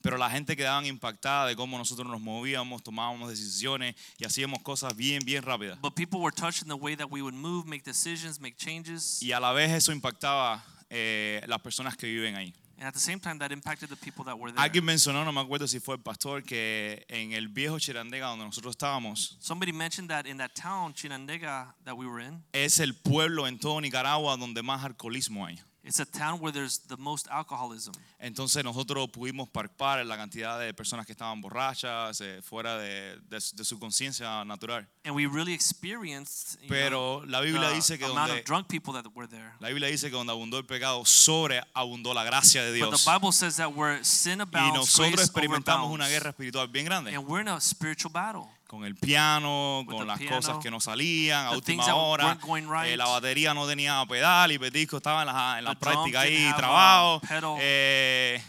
[0.01, 4.95] Pero la gente quedaban impactada de cómo nosotros nos movíamos, tomábamos decisiones y hacíamos cosas
[4.95, 5.79] bien, bien rápidas.
[5.81, 9.21] But people were touched in the way that we would move, make decisions, make changes.
[9.23, 12.55] Y a la vez eso impactaba eh, las personas que viven ahí.
[12.79, 14.63] And at the same time, that impacted the people that were there.
[14.63, 18.45] Alguien mencionó, no me acuerdo si fue el pastor, que en el viejo Chirandega donde
[18.45, 22.95] nosotros estábamos, Somebody mentioned that in that town, Chinandega, that we were in, es el
[22.95, 25.59] pueblo en todo Nicaragua donde más alcoholismo hay.
[25.85, 27.93] It's a town where there's the most alcoholism.
[28.19, 33.39] Entonces nosotros pudimos parpar la cantidad de personas que estaban borrachas, eh, fuera de, de
[33.55, 34.87] de su conciencia natural.
[35.05, 38.45] And we really experienced you Pero know, la Biblia the dice que amount donde- of
[38.45, 39.53] drunk people that were there.
[39.61, 43.05] La Biblia dice que donde abundó el pecado, sobreabundó la gracia de But Dios.
[43.05, 45.95] the Bible says that where sin Y abounds, nosotros grace experimentamos overbounds.
[45.95, 47.15] una guerra espiritual bien grande.
[47.15, 48.49] And we're in a spiritual battle.
[48.69, 52.39] Con el piano, With con las piano, cosas que no salían a última hora.
[52.71, 52.93] right.
[52.93, 57.21] eh, la batería no tenía pedal y Petisco estaba en la, en práctica ahí, trabajo.
[57.61, 58.41] eh,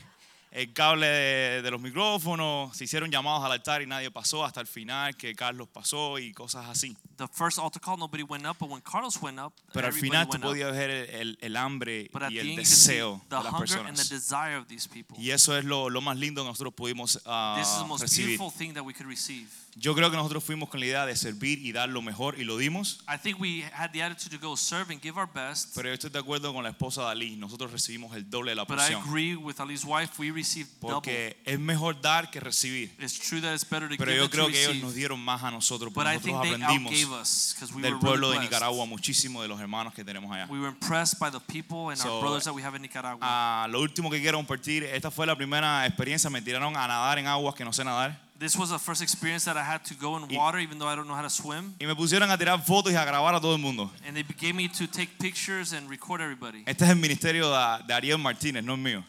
[0.51, 4.59] el cable de, de los micrófonos, se hicieron llamados al altar y nadie pasó hasta
[4.59, 6.97] el final, que Carlos pasó y cosas así.
[7.19, 10.25] The first altar call, nobody went up, but when Carlos went up, Pero al final
[10.29, 13.43] tú podías ver el, el- hambre y el end, you could see deseo the de
[13.43, 14.09] las hunger and the personas.
[14.09, 15.17] desire of these people.
[15.19, 18.01] Y eso es lo, lo más lindo que nosotros pudimos ah, This is the most
[18.03, 18.37] recibir.
[18.37, 19.47] beautiful thing that we could receive.
[19.75, 22.43] Yo creo que nosotros fuimos con la idea de servir y dar lo mejor y
[22.43, 23.03] lo dimos.
[23.07, 25.75] I think we had the attitude to go serve and give our best.
[25.75, 27.35] Pero yo estoy de acuerdo con la esposa de Ali.
[27.35, 29.01] Nosotros recibimos el doble de la But I porción.
[29.03, 30.95] agree with Ali's wife, we received double.
[30.95, 32.93] Porque es mejor dar que recibir.
[32.99, 35.43] It's true that it's better to Pero give yo creo que ellos nos dieron más
[35.43, 35.93] a nosotros.
[35.93, 38.45] Porque nosotros aprendimos us because we del were pueblo really de.
[38.45, 40.47] Nicaragua de los hermanos que tenemos allá.
[40.49, 43.19] We were impressed by the people and So, our brothers that we have in Nicaragua.
[43.21, 47.19] Ah, lo último que quiero compartir, esta fue la primera experiencia, me tiraron a nadar
[47.19, 48.17] en aguas que no sé nadar.
[48.39, 50.95] This was the first experience that I had to go in water, even though I
[50.95, 51.75] don't know how to swim.
[51.77, 53.91] Y me pusieron a tirar fotos y a grabar a todo el mundo.
[54.07, 56.63] And they gave me to take pictures and record everybody.
[56.65, 59.03] Este es el ministerio de, de Ariel Martínez, no es mío.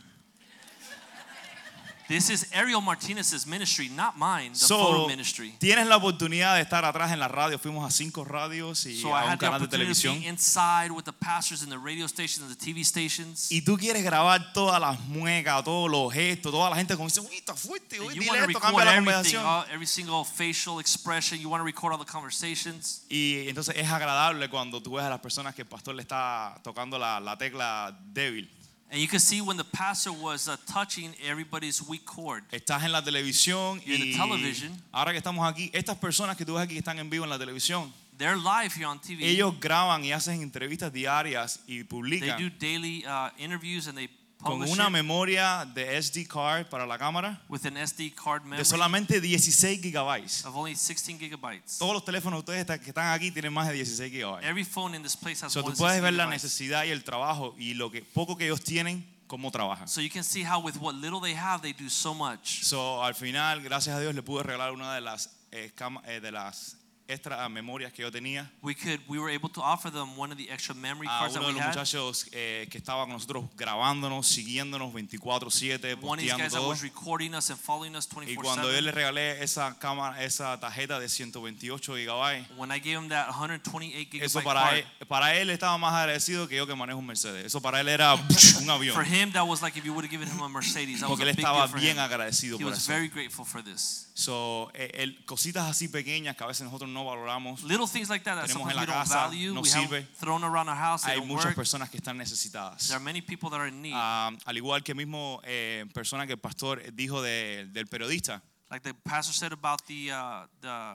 [2.10, 5.54] This is Ariel Martinez's ministry, not mine, the So, photo ministry.
[5.60, 7.56] tienes la oportunidad de estar atrás en la radio.
[7.56, 10.20] Fuimos a cinco radios y So a un canal de televisión.
[10.24, 13.46] inside with the pastors in the radio stations and the TV stations.
[13.52, 17.20] Y tú quieres grabar todas las muecas, todos los gestos, toda la gente como dice,
[17.20, 19.46] uy, está fuerte, uy, And you dile want to esto, record cambia la everything, conversación.
[19.46, 21.38] all, every single facial expression.
[21.40, 23.04] You want to record all the conversations.
[23.08, 26.60] Y entonces es agradable cuando tú ves a las personas que el pastor le está
[26.64, 28.50] tocando la, la tecla débil.
[28.92, 32.42] And you can see when the pastor was uh, touching everybody's weak cord.
[32.50, 34.82] Estás en la televisión You're in y the television.
[34.92, 37.30] ahora que estamos aquí, estas personas que tú ves aquí que están en vivo en
[37.30, 39.24] la televisión, They're live here on TV.
[39.24, 44.08] ellos graban y hacen entrevistas diarias y they do daily uh, interviews and they
[44.42, 48.64] con una memoria de SD card para la cámara with an SD card memory de
[48.64, 50.44] solamente 16 gigabytes.
[50.44, 51.78] of only 16 gigabytes.
[51.78, 54.48] Todos los teléfonos de ustedes que están aquí tienen más de 16 gigabytes.
[54.48, 56.90] Every phone in this place has So, more tú puedes 16 ver la necesidad y
[56.90, 59.88] el trabajo y lo que poco que ellos tienen, cómo trabajan.
[59.88, 62.64] So you can see how with what little they have, they do so much.
[62.64, 65.72] So, al final, gracias a Dios, le pude regalar una de las, eh,
[66.06, 66.76] eh, de las
[67.12, 68.50] extra memorias que yo tenía.
[68.62, 71.34] We could we were able to offer them one of the extra memory A cards
[71.34, 71.74] that uno de we los had.
[71.76, 76.58] muchachos eh, que estaba con nosotros grabándonos, siguiéndonos 24/7, One of these posteando guys that
[76.60, 76.68] todo.
[76.68, 78.94] was recording us and following us Y cuando yo le 24/7.
[78.94, 84.40] regalé esa cámara, esa tarjeta de 128 gigabytes, When I gave him that 128 eso
[84.40, 87.44] gigabyte para card, él, para él estaba más agradecido que yo que manejo un Mercedes.
[87.46, 88.14] Eso para él era
[88.62, 88.94] un avión.
[88.94, 91.00] for him that was like if you would have given him a Mercedes.
[91.00, 92.02] That was Porque a él big estaba for bien him.
[92.02, 92.92] agradecido He por was eso.
[92.92, 94.06] very grateful for this.
[94.14, 97.62] So, eh, el- cositas así pequeñas que a veces nosotros no valoramos.
[97.62, 100.00] Little things like that that Tenemos en la we don't casa, value, no we sirve.
[100.00, 101.56] have thrown around our house, they Hay don't muchas work.
[101.56, 102.86] personas que están necesitadas.
[102.88, 103.92] There are many people that are in need.
[103.94, 108.42] Ah, al igual que mismo eh, persona que el pastor dijo de- del periodista.
[108.70, 110.94] like the pastor said about the uh, the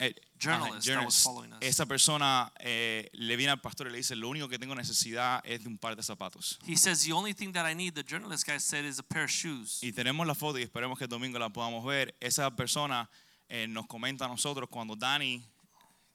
[0.00, 1.58] eh, journalist ajá, that was following us.
[1.62, 5.42] Esa persona eh, le viene al pastor y le dice, lo único que tengo necesidad
[5.44, 6.58] es de un par de zapatos.
[6.66, 9.24] He says the only thing that I need, the journalist guy said, is a pair
[9.24, 9.78] of shoes.
[9.82, 12.14] Y tenemos la foto y esperemos que el domingo la podamos ver.
[12.20, 13.08] Esa persona
[13.50, 15.44] eh, nos comenta a nosotros cuando Dani,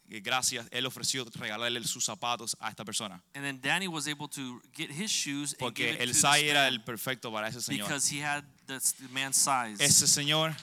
[0.09, 3.21] eh, gracias, él ofreció regalarle sus zapatos a esta persona.
[3.33, 6.49] And then Danny was able to get his shoes and Porque it el to size
[6.49, 7.87] era el perfecto para ese señor.
[7.87, 8.79] because he had the,
[9.11, 9.83] man's size.
[9.83, 10.55] Ese señor,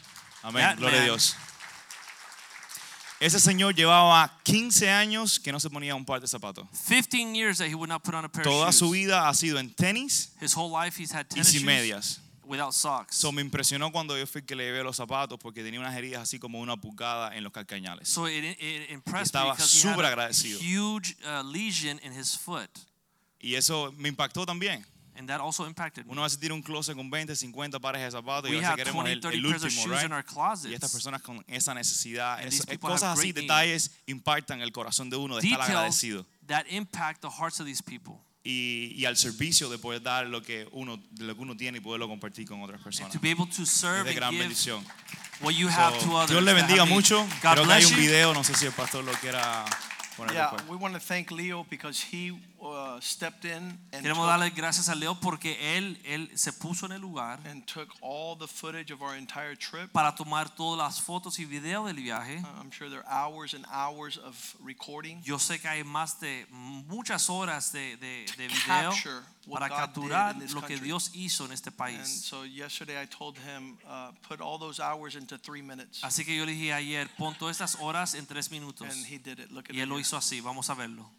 [0.43, 1.36] amén, gloria a Dios.
[3.20, 6.66] Ese señor llevaba 15 años que no se ponía un par de zapatos.
[6.89, 9.35] 15 years that he would not put on a pair Toda of su vida ha
[9.35, 12.22] sido en tenis His whole life he's had y sin medias.
[12.44, 13.16] Without socks.
[13.16, 16.23] So me impresionó cuando yo fui que le llevé los zapatos porque tenía unas heridas
[16.23, 18.09] así como una pulgada en los calcañales.
[18.09, 20.59] So it, it impressed me Estaba because he had súper a agradecido.
[20.60, 22.70] huge uh, lesion in his foot.
[23.40, 24.85] Y eso me impactó también.
[25.14, 26.12] And that also impacted me.
[26.12, 28.60] Uno a veces tiene un closet con 20, 50 pares de zapatos y We a
[28.60, 30.06] veces have queremos 20, el, 30 el pairs of último, shoes right?
[30.06, 30.70] in our closets.
[30.70, 33.90] Y estas personas con esa necesidad, And eso- these people have cosas así, great detalles
[34.06, 36.27] impactan el corazón de uno de estar Details agradecido.
[36.47, 38.20] that impact the hearts of these people.
[38.44, 41.81] Y, y al servicio de poder dar lo que uno lo que uno tiene y
[41.81, 43.12] poderlo compartir con otras personas.
[43.12, 44.85] To be able to Es serve de gran bendición.
[45.43, 46.31] what you So, have to others.
[46.31, 47.23] Dios le bendiga mucho.
[47.43, 49.64] God Creo que hay un video, no sé si el pastor lo quiera
[50.16, 50.69] poner Yeah, después.
[50.69, 52.32] we want to thank Leo because he
[52.63, 56.93] uh, stepped in and Queremos darle gracias a Leo porque él, él se puso en
[56.93, 59.91] el lugar and took all the footage of our entire trip.
[59.93, 62.39] para tomar todas las fotos y videos del viaje.
[62.39, 65.21] Uh, I'm sure there are hours and hours of recording.
[65.25, 69.69] Yo sé que hay más de muchas horas de, de, de video capture what para
[69.69, 70.87] God did capturar in this lo que country.
[70.87, 72.25] Dios hizo en este And país.
[72.25, 76.01] so yesterday I told him, uh, put all those hours into three minutes.
[76.05, 78.89] Así que yo le dije ayer, pon todas estas horas en tres minutos.
[78.89, 79.51] And he did it.
[79.51, 81.11] Look at Y él lo hizo así, vamos a verlo.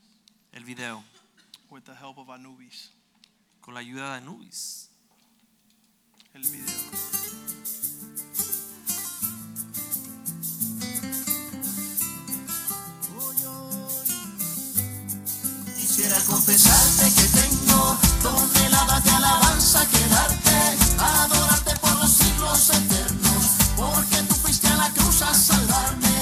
[0.53, 1.03] El video,
[1.73, 2.91] with the help of Anubis.
[3.59, 4.89] con la ayuda de Nubis.
[6.33, 6.65] El video.
[15.75, 23.45] Quisiera confesarte que tengo toneladas de alabanza que darte, adorarte por los siglos eternos,
[23.75, 26.12] porque tú fuiste a la cruz a salvarme.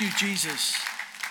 [0.00, 0.76] Thank you, Jesus.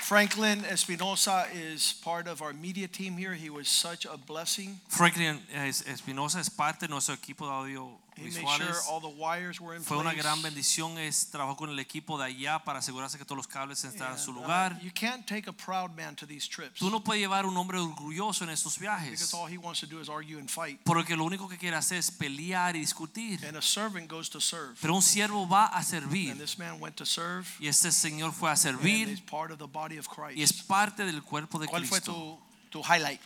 [0.04, 3.34] Franklin Espinosa is part of our media team here.
[3.34, 4.80] He was such a blessing.
[4.90, 7.80] Franklin eh, Espinosa es parte de nuestro equipo de He
[8.22, 8.88] made sure audiovisuales.
[8.88, 10.22] all the wires were in Fue una place.
[10.24, 10.98] gran bendición.
[10.98, 14.18] Es, trabajó con el equipo de allá para asegurarse que todos los cables están en
[14.20, 14.80] su And, uh, lugar.
[14.82, 17.78] you can't take a proud man to these trips Tú no puedes llevar un hombre
[17.80, 19.34] orgulloso en estos because viajes.
[19.34, 20.80] all he wants to do is argue and fight.
[20.84, 23.46] Porque lo único que quiere hacer es pelear y discutir.
[23.46, 24.76] And a servant goes to serve.
[24.82, 26.32] Pero un siervo va a servir.
[26.32, 27.46] And this man went to serve.
[27.60, 30.38] Y este señor fue a And servir he's part of the body of Christ.
[30.38, 32.40] y es parte del cuerpo de ¿Cuál fue Cristo.
[32.72, 33.22] tu, tu highlight?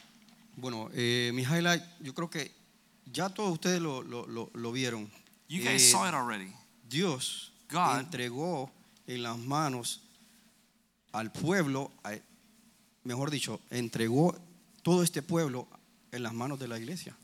[0.56, 2.52] Bueno, eh, mi highlight, yo creo que
[3.14, 5.10] ya todos ustedes lo, lo- lo- lo vieron.
[5.48, 6.52] You guys Eh, saw it already.
[6.90, 8.69] Dios God entregó
[9.07, 9.99] en las manos
[11.14, 12.19] al pueblo, a-
[13.03, 14.35] mejor dicho, entregó
[14.84, 15.68] todo este pueblo
[16.11, 17.15] en las manos de la iglesia.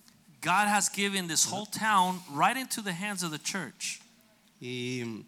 [0.42, 4.00] God has given this whole town right into the hands of the church.
[4.62, 5.26] Y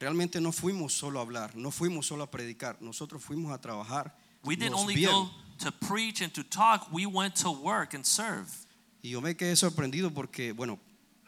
[0.00, 4.12] realmente no fuimos solo a hablar, no fuimos solo a predicar, nosotros fuimos a trabajar.
[4.44, 5.26] We didn't Nos only vieron.
[5.26, 8.48] go to preach and to talk, we went to work and serve.
[9.06, 10.80] Y yo me quedé sorprendido porque, bueno,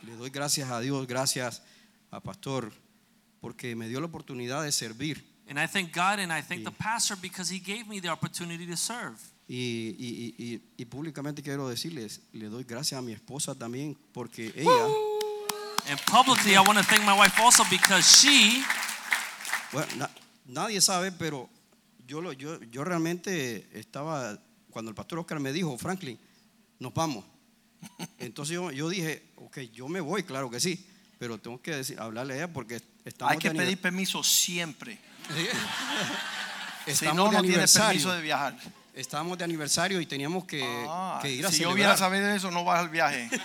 [0.02, 1.62] le doy gracias a Dios, gracias
[2.10, 2.72] a Pastor,
[3.40, 5.24] porque me dio la oportunidad de servir.
[5.48, 8.66] And I thank God and I thank the pastor because he gave me the opportunity
[8.66, 9.16] to serve.
[9.46, 14.52] Y, y- y- y- públicamente quiero decirles, le doy gracias a mi esposa también, porque
[14.56, 14.86] ella,
[15.88, 18.60] And publicly, I want to thank my wife also because she,
[19.72, 20.10] bueno, na-
[20.46, 21.48] nadie sabe, pero
[22.08, 24.36] yo, lo, yo, yo realmente estaba,
[24.68, 26.18] cuando el pastor Oscar me dijo, Franklin,
[26.80, 27.24] nos vamos.
[28.18, 30.86] Entonces yo, yo dije, ok, yo me voy, claro que sí,
[31.18, 34.98] pero tengo que decir, hablarle a ella porque estamos Hay que pedir permiso siempre.
[36.86, 37.88] Si Estamos no, de no tienes aniversario.
[37.88, 38.56] permiso de viajar.
[38.94, 41.74] Estábamos de aniversario y teníamos que, Ah, que ir a si yo celebrar.
[41.74, 43.28] hubiera sabido eso, no vas al viaje.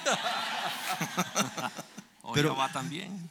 [2.34, 3.30] Pero- ella va también.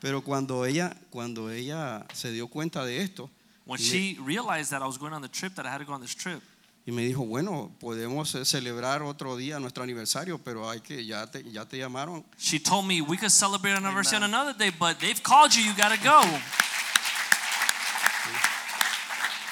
[0.00, 3.30] Pero cuando ella, cuando ella se dio cuenta de esto
[3.66, 5.84] When y, she realized that I was going on the trip, that I had to
[5.86, 6.48] go on this trip, me,
[6.86, 11.26] y me dijo, bueno, podemos eh, celebrar otro día nuestro aniversario, pero hay que ya
[11.26, 12.24] te, ya te llamaron.
[12.36, 15.62] she told me we could celebrate our anniversary on another day, but they've called you,
[15.62, 16.20] you got to go.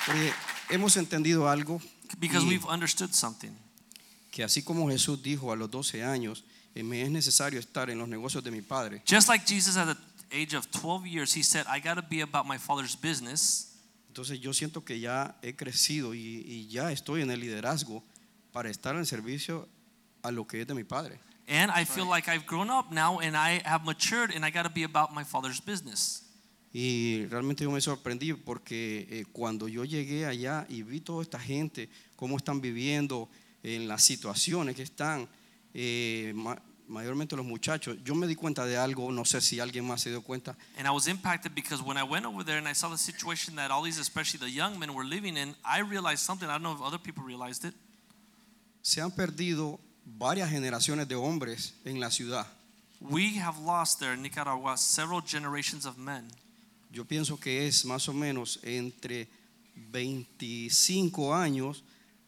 [0.06, 0.32] Porque
[0.68, 1.80] hemos entendido algo
[2.18, 3.52] Because y we've understood something.
[4.30, 6.44] que así como Jesús dijo a los 12 años,
[6.74, 9.02] eh, me es necesario estar en los negocios de mi padre.
[9.06, 9.96] Just like Jesus at the
[10.36, 13.71] age of 12 years, he said, I got to be about my father's business.
[14.12, 18.04] Entonces yo siento que ya he crecido y, y ya estoy en el liderazgo
[18.52, 19.66] para estar en servicio
[20.20, 21.18] a lo que es de mi padre.
[21.48, 24.64] And I feel like I've grown up now and I have matured and I got
[24.64, 26.28] to be about my father's business.
[26.74, 31.40] Y realmente yo me sorprendí porque eh, cuando yo llegué allá y vi toda esta
[31.40, 33.30] gente, cómo están viviendo,
[33.62, 35.26] en las situaciones que están,
[35.72, 36.34] eh,
[36.92, 40.10] mayormente los muchachos, yo me di cuenta de algo, no sé si alguien más se
[40.10, 42.88] dio cuenta, And I was impacted because when I went over there and I saw
[42.90, 46.48] the situation that all these, especially the young men, were living in, I realized something.
[46.48, 47.74] I don't know if other people realized it.
[48.82, 52.46] se han perdido varias generaciones de hombres en la ciudad.
[53.00, 56.28] We have lost there in Nicaragua several generations of men.
[56.92, 59.28] Yo pienso que es más o menos entre
[59.90, 61.82] 25 años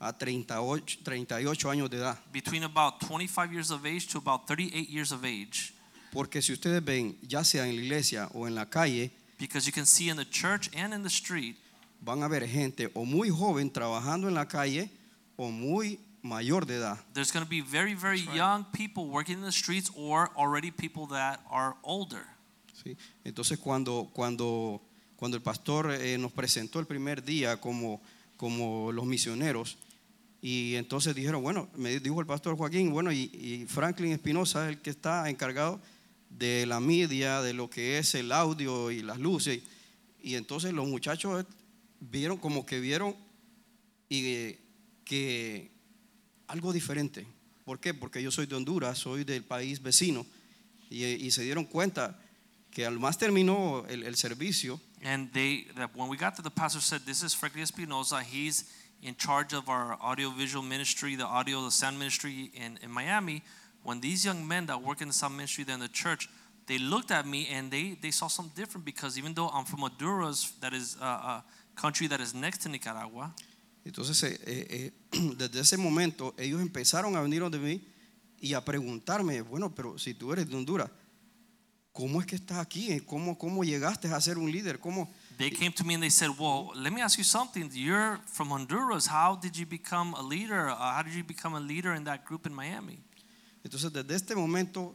[0.04, 2.18] a 38, 38 años de edad.
[2.32, 5.72] between about 25 years of age to about 38 years of age.
[6.12, 9.72] Porque si ustedes ven, ya sea en la iglesia o en la calle, Because you
[9.72, 11.56] can see in the church and in the street,
[12.00, 14.90] van a ver gente o muy joven trabajando en la calle
[15.36, 16.98] o muy mayor de edad.
[17.14, 21.06] there's going to be very, very young people working in the streets or already people
[21.06, 22.24] that are older.
[22.84, 22.96] ¿sí?
[23.24, 24.80] Entonces cuando, cuando,
[25.16, 28.00] cuando el pastor eh, nos presentó el primer día como,
[28.36, 29.78] como los misioneros,
[30.46, 34.82] y entonces dijeron, bueno, me dijo el pastor Joaquín, bueno, y, Franklin Espinosa es el
[34.82, 35.80] que está encargado
[36.28, 39.62] de la media, de lo que es el audio y las luces.
[40.20, 41.46] Y entonces los muchachos
[41.98, 43.16] vieron como que vieron
[44.10, 44.60] y, eh,
[45.06, 45.70] que
[46.46, 47.26] algo diferente.
[47.64, 47.94] ¿Por qué?
[47.94, 50.26] Porque yo soy de Honduras, soy del país vecino.
[50.90, 52.20] Y, y se dieron cuenta
[52.70, 56.50] que al más terminó el, el servicio, And they, that when we got there, the
[56.50, 58.22] pastor said, This is Franklin Espinosa.
[58.22, 58.64] He's
[59.04, 63.42] in charge of our audiovisual ministry, the audio, the sound ministry in, in Miami.
[63.82, 66.28] When these young men that work in the sound ministry there in the church,
[66.66, 69.80] they looked at me and they, they saw something different because even though I'm from
[69.80, 71.44] Honduras, that is a, a
[71.76, 73.34] country that is next to Nicaragua,
[73.84, 74.90] entonces eh, eh,
[75.36, 77.86] desde ese momento ellos empezaron a venir donde mí
[78.40, 80.90] y a preguntarme, bueno, pero si tú eres de Honduras,
[81.92, 82.98] ¿cómo es que estás aquí?
[83.00, 84.80] ¿Cómo, cómo llegaste a ser un líder?
[84.80, 85.12] ¿Cómo?
[85.38, 87.70] They came to me and they said, Well, let me ask you something.
[87.72, 89.06] You're from Honduras.
[89.06, 90.68] How did you become a leader?
[90.68, 92.98] Uh, how did you become a leader in that group in Miami?
[93.64, 94.94] Entonces desde este momento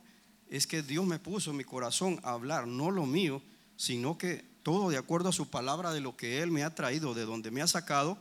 [0.49, 3.41] es que Dios me puso en mi corazón a hablar, no lo mío,
[3.75, 7.13] sino que todo de acuerdo a su palabra de lo que Él me ha traído,
[7.13, 8.17] de donde me ha sacado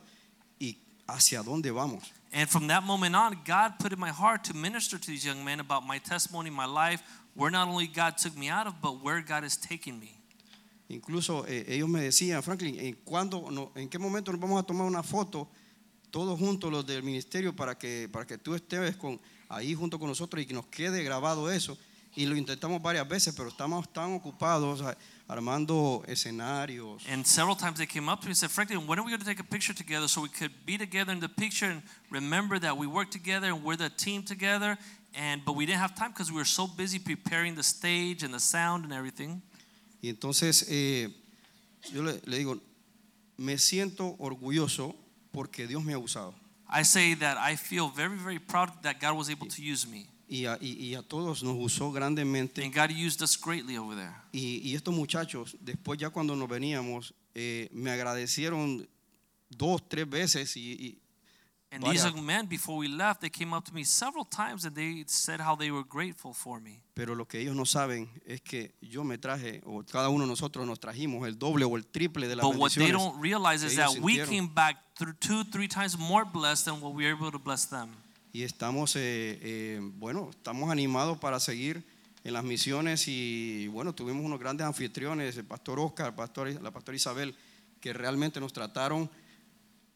[0.57, 2.13] y hacia dónde vamos.
[2.31, 5.43] And from that moment on, God put in my heart to minister to these young
[5.43, 7.01] men about my testimony, my life,
[7.33, 10.18] where not only God took me out of, but where God is taking me.
[10.89, 14.63] Incluso eh, ellos me decían, Franklin, ¿en, cuándo, no- ¿en qué momento nos vamos a
[14.63, 15.47] tomar una foto
[16.11, 20.07] todos juntos los del ministerio para que, para que tú estés con, ahí junto con
[20.09, 21.77] nosotros y que nos quede grabado eso?
[22.15, 24.83] Y lo intentamos varias veces, pero estamos tan ocupados
[25.27, 27.05] armando escenarios.
[27.07, 29.19] And several times they came up to me and said, Franklin, when are we going
[29.21, 32.57] to take a picture together so we could be together in the picture and remember
[32.59, 34.75] that we work together and we're the team together?
[35.13, 38.33] And but we didn't have time because we were so busy preparing the stage and
[38.33, 39.43] the sound and everything.
[40.01, 41.09] Y entonces eh,
[41.93, 42.59] yo le, le digo,
[43.37, 44.95] me siento orgulloso
[45.31, 46.33] porque Dios me ha usado.
[46.71, 50.07] I say that I feel very, very proud that God was able to use me.
[50.27, 52.63] Y a, y- y a todos nos usó grandemente.
[52.63, 54.13] And God used us greatly over there.
[54.31, 58.87] Y, y estos muchachos, después ya cuando nos veníamos, eh, me agradecieron
[59.49, 60.99] dos, tres veces y,
[61.71, 64.65] And these varias- young men, before we left, they came up to me several times
[64.65, 66.81] and they said how they were grateful for me.
[66.95, 70.29] pero lo que ellos no saben es que yo me traje, o cada uno de
[70.29, 73.63] nosotros nos trajimos el doble o el triple de las But what they don't realize
[73.63, 74.29] is that we sintieron.
[74.29, 77.67] came back through two, three times more blessed than what we were able to bless
[77.69, 77.89] them.
[78.33, 81.83] Y estamos, eh, eh, bueno, estamos animados para seguir
[82.23, 86.71] en las misiones y bueno, tuvimos unos grandes anfitriones, el pastor Oscar, el pastor, la
[86.71, 87.35] pastora Isabel,
[87.79, 89.09] que realmente nos trataron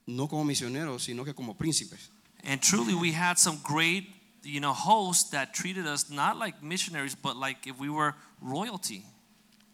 [0.05, 2.09] no como misioneros, sino que como príncipes.
[2.43, 4.05] And truly, we had some great,
[4.43, 9.05] you know, hosts that treated us not like missionaries, but like if we were royalty.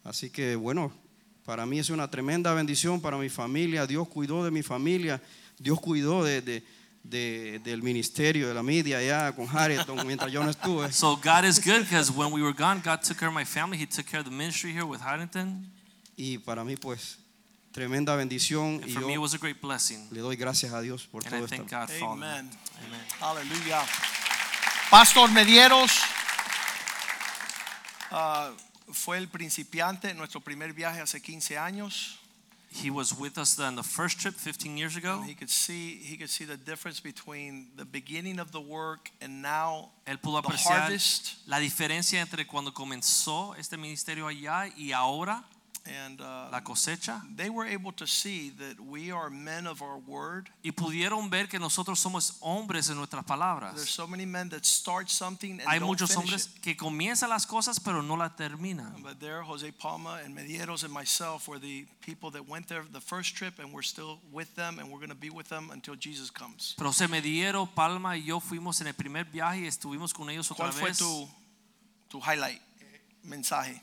[0.03, 0.91] Así que bueno,
[1.45, 3.87] para mí es una tremenda bendición para mi familia.
[3.87, 5.19] Dios cuidó de mi familia,
[5.59, 6.63] Dios cuidó de, de-
[7.03, 10.89] de- del ministerio, de la media allá con Harrington mientras yo no estuve.
[10.93, 13.77] So God is good because when we were gone, God took care of my family.
[13.77, 15.65] He took care of the ministry here with Haddington.
[16.15, 17.17] Y para mí pues
[17.71, 20.07] tremenda bendición And y for me, it yo was a great blessing.
[20.11, 21.55] le doy gracias a Dios por And todo I esto.
[21.55, 22.39] thank God for all that.
[22.39, 22.49] Amen.
[22.87, 23.01] Amen.
[23.21, 23.83] Aleluya.
[24.89, 25.91] Pastor Medieros
[28.11, 28.51] ah,
[28.91, 32.15] fue el principiante en nuestro primer viaje hace 15 años.
[32.71, 35.21] He was with us on the first trip 15 years ago.
[35.21, 39.09] And he could see he could see the difference between the beginning of the work
[39.21, 41.37] and now Él pudo the apreciar harvest.
[41.47, 45.43] la diferencia entre cuando comenzó este ministerio allá y ahora
[45.89, 47.21] And uh, la cosecha.
[47.35, 50.49] they were able to see that we are men of our word.
[50.63, 53.75] Y pudieron ver que nosotros somos hombres en nuestras palabras.
[53.75, 56.61] There's so many men that start something and Hay don't muchos finish hombres it.
[56.61, 59.01] que comienzan las cosas pero no las terminan.
[59.01, 63.01] But there, Jose Palma and Medeiros and myself were the people that went there the
[63.01, 65.95] first trip, and we're still with them, and we're going to be with them until
[65.95, 66.75] Jesus comes.
[66.77, 70.29] Pero se me dieron Palma y yo fuimos en el primer viaje y estuvimos con
[70.29, 71.27] ellos otra ¿Cuál fue tu,
[72.09, 72.61] tu highlight,
[73.23, 73.81] mensaje?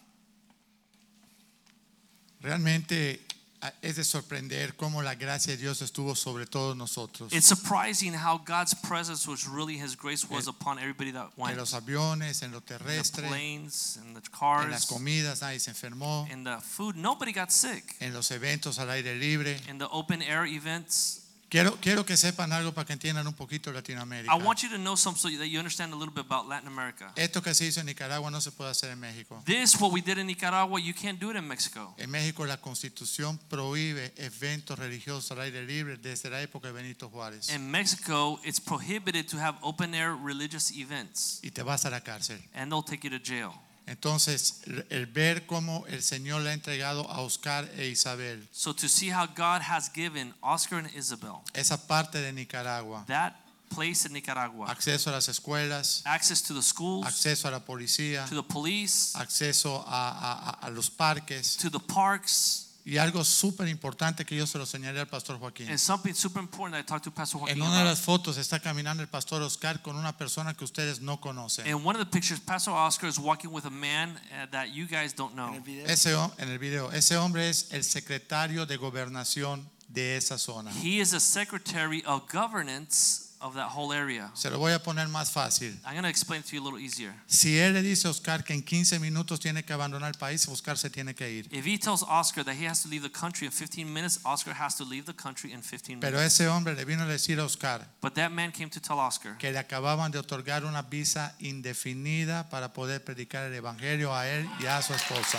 [2.47, 3.20] Realmente
[3.60, 7.32] ah, es de sorprender cómo la gracia de Dios estuvo sobre todos nosotros.
[7.32, 11.56] It's surprising how God's presence was really His grace was upon everybody that En went.
[11.56, 15.59] los aviones, en lo In the terrestre, planes, in the en las cars, comidas, nadie
[15.59, 16.31] se enfermó.
[16.31, 16.94] in the food.
[16.94, 17.97] Nobody got sick.
[17.98, 19.60] En los eventos al aire libre.
[19.68, 21.26] In the open air events.
[21.48, 24.32] Quiero, quiero que sepan algo para que entiendan un poquito Latinoamérica.
[24.35, 26.66] I want you to know something so that you understand a little bit about Latin
[26.66, 27.12] America.
[27.14, 29.40] Esto que se hizo en Nicaragua no se puede hacer en México.
[29.47, 31.94] This, what we did in Nicaragua, you can't do it in Mexico.
[31.98, 37.09] En México la constitución prohíbe eventos religiosos al aire libre desde la época de Benito
[37.10, 37.48] Juárez.
[37.51, 42.01] In Mexico, it's prohibited to have open air religious events, Y te vas a la
[42.01, 42.40] cárcel.
[42.55, 43.52] and they'll take you to jail.
[43.87, 48.47] Entonces, el- ver cómo el Señor le ha entregado a Oscar e Isabel.
[48.53, 51.41] So to see how God has given Oscar and Isabel.
[51.55, 53.35] Esa parte de Nicaragua, that
[53.69, 58.25] place in Nicaragua, acceso a las escuelas, access to the schools, acceso a la policía,
[58.29, 61.57] to the police, acceso a- a- a los parques.
[61.59, 65.69] To the parks, y algo súper importante que yo se lo señalé al pastor Joaquín.
[65.69, 67.91] and something super important that I talked to Pastor Joaquin En una de about.
[67.99, 71.67] las fotos está caminando el pastor Oscar con una persona que ustedes no conocen.
[71.67, 74.87] In one of the pictures, Pastor Oscar is walking with a man uh, that you
[74.87, 75.53] guys don't know.
[75.87, 80.71] Ese, hom- en el video, ese hombre es el secretario de gobernación de esa zona.
[80.71, 84.31] He is a secretary of governance of that whole area.
[84.35, 85.78] Se lo voy a poner más fácil.
[85.86, 87.14] I'm going to explain to you a little easier.
[87.27, 90.47] Si él le dice a Oscar que en 15 minutos tiene que abandonar el país,
[90.48, 91.48] Oscar se tiene que ir.
[91.52, 94.52] If he tells Oscar that he has to leave the country in 15 minutes, Oscar
[94.55, 96.35] has to leave the country in 15 Pero minutes.
[96.40, 99.36] ese hombre le vino a decir a Oscar But that man came to tell Oscar
[99.39, 104.48] que le acababan de otorgar una visa indefinida para poder predicar el evangelio a él
[104.60, 105.39] y a su esposa.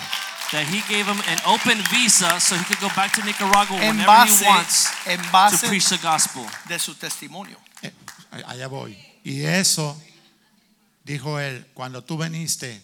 [0.51, 3.95] That he gave him an open visa so he could go back to Nicaragua En
[3.97, 6.45] whenever base, he wants en to preach the gospel.
[6.67, 7.57] de su testimonio.
[7.81, 7.91] Eh,
[8.45, 8.97] Allá voy.
[9.23, 9.95] Y eso,
[11.03, 12.81] dijo él, cuando tú veniste,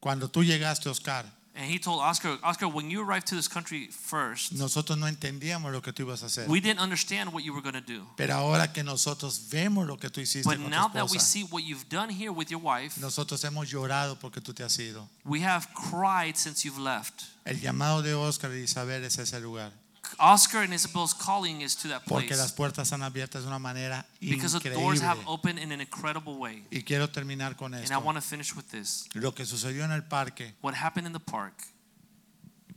[0.00, 1.24] cuando tú llegaste, Oscar,
[1.60, 5.70] And he told Oscar, Oscar, when you arrived to this country first, nosotros no entendíamos
[5.70, 6.48] lo que tú ibas a hacer.
[6.48, 8.06] we didn't understand what you were going to do.
[8.16, 11.18] Pero ahora que nosotros vemos lo que tú hiciste But con tu now that we
[11.18, 14.78] see what you've done here with your wife, nosotros hemos llorado porque tú te has
[14.78, 15.06] ido.
[15.26, 17.24] we have cried since you've left.
[17.44, 19.70] El llamado de Oscar y Isabel es ese lugar.
[20.18, 23.58] Oscar and Isabel's calling is to that Porque place las puertas están abiertas de una
[23.58, 26.64] manera because the doors have opened in an incredible way.
[26.70, 29.08] Y quiero terminar con And I want to finish with this.
[29.14, 31.54] Lo que sucedió en el parque, What happened in the park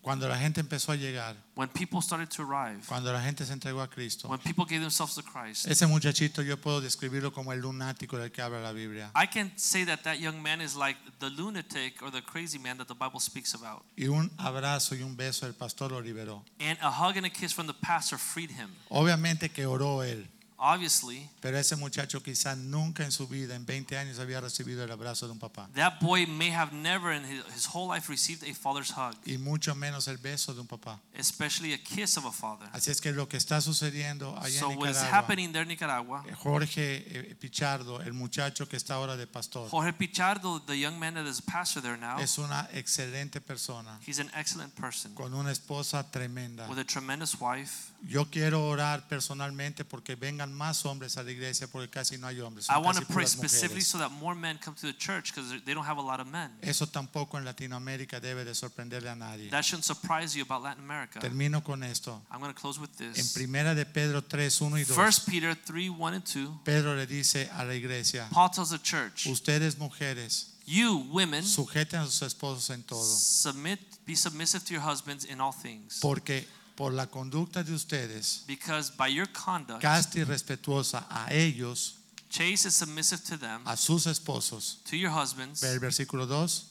[0.03, 3.53] cuando la gente empezó a llegar, when people started to arrive, cuando la gente se
[3.53, 4.27] entregó a Cristo.
[4.27, 5.65] when people gave themselves to Christ.
[5.65, 9.11] Ese muchachito yo puedo describirlo como el lunático del que habla la Biblia.
[9.15, 12.77] I can say that that young man is like the lunatic or the crazy man
[12.77, 13.85] that the Bible speaks about.
[13.95, 16.43] Y un abrazo y un beso del pastor lo liberó.
[16.59, 18.69] And a hug and a kiss from the pastor freed him.
[18.89, 20.27] Obviamente que oró él,
[20.65, 24.91] Obviously, pero ese muchacho quizá nunca en su vida, en 20 años, había recibido el
[24.91, 25.67] abrazo de un papá.
[25.75, 29.37] that boy may have never in his, his whole life received a father's hug, Y
[29.37, 31.01] mucho menos el beso de un papá.
[31.15, 32.65] especially a kiss of a father.
[32.71, 35.63] Así es que lo que está sucediendo allá So en what is Nicaragua, happening there
[35.63, 40.79] in Nicaragua, Jorge eh, Pichardo, el muchacho que está ahora de pastor, Jorge Pichardo, the
[40.79, 45.13] young man that is pastor there now, es una excelente persona he's an excellent person
[45.13, 46.69] con una esposa tremenda.
[46.69, 47.91] with a tremendous wife.
[48.05, 52.39] Yo quiero orar personalmente porque vengan más hombres a la iglesia porque casi no hay
[52.39, 52.67] hombres.
[52.69, 55.73] I want to pray specifically so that more men come to the church because they
[55.73, 56.51] don't have a lot of men.
[56.61, 59.49] Eso tampoco en Latinoamérica debe de sorprenderle a nadie.
[59.49, 61.19] That shouldn't surprise you about Latin America.
[61.19, 62.21] Termino con esto.
[62.31, 63.33] I'm going to close with En this.
[63.33, 67.05] primera de Pedro 3, 1 y 2, First Peter 3, 1 and 2, Pedro le
[67.05, 72.21] dice a la iglesia, Paul tells the church, ustedes mujeres, you women sujeten a sus
[72.21, 77.05] esposos en todo, submit be submissive to your husbands in all things porque por la
[77.07, 81.95] conducta de ustedes, because by your conduct casta y respetuosa a ellos,
[82.29, 84.79] chaste and submissive to them a sus esposos.
[84.89, 86.69] to your husbands Ve el versículo 2.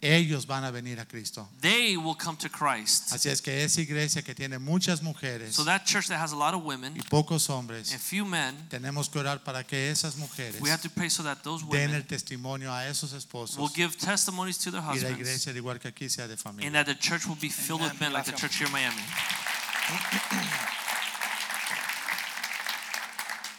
[0.00, 1.48] Ellos van a venir a Cristo.
[1.60, 3.12] they will come to Christ.
[3.12, 6.36] Así es que esa iglesia que tiene muchas mujeres so that church that has a
[6.36, 10.16] lot of women y pocos hombres, and few men tenemos que orar para que esas
[10.16, 13.58] mujeres we have to pray so that those den women el testimonio a esos esposos
[13.58, 16.36] will give testimonies to their y la husbands iglesia, al igual que aquí, sea de
[16.62, 19.02] and that the church will be filled with men like the church here in Miami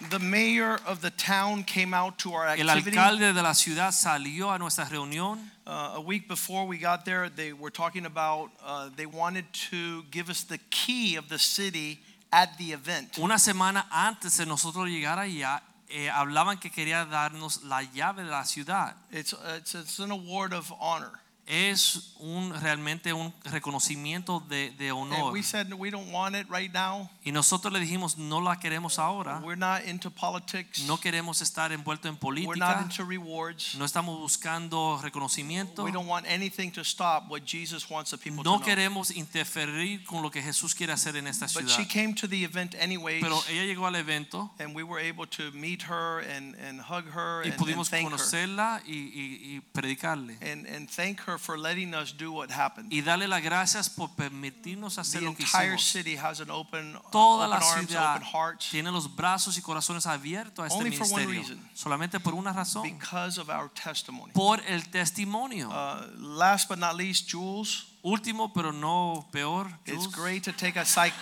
[0.10, 2.98] The mayor of the town came out to our el activity.
[2.98, 5.40] alcalde de la ciudad salió a nuestra reunión
[5.70, 10.02] Uh, a week before we got there, they were talking about uh, they wanted to
[10.10, 12.00] give us the key of the city
[12.34, 13.20] at the event.
[13.20, 15.62] Una semana antes de nosotros llegar allá,
[15.92, 18.96] eh, hablaban que quería darnos la llave de la ciudad.
[19.12, 21.12] It's, uh, it's, it's an award of honor.
[21.52, 25.32] Es un realmente un reconocimiento de, de honor.
[25.34, 27.10] we said we don't want it right now.
[27.26, 29.40] Y nosotros le dijimos, no la queremos ahora.
[29.44, 30.84] We're not into politics.
[30.86, 32.82] No queremos estar envueltos en We're not política.
[32.84, 33.74] into rewards.
[33.80, 35.84] No estamos buscando reconocimiento.
[35.84, 38.66] We don't want anything to stop what Jesus wants the people No to know.
[38.66, 41.76] queremos interferir con lo que Jesús quiere hacer en esta But ciudad.
[41.78, 43.24] she came to the event anyways.
[43.24, 47.06] Pero ella llegó al evento and we were able to meet her and, and hug
[47.12, 48.04] her y and, and pudimos her.
[48.04, 50.38] conocerla y, y- y predicarle.
[50.42, 52.92] And, and thank her for letting us do what happened.
[52.94, 55.86] Y darle las gracias por permitirnos hacer The lo que entire hicimos.
[55.92, 59.62] city has an open, Toda open la arms, ciudad open hearts tiene los brazos y
[59.62, 61.42] corazones abiertos a este Only for one ministerio.
[61.58, 61.70] reason.
[61.74, 62.84] Solamente por una razón.
[62.84, 64.32] because of our testimony.
[64.34, 65.70] Por el testimonio.
[65.70, 67.86] Uh, last but not least, Jules.
[68.02, 69.68] Último, pero no peor.
[69.86, 70.16] It's Jules.
[70.16, 71.14] great to take a psych.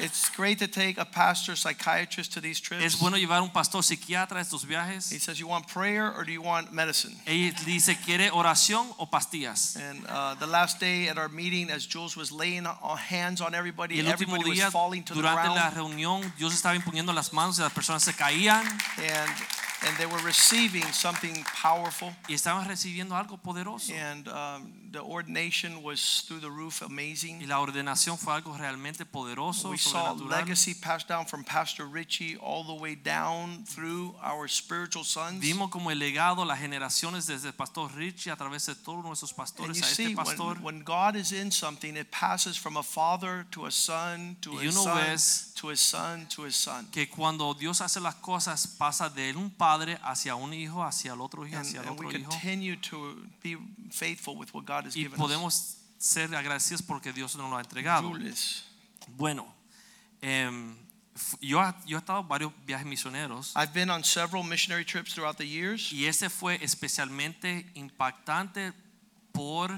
[0.00, 2.84] It's great to take a pastor psychiatrist to these trips.
[2.84, 5.10] Es bueno llevar un pastor psiquiatra a estos viajes.
[5.10, 9.06] He says, "You want prayer or do you want medicine?" Ella dice, ¿quiere oración o
[9.06, 9.76] pastillas?
[9.76, 13.96] And uh, the last day at our meeting, as Jules was laying hands on everybody,
[13.96, 15.38] Y el último everybody día, was falling to the ground.
[15.48, 18.64] durante la reunión, Dios estaba imponiendo las manos y las personas se caían
[18.98, 19.30] and
[19.86, 22.12] and they were receiving something powerful.
[22.28, 23.92] y estaban recibiendo algo poderoso.
[23.92, 27.40] And um, the ordination was through the roof, amazing.
[27.40, 32.36] Y la ordenación fue algo realmente poderoso, We saw legacy passed down from Pastor Richie
[32.36, 35.40] all the way down through our spiritual sons.
[35.40, 39.30] Vimos como el legado, las generaciones desde el pastor Richie a través de todos nuestros
[39.30, 40.54] And pastores you a see, este pastor.
[40.56, 44.52] when, when God is in something, it passes from a father to a son to
[44.54, 46.86] Y a uno son ves to a son to a son.
[46.90, 51.20] que cuando Dios hace las cosas pasa de un padre hacia un hijo, hacia el
[51.20, 52.30] otro hijo, And, hacia el and we otro hijo.
[52.30, 53.56] continue to be
[53.90, 55.18] faithful with what God has Y given us.
[55.18, 58.08] podemos ser agradecidos porque Dios nos lo ha entregado.
[58.08, 58.64] Julius.
[59.16, 59.46] Bueno,
[60.20, 60.76] em,
[61.14, 65.12] f- yo, yo he estado en varios viajes misioneros I've been on several missionary trips
[65.14, 65.92] throughout the years.
[65.92, 68.72] y ese fue especialmente impactante
[69.32, 69.70] por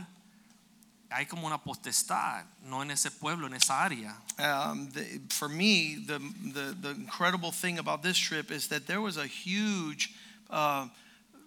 [1.11, 4.17] hay como una potestad, no en ese pueblo, en esa área.
[4.39, 6.19] Um, the, for me, the,
[6.53, 10.13] the, the incredible thing about this trip is that there was a huge
[10.51, 10.87] uh,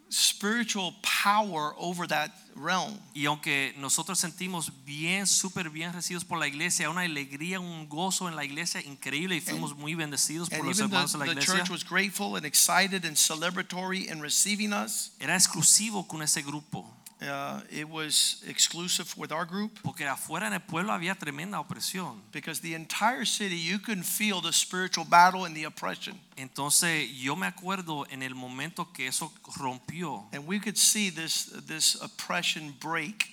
[0.09, 2.99] spiritual power over that realm.
[3.15, 8.27] Y aunque nosotros sentimos bien, súper bien recibidos por la iglesia, una alegría, un gozo
[8.27, 11.25] en la iglesia increíble y fuimos muy bendecidos por And los the, hermanos de la
[11.25, 11.55] the iglesia.
[11.55, 15.11] church was grateful and excited and celebratory in receiving us.
[15.19, 16.85] Era exclusivo con ese grupo.
[17.23, 22.19] Uh, it was exclusive with our group Porque afuera en el pueblo había tremenda opresión.
[22.31, 26.19] because the entire city you can feel the spiritual battle and the oppression.
[26.37, 30.25] Entonces yo me acuerdo en el momento que eso rompió.
[30.33, 33.29] And we could see this this oppression break.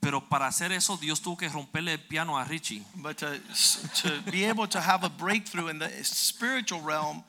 [0.00, 2.82] Pero para hacer eso Dios tuvo que romperle el piano a Richie.
[2.96, 3.38] But to,
[4.02, 7.22] to be able to have a breakthrough in the spiritual realm,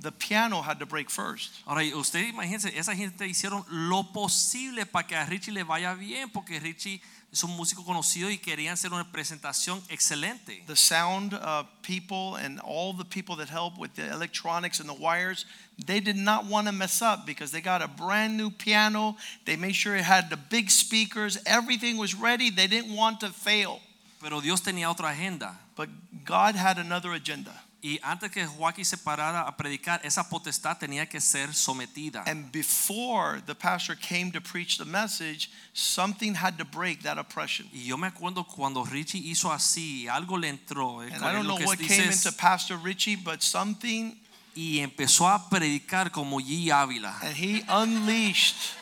[0.00, 1.50] the piano had to break first.
[1.66, 6.30] Ahora, usted imagínense, esa gente hicieron lo posible para que a Richie le vaya bien,
[6.30, 7.00] porque Richie
[7.32, 10.64] es un músico conocido y querían hacer una presentación excelente.
[10.66, 14.94] The sound uh, people and all the people that help with the electronics and the
[14.94, 15.46] wires,
[15.86, 19.16] they did not want to mess up because they got a brand new piano.
[19.44, 21.38] They made sure it had the big speakers.
[21.46, 22.50] Everything was ready.
[22.50, 23.80] They didn't want to fail.
[24.20, 25.56] Pero Dios tenía otra agenda.
[25.76, 25.88] But
[26.24, 27.52] God had another agenda.
[27.82, 32.22] Y antes que Joaquín se parara a predicar, esa potestad tenía que ser sometida.
[32.26, 37.66] And before the pastor came to preach the message, something had to break that oppression.
[37.72, 41.02] Y yo me acuerdo cuando Richie hizo así, algo le entró.
[41.02, 44.14] eh, And I don't know what came into Pastor Richie, but something,
[44.54, 47.14] y empezó a predicar como Yiye Ávila.
[47.22, 48.74] and he unleashed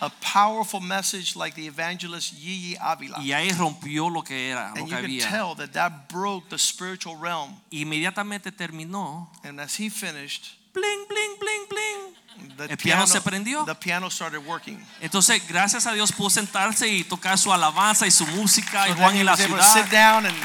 [0.00, 3.18] a powerful message like the evangelist Yiye Avila.
[3.20, 6.48] Y ahí rompió lo que era, lo And que you can tell that that broke
[6.48, 7.54] the spiritual realm.
[7.70, 9.28] Inmediatamente terminó.
[9.44, 12.56] And as he finished, bling, bling, bling, bling.
[12.56, 13.66] the El piano se prendió.
[13.66, 14.78] The piano started working.
[15.02, 18.96] Entonces, gracias a Dios pudo sentarse y tocar su alabanza y su música y So
[18.96, 19.84] Juan then he en la was able to ciudad.
[19.84, 20.36] sit down and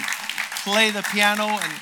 [0.64, 1.74] play the piano and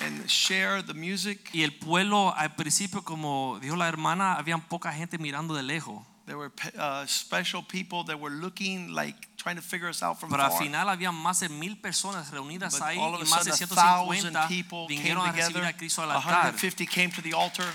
[0.00, 1.50] and share the music.
[1.52, 6.02] Y el pueblo al principio, como dijo la hermana, había poca gente mirando de lejos.
[6.26, 10.30] There were uh, special people that were looking like trying to figure us out from
[10.30, 10.58] Pero al far.
[10.62, 13.52] final había más de mil personas reunidas But ahí all of y a más de
[13.52, 15.66] sudden, a thousand 150 people came vinieron a recibir together.
[15.68, 16.30] a Cristo al altar.
[16.54, 17.66] 150 came to the altar.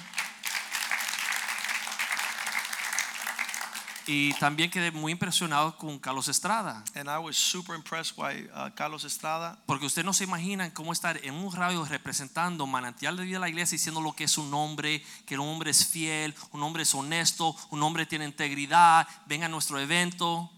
[4.11, 6.83] Y también quedé muy impresionado con Carlos Estrada.
[6.95, 9.61] And I was super impressed by uh, Carlos Estrada.
[9.67, 13.41] Porque ustedes no se imaginan cómo estar en un radio representando manantial de vida de
[13.41, 16.81] la iglesia diciendo lo que es un hombre, que un hombre es fiel, un hombre
[16.81, 20.49] es honesto, un hombre tiene integridad, venga a nuestro evento.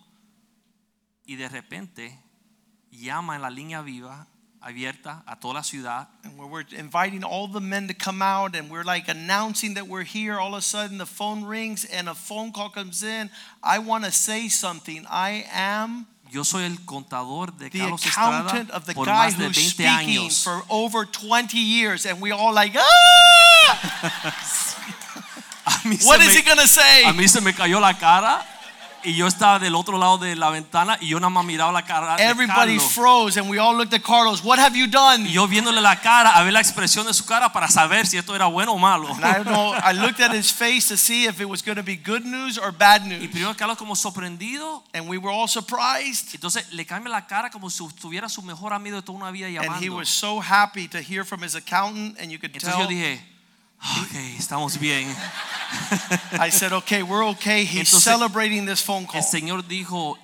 [1.25, 2.23] Y de repente
[2.89, 4.30] llama en la línea viva
[4.63, 6.07] abierta a toda la ciudad.
[6.23, 10.03] And we're inviting all the men to come out and we're like announcing that we're
[10.03, 13.29] here, all of a sudden the phone rings and a phone call comes in.
[13.63, 15.05] I want to say something.
[15.09, 19.27] I am Yo soy el contador de the Carlos Estrada accountant of the por guy
[19.31, 20.41] más de who's 20 speaking años.
[20.43, 22.05] for over 20 years.
[22.05, 24.31] And we all like, ah!
[25.65, 27.03] A mí se What is me- he gonna say?
[27.03, 28.45] A mí se me cayó la cara
[29.03, 31.83] y yo estaba del otro lado de la ventana y yo nada más miraba la
[31.83, 32.93] cara de Everybody Carlos.
[32.93, 34.43] froze and we all looked at Carlos.
[34.43, 35.25] What have you done?
[35.27, 38.17] Y yo viéndole la cara, a ver la expresión de su cara para saber si
[38.17, 39.07] esto era bueno o malo.
[39.09, 39.73] And I know.
[39.73, 42.57] I looked at his face to see if it was going to be good news
[42.57, 43.29] or bad Y news.
[43.31, 46.33] primero Carlos como sorprendido, And we were all surprised.
[46.35, 49.47] entonces le cambia la cara como si tuviera su mejor amigo de toda una vida
[49.47, 49.95] And he llamando.
[49.97, 52.87] was so happy to hear from his accountant, and you could Entonces yo tell.
[52.87, 53.21] dije,
[53.81, 55.07] ok, estamos bien.
[56.39, 57.63] I said, okay, we're okay.
[57.63, 59.21] He's Entonces, celebrating this phone call.
[59.21, 60.17] El Señor dijo,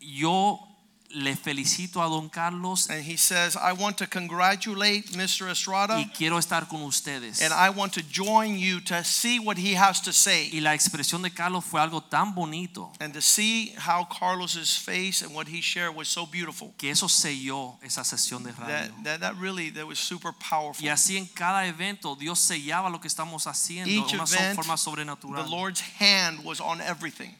[0.00, 0.67] yo
[1.14, 5.48] le felicito a don Carlos And he says, I want to congratulate Mr.
[5.50, 7.40] Estrada, y quiero estar con ustedes.
[7.42, 10.50] and I want to join you to see what he has to say.
[10.52, 15.22] Y la expresión de Carlos fue algo tan bonito And to see how Carlos's face
[15.22, 16.74] and what he shared was so beautiful.
[16.76, 18.66] que eso selló esa sesión de radio.
[18.68, 20.84] That, that, that really, that was super powerful.
[20.84, 24.74] Y así en cada evento Dios sellaba lo que estamos haciendo Each una event, forma
[24.74, 25.48] The sobrenatural.
[25.50, 27.34] Lord's hand was on everything.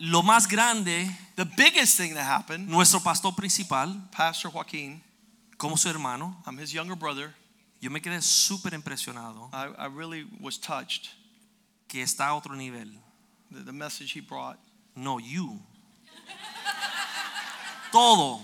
[0.00, 5.02] Lo más grande, The biggest thing that happened, nuestro pastor principal, Pastor Joaquin,
[5.56, 7.34] como su hermano, I'm his younger brother.
[7.80, 11.08] yo me quedé súper impresionado I, I really was touched.
[11.88, 12.92] que está a otro nivel.
[13.50, 14.58] The, the message he brought.
[14.94, 15.58] No, you.
[17.90, 18.40] Todo,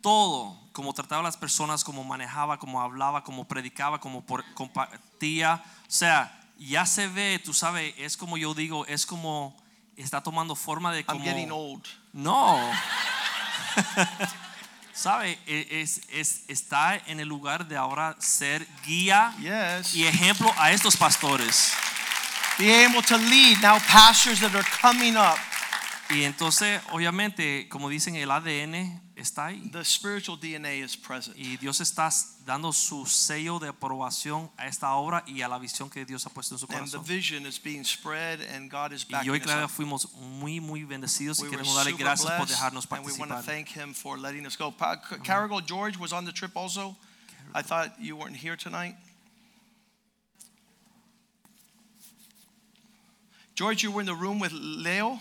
[0.00, 5.62] todo, como trataba a las personas, como manejaba, como hablaba, como predicaba, como por- compartía.
[5.82, 9.54] O sea, ya se ve, tú sabes, es como yo digo, es como
[9.96, 11.72] está tomando forma de I'm getting como.
[11.72, 11.84] old.
[12.12, 12.58] No.
[14.92, 15.38] ¿Sabe?
[15.46, 19.94] E- Es, es, está en el lugar de ahora ser guía Yes.
[19.94, 21.72] y ejemplo a estos pastores.
[22.58, 25.36] Be able to lead now pastors that are coming up.
[26.08, 29.70] Y entonces, obviamente, como dicen, el ADN está ahí.
[29.72, 31.36] The spiritual DNA is present.
[31.38, 32.10] Y Dios está
[32.44, 36.30] dando su sello de aprobación a esta obra y a la visión que Dios ha
[36.30, 39.34] puesto en su And the vision is being spread and God is Y backing yo
[39.34, 39.70] y us Claudia up.
[39.70, 43.34] fuimos muy, muy bendecidos We were queremos darle gracias por dejarnos and we want to
[43.36, 43.42] participar.
[43.54, 44.70] thank him for letting us go.
[44.70, 46.94] Pa- Carrigal George was on the trip also.
[47.54, 48.96] I thought you weren't here tonight.
[53.54, 55.18] George, you were in the room with Leo.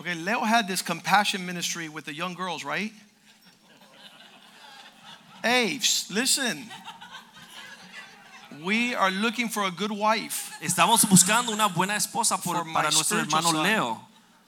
[0.00, 2.92] Okay, Leo had this compassion ministry with the young girls, right?
[5.42, 5.78] Hey,
[6.10, 6.64] listen.
[8.64, 10.52] We are looking for a good wife.
[10.60, 13.62] Estamos buscando una buena esposa por- para nuestro hermano son.
[13.62, 14.00] Leo,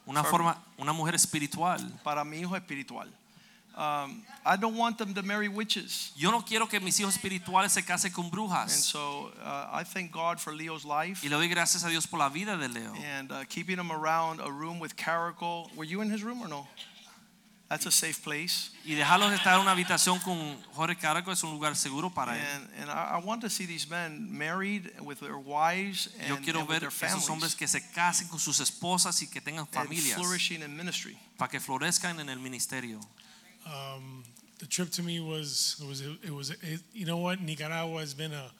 [0.06, 1.80] una For- forma, una mujer espiritual.
[2.02, 3.08] Para mi hijo espiritual.
[3.76, 6.12] Um, I don't want them to marry witches.
[6.16, 8.74] Yo no quiero que mis hijos espirituales se casen con brujas.
[8.74, 12.06] And so uh, I thank God for Leo's life Y le doy gracias a Dios
[12.06, 12.92] por la vida de Leo.
[12.96, 15.70] and uh, keeping him around a room with Caracal.
[15.76, 16.66] Were you in his room or no?
[17.70, 18.72] That's a safe place.
[18.84, 22.68] Y dejarlos estar en una habitación con Jorge Caraco es un lugar seguro para él.
[22.80, 26.68] And, I, want to see these men married with their wives and, Yo quiero and
[26.68, 29.68] with ver their esos hombres families que se casen con sus esposas y que tengan
[29.68, 30.16] familias.
[30.16, 31.16] and flourishing in ministry.
[31.38, 32.98] para que florezcan en el ministerio.
[33.66, 34.24] Um,
[34.58, 38.14] the trip to me was it was it was it, you know what Nicaragua has
[38.14, 38.50] been a,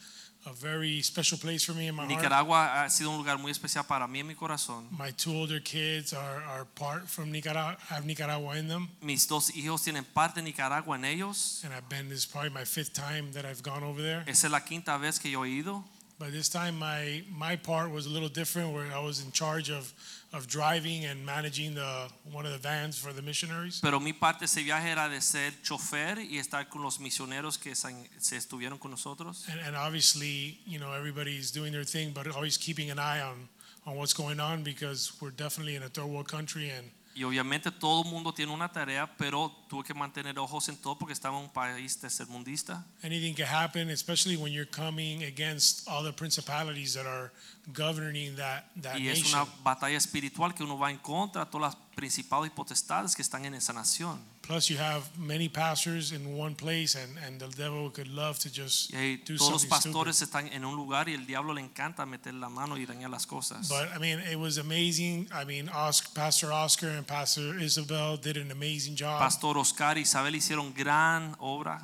[0.47, 2.17] a very special place for me in my heart.
[2.17, 4.87] Nicaragua ha sido un lugar muy especial para mí en mi corazón.
[4.97, 9.51] My two older kids are, are part from Nicaragua, have Nicaragua in them, Mis dos
[9.51, 11.63] hijos tienen parte de Nicaragua en ellos.
[11.65, 12.09] and I've been.
[12.09, 14.25] This is probably my fifth time that I've gone over there.
[14.27, 15.85] Esa es la quinta vez que yo he ido.
[16.19, 19.71] But this time, my my part was a little different, where I was in charge
[19.71, 19.93] of
[20.33, 23.81] of driving and managing the one of the vans for the missionaries.
[23.83, 27.59] Pero mi parte de ese viaje era de ser chofer y estar con los misioneros
[27.59, 29.47] que se, estuvieron con nosotros.
[29.51, 33.49] And, and obviously, you know, everybody's doing their thing, but always keeping an eye on
[33.87, 37.71] on what's going on because we're definitely in a third world country and Y obviamente
[37.73, 41.37] todo el mundo tiene una tarea, pero tuve que mantener ojos en todo porque estaba
[41.39, 42.87] en un país tercermundista.
[43.03, 47.33] anything can happen, especially when you're coming against all the principalities that are
[47.75, 49.41] governing that that Y es nation.
[49.41, 53.23] una batalla espiritual que uno va en contra de todas las principados y potestades que
[53.23, 54.21] están en esa nación.
[54.51, 58.51] Plus, you have many pastors in one place, and, and the devil could love to
[58.51, 60.49] just Y do todos los pastores stupid.
[60.49, 63.27] están en un lugar y el diablo le encanta meter la mano y dañar las
[63.27, 63.69] cosas.
[63.69, 65.29] But I mean, it was amazing.
[65.33, 69.21] I mean, Oscar, Pastor Oscar and Pastor Isabel did an amazing job.
[69.21, 71.81] Pastor Oscar y Isabel hicieron gran obra.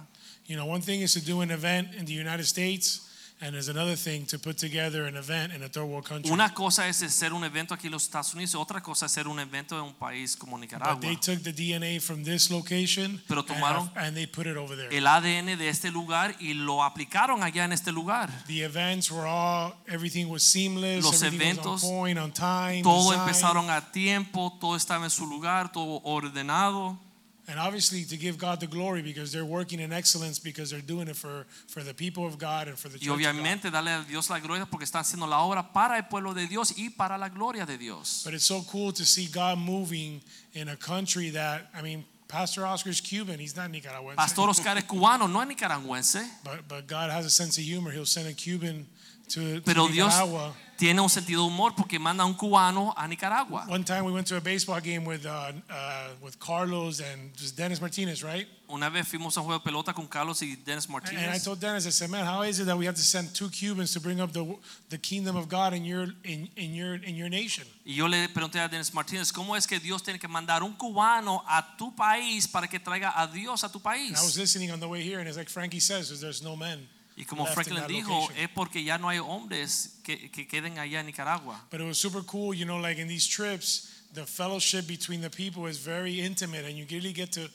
[0.46, 3.05] You know, one thing is to do an event in the United States,
[3.40, 6.32] and there's another thing to put together an event in a third world country.
[6.32, 9.28] Una cosa es hacer un evento aquí en los Estados Unidos, otra cosa es hacer
[9.28, 10.94] un evento en un país como Nicaragua.
[10.94, 14.56] but they took the DNA from this location Pero and, tomaron and they put it
[14.56, 14.88] over there.
[14.96, 18.30] el ADN de este lugar y lo aplicaron allá en este lugar.
[18.46, 21.04] The events were all everything was seamless.
[21.04, 22.82] Los everything eventos, was on point, on time.
[22.82, 23.20] Todo designed.
[23.28, 26.98] empezaron a tiempo, todo estaba en su lugar, todo ordenado.
[27.48, 31.06] And obviously to give God the glory because they're working in excellence because they're doing
[31.06, 33.36] it for, for the people of God and for the Y church God.
[33.36, 36.48] obviamente darle a Dios la gloria porque están haciendo la obra para el pueblo de
[36.48, 38.22] Dios y para la gloria de Dios.
[38.24, 40.20] But it's so cool to see God moving
[40.54, 44.16] in a country that I mean Pastor Oscar is Cuban, he's not Nicaraguan.
[44.16, 47.92] Pastor Oscar es cubano, no es nicaragüense, But but God has a sense of humor.
[47.92, 48.86] He'll send a Cuban
[49.28, 50.52] to, to pero Dios Nicaragua.
[50.76, 53.66] Tiene un sentido de humor porque manda a un cubano a Nicaragua.
[53.68, 57.56] One time we went to a baseball game with uh, uh, with Carlos and just
[57.56, 58.46] Dennis Martinez, right?
[58.68, 61.22] Una vez fuimos a un juego de pelota con Carlos y Dennis Martinez.
[61.22, 63.32] And I told Dennis, I said, man, how is it that we have to send
[63.32, 64.44] two Cubans to bring up the
[64.90, 67.64] the kingdom of God in your in, in your in your nation?
[67.84, 70.72] Y yo le pregunté a Dennis Martínez, ¿cómo es que Dios tiene que mandar un
[70.74, 74.08] cubano a tu país para que traiga a Dios a tu país?
[74.08, 76.56] And I was listening on the way here, and it's like Frankie says, there's no
[76.56, 76.88] men.
[77.16, 81.06] Y como Franklin dijo, es porque ya no hay hombres que, que queden allá en
[81.06, 81.64] Nicaragua.
[81.70, 85.30] But it was super cool, you know, like in these trips, the fellowship between the
[85.30, 87.48] people is very intimate, and you really get to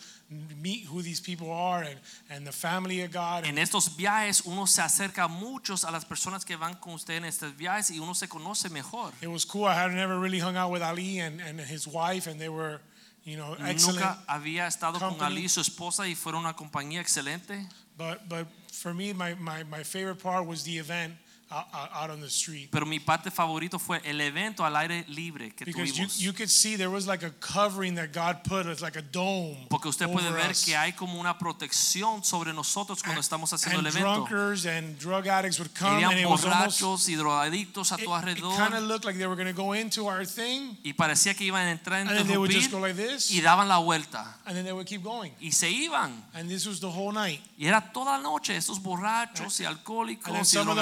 [0.59, 3.45] meet who these people are and, and the family of God.
[3.45, 7.25] En estos viajes uno se acerca muchos a las personas que van con usted en
[7.25, 9.11] estos viajes y uno se conoce mejor.
[9.21, 9.65] It was cool.
[9.65, 12.79] I had never really hung out with Ali and, and his wife, and they were,
[13.23, 13.99] you know, excellent.
[13.99, 15.31] Nunca había estado con company.
[15.31, 17.67] Ali y su esposa y fueron una compañía excelente.
[17.97, 21.13] But but for me, my, my, my favorite part was the event
[21.51, 22.69] out, on the street.
[22.71, 26.19] Pero mi parte favorito fue el evento al aire libre que Because you, tuvimos.
[26.19, 29.67] you could see there was like a covering that God put, it's like a dome.
[29.69, 30.65] Porque usted puede ver us.
[30.65, 34.25] que hay como una protección sobre nosotros cuando estamos haciendo and el evento.
[34.25, 37.97] drunkards and drug addicts would come, Irían and it was almost borrachos y drogadictos a
[37.97, 40.77] tu it kind of alrededor looked like they were going to go into our thing,
[40.83, 42.95] y parecía que iban a entrar a and then they would just interrumpir go like
[42.95, 45.31] this, y daban la vuelta and then they would keep going.
[45.41, 46.11] y se iban.
[46.33, 47.39] And this was the whole night.
[47.57, 50.75] Y era toda la noche estos borrachos y And then alcohólicos y some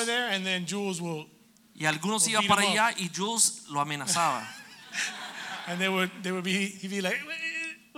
[0.00, 1.26] of them would go over there, and then Jules will,
[1.74, 4.46] Y algunos iban para allá y Jules lo amenazaba.
[5.68, 7.16] and they would they would be he'd be like,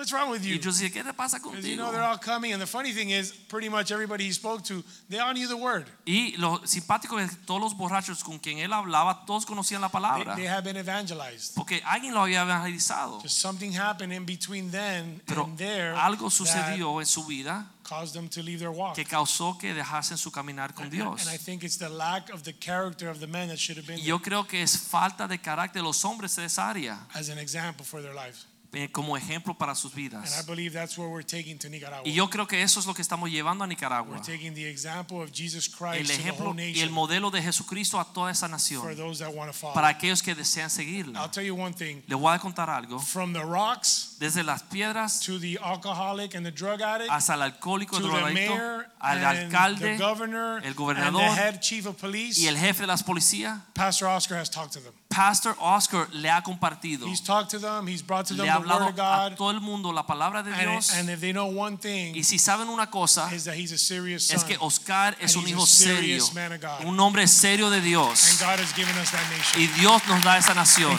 [0.02, 0.56] What's wrong with you?
[0.56, 2.92] Y yo decía, ¿qué te pasa Because you know they're all coming, and the funny
[2.92, 5.86] thing is, pretty much everybody he spoke to, they all knew the word.
[6.04, 10.34] Y lo simpático es todos los borrachos con quien él hablaba, todos conocían la palabra.
[10.34, 11.54] they have been evangelized.
[11.54, 13.20] Porque alguien lo había evangelizado.
[13.22, 18.12] Just something happened in between then Pero and there algo sucedió en su vida caused
[18.12, 18.96] them to leave their walk.
[18.96, 21.24] que causó que dejasen su caminar con Dios.
[21.24, 23.86] And I think it's the lack of the character of the men that should have
[23.86, 27.28] been yo creo que es falta de carácter de los hombres de esa área as
[27.28, 28.46] an example for their lives.
[28.74, 30.46] Eh, como ejemplo para sus And I vidas.
[30.46, 32.08] believe that's where we're taking to Nicaragua.
[32.08, 34.14] Y yo creo que eso es lo que estamos llevando a Nicaragua.
[34.16, 37.30] We're taking the example of Jesus El Christ to the ejemplo whole y el modelo
[37.30, 38.96] de Jesucristo a toda esa for nación.
[38.96, 39.74] those that want to follow.
[39.74, 41.20] Para aquellos que desean seguirla.
[41.22, 42.02] I'll tell you one thing.
[42.06, 42.98] Le voy a contar algo.
[42.98, 47.42] From the rocks Desde las piedras to the alcoholic and the drug addict hasta el
[47.42, 51.86] alcohólico, the drogadicto, mayor al and alcalde, the governor el and gobernador the head chief
[51.86, 54.92] of police, y el jefe de las policías, Pastor Oscar has talked to them.
[55.10, 57.88] Pastor Oscar le ha compartido, He's talked to them.
[57.88, 59.32] He's brought to them le ha the word hablado of God.
[59.32, 60.94] a todo el mundo la palabra de And, Dios.
[60.94, 63.76] and if they know one thing, Y si saben una cosa, is that he's a
[63.78, 66.84] serious es que Oscar es And un hijo serio, serious man of God.
[66.86, 68.38] un hombre serio de And Dios.
[68.40, 69.60] God has given us that nation.
[69.60, 70.96] Y Dios nos da esa nación.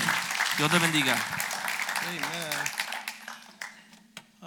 [0.58, 1.16] Dios te bendiga.
[2.06, 2.73] Amen.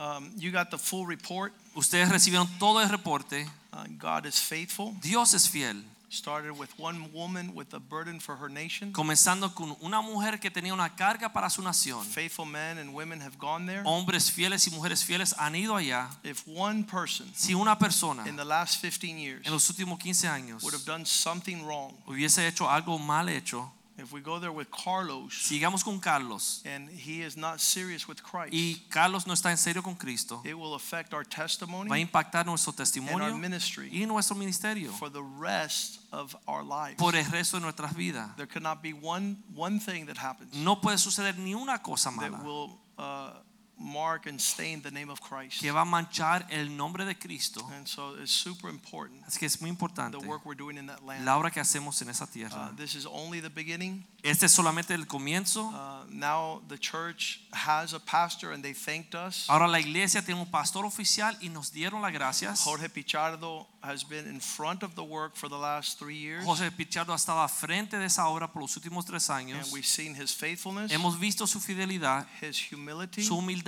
[0.07, 1.53] Um, you got the full report.
[1.75, 3.47] Ustedes recibieron todo el reporte.
[3.73, 4.95] Uh, God is faithful.
[5.03, 5.83] Dios es fiel.
[6.09, 8.93] Started with one woman with a burden for her nation.
[8.93, 12.05] Comenzando con una mujer que tenía una carga para su nación.
[12.05, 13.83] Faithful men and women have gone there.
[13.85, 16.09] Hombres fieles y mujeres fieles han ido allá.
[16.23, 20.29] If one person Si una persona in the last 15 years en los últimos 15
[20.29, 24.53] años would have done something wrong, hubiese hecho algo mal hecho, if we go there
[24.53, 29.33] with Carlos sigamos con Carlos and he is not serious with Christ, y Carlos no
[29.33, 32.81] está en serio con Cristo, it will affect our testimony va a impactar nuestro and
[32.81, 36.97] our testimonio ministry y nuestro ministerio for the rest of our lives.
[36.97, 38.37] por el resto de nuestras vidas.
[38.37, 42.45] There cannot be one one thing that happens No puede suceder ni una cosa that
[42.45, 43.31] will uh,
[43.79, 45.61] mark and stain the name of Christ.
[45.61, 47.67] que va a manchar el nombre de Cristo.
[47.77, 50.87] And so it's super important Así que es muy importante the work we're doing in
[50.87, 51.25] that land.
[51.25, 52.73] la obra que hacemos en esa Uh, tierra.
[52.77, 54.05] this is only the beginning.
[54.23, 55.69] Este es solamente el comienzo.
[55.69, 59.47] Uh, now the church has a pastor and they thanked us.
[59.49, 62.63] Ahora la iglesia tiene un pastor oficial y nos dieron las gracias.
[62.65, 66.45] Jorge Pichardo has been in front of the work for the last three years.
[66.45, 69.63] José Pichardo ha estado a frente de esa obra por los últimos tres años.
[69.65, 73.66] And we've seen his faithfulness, Hemos visto su fidelidad, his humility, su humildad,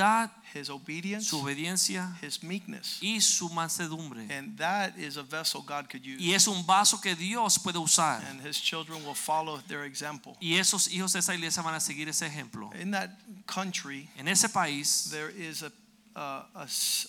[0.55, 2.99] his obedience, su obediencia his meekness.
[3.03, 4.27] y su mansedumbre.
[4.31, 6.21] And that is a vessel God could use.
[6.21, 8.23] Y es un vaso que Dios puede usar.
[8.31, 10.37] And his children will follow their example.
[10.41, 12.71] Y esos hijos de esa iglesia van a seguir ese ejemplo.
[12.81, 13.11] In that
[13.47, 15.73] country, En ese país there is a
[16.15, 16.47] a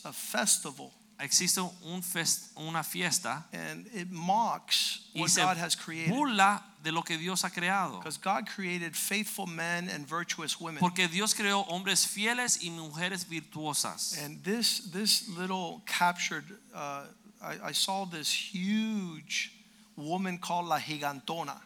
[0.06, 6.14] a festival existe un fest- una fiesta and it mocks what God has created.
[6.14, 7.98] burla de lo que Dios ha creado.
[8.00, 10.80] Because God created faithful men and virtuous women.
[10.80, 14.18] Porque Dios creó hombres fieles y mujeres virtuosas.
[14.24, 17.04] And this this little captured uh,
[17.42, 19.52] I, I saw this huge
[19.98, 21.60] woman called La Gigantona.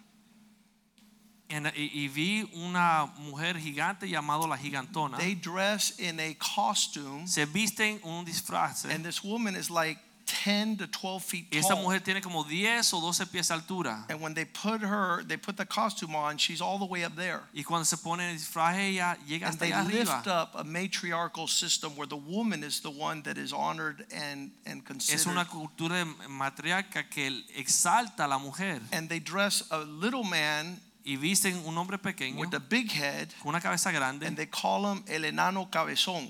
[1.49, 5.18] En- y, y vi una mujer gigante llamada la gigantona.
[5.19, 8.85] They dress in a costume Se visten un disfraz.
[8.85, 11.82] and this woman is like 10 to 12 feet Y tall.
[11.84, 14.06] mujer tiene como 10 o 12 pies de altura.
[14.10, 17.16] And when they put her, they put the costume on, she's all the way up
[17.16, 17.41] there.
[17.54, 20.64] Y cuando se pone el disfraz ella llega And hasta they allá lift up a
[20.64, 25.28] matriarchal system where the woman is the one that is honored and, and Es considered.
[25.32, 28.82] una cultura matriarca que exalta a la mujer.
[28.91, 33.28] And they dress a little man Y visten un hombre pequeño with a big head
[33.41, 34.26] con una cabeza grande.
[34.26, 36.30] and they call him el enano cabezón.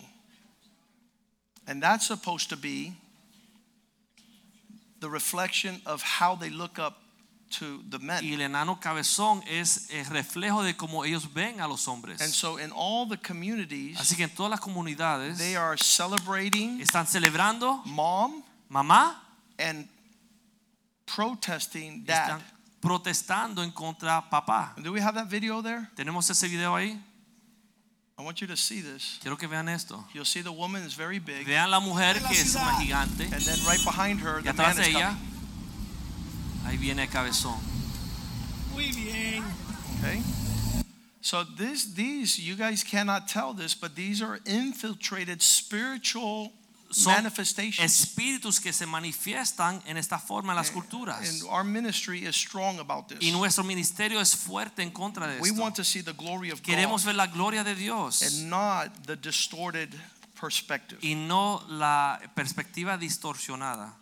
[1.67, 2.93] And that's supposed to be
[5.03, 6.97] the reflection of how they look up
[7.59, 8.23] to the men.
[8.23, 12.21] Y el enano cabezón es el reflejo de cómo ellos ven a los hombres.
[12.21, 16.79] And so in all the communities, Así que en todas las comunidades they are celebrating
[16.81, 19.15] están celebrando mom mamá,
[19.59, 19.87] and
[21.05, 22.41] protesting están dad.
[22.81, 24.73] protestando en contra papá.
[24.81, 25.89] Do we have that video there?
[25.95, 26.99] Tenemos ese video ahí.
[28.17, 29.17] I want you to see this.
[29.21, 30.03] Quiero que vean esto.
[30.13, 31.45] You'll see the woman is very big.
[31.47, 33.23] Vean la mujer que es una gigante.
[33.31, 36.67] And then right behind her, Y the atrás man de is ella, coming.
[36.67, 37.59] ahí viene el cabezón.
[38.73, 39.43] Muy bien.
[39.99, 40.21] Okay.
[41.21, 46.51] So this, these, you guys cannot tell this, but these are infiltrated spiritual
[46.93, 47.25] Son
[47.79, 51.27] espíritus que se manifiestan en esta forma en las culturas.
[51.27, 53.17] And our ministry is strong about this.
[53.21, 55.61] Y nuestro ministerio es fuerte en contra de We esto.
[55.61, 59.05] want to see the glory of Queremos God ver la gloria de Dios and not
[59.05, 59.93] the distorted
[60.39, 60.99] perspective.
[61.01, 63.93] y no la perspectiva distorsionada.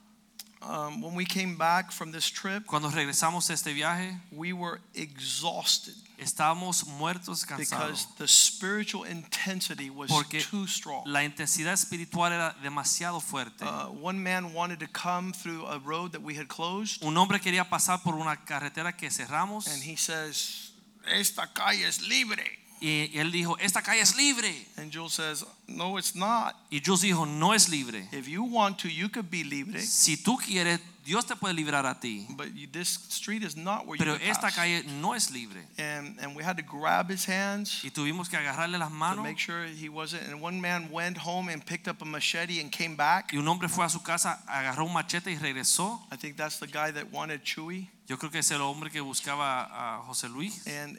[0.63, 4.79] Um, when we came back from this trip, Cuando regresamos de este viaje, we were
[4.93, 5.95] exhausted.
[6.21, 11.03] Estábamos muertos because cansados the spiritual intensity was porque too strong.
[11.07, 13.65] la intensidad espiritual era demasiado fuerte.
[13.65, 17.39] Uh, one man wanted to come through a road that we had closed, Un hombre
[17.39, 20.71] quería pasar por una carretera que cerramos and he says,
[21.07, 24.65] "Esta calle es libre." y él dijo, esta calle es libre.
[24.75, 26.55] And Jules says, "No, it's not.
[26.71, 28.07] Y Jules dijo, no es libre.
[28.11, 31.85] If you want to, you could be libre, Si tú quieres, Dios te puede librar
[31.85, 32.27] a ti.
[32.37, 35.59] but you, this street is not where Pero you esta pass." calle no es libre.
[35.77, 39.23] And and we had to grab his hands Y tuvimos que agarrarle las to manos.
[39.23, 40.23] make sure he wasn't.
[40.27, 43.31] And one man went home and picked up a machete and came back.
[43.33, 45.99] Y un hombre fue a su casa, agarró un machete y regresó.
[46.11, 47.87] I think that's the guy that wanted Chewy.
[48.11, 50.67] Yo creo que es el hombre que buscaba a José Luis.
[50.67, 50.97] And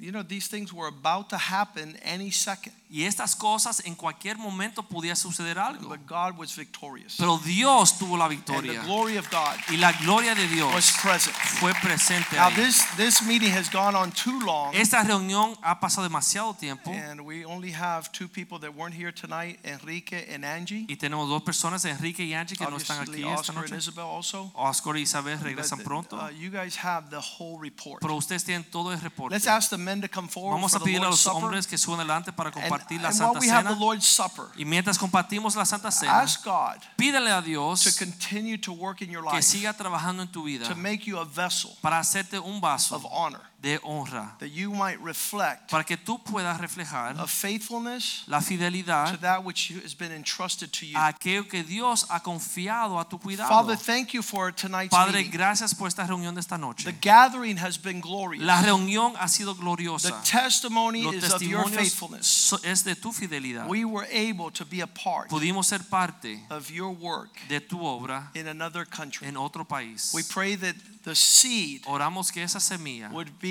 [0.00, 4.38] you know these things were about to happen any second, Y estas cosas en cualquier
[4.38, 5.90] momento podía suceder algo.
[5.90, 7.16] but God was victorious.
[7.18, 8.82] Pero Dios tuvo la And the victoria.
[8.82, 11.36] glory of God Y la gloria de Dios was present.
[11.60, 12.54] fue presente Now ahí.
[12.54, 17.20] this this meeting has gone on too long, Esta reunión ha pasado demasiado tiempo and
[17.20, 20.86] we only have two people that weren't here tonight: Enrique and Angie.
[20.88, 23.76] y tenemos dos personas, Enrique y Angie, que no están aquí esta and noche.
[23.76, 24.50] Isabel also.
[24.54, 26.16] Oscar y Isabel regresan pronto.
[26.16, 28.00] uh, you guys have the whole report.
[28.00, 29.34] Pero ustedes tienen todo el reporte.
[29.34, 31.76] Let's ask the men to come forward Vamos a the pedirle a los hombres que
[31.76, 33.80] suban adelante para compartir la and while Santa we have the Cena.
[33.80, 38.56] Lord's Supper, Y mientras compartimos la Santa Cena, ask God pídele a to Dios continue
[38.58, 41.24] to work in your que life siga trabajando en tu vida to make you a
[41.24, 45.96] vessel para hacerte un vaso of honor, de honra, that you might reflect para que
[45.96, 50.96] tú puedas reflejar a faithfulness la fidelidad to that which has been entrusted to you.
[50.96, 53.48] a aquello que Dios ha confiado a tu cuidado.
[53.48, 55.32] Father, thank you for tonight's Padre, meeting.
[55.32, 56.84] gracias por esta reunión de esta noche.
[56.84, 58.44] The gathering has been glorious.
[58.44, 60.10] La reunión ha sido gloriosa.
[60.10, 62.54] The testimony Los is of your faithfulness.
[62.62, 63.66] es de tu fidelidad.
[63.68, 67.78] We were able to be a part Pudimos ser parte of your work de tu
[67.84, 69.26] obra in another country.
[69.26, 70.14] en otro país.
[70.14, 73.47] We pray that the seed Oramos que esa semilla would be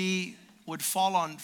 [0.66, 1.36] would fall on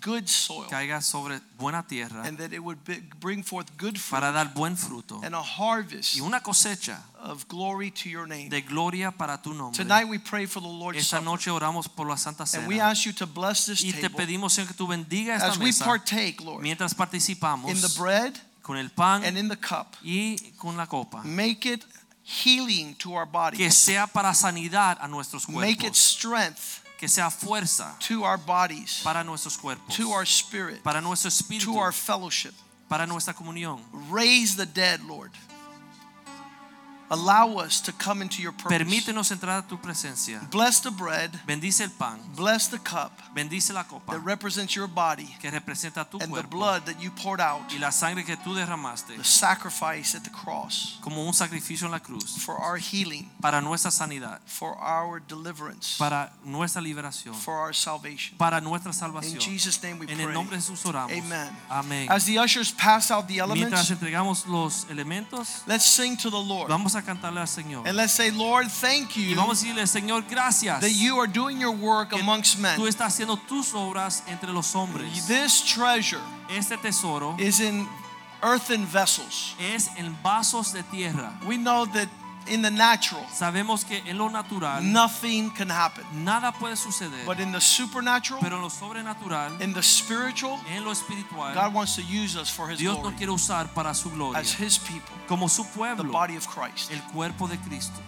[0.00, 4.20] good soil caiga sobre buena tierra and that it would be, bring forth good fruit
[4.20, 8.48] para dar buen fruto and a harvest y una cosecha of glory to your name.
[8.48, 9.76] de gloria para tu nombre.
[9.76, 12.80] Tonight we pray for the Lord's Esta Supper noche oramos por la Santa and we
[12.80, 15.58] ask you to bless this y te table pedimos Señor que tú bendiga esta as
[15.58, 19.96] we partake, Lord, mientras participamos in the bread con el pan and in the cup.
[20.02, 21.22] y con la copa.
[21.24, 21.84] Make it
[22.22, 23.74] healing to our Que bodies.
[23.76, 29.24] sea para sanidad a nuestros Make it strength Que sea fuerza to our bodies, para
[29.24, 29.96] nuestros cuerpos.
[29.96, 31.64] to our spirit, Para nuestro espíritu.
[31.72, 32.52] to our fellowship.
[32.90, 33.80] Para nuestra comunión.
[34.10, 35.30] Raise the dead, Lord.
[37.12, 38.70] Allow us to come into your purpose.
[38.78, 40.40] Permítenos entrar a tu presencia.
[40.50, 42.20] Bless the bread, Bendice el pan.
[42.36, 44.12] bless the cup Bendice la copa.
[44.12, 47.78] that represents your body Que representa tu and the blood that you poured out, Y
[47.78, 49.16] la sangre que tú derramaste.
[49.16, 52.36] the sacrifice at the cross Como un sacrificio en la cruz.
[52.44, 54.38] for our healing, Para nuestra sanidad.
[54.46, 57.34] for our deliverance, Para nuestra liberación.
[57.34, 58.38] for our salvation.
[58.38, 59.34] Para nuestra salvación.
[59.34, 59.40] In.
[59.40, 60.14] Jesus' name we pray.
[60.14, 61.10] En el nombre de Jesús oramos.
[61.12, 61.50] Amen.
[61.68, 62.06] Amén.
[62.08, 66.36] As the ushers pass out the Mientras elements, entregamos los elementos, let's sing to the
[66.40, 66.68] Lord.
[66.68, 67.86] vamos a cantarle al Señor.
[67.86, 70.80] And let's say, Lord, thank Y you vamos a decirle, Señor, gracias.
[70.80, 72.76] that you are doing your work amongst men.
[72.78, 75.26] Tú estás haciendo tus obras entre los hombres.
[75.26, 76.20] This treasure
[76.50, 77.86] Este tesoro is in
[78.42, 79.54] earthen vessels.
[79.58, 81.32] es en vasos de tierra.
[81.46, 82.08] We know that
[82.48, 86.04] in the natural, Sabemos que en lo natural nothing can happen.
[86.24, 87.24] nada puede suceder.
[87.26, 91.74] But in the supernatural, Pero en lo sobrenatural, in the spiritual, en lo espiritual, God
[91.74, 94.38] wants to use us for His Dios glory nos quiere usar para su gloria.
[94.40, 96.90] as His people, Como su the body of Christ.
[96.90, 98.00] el cuerpo de Cristo.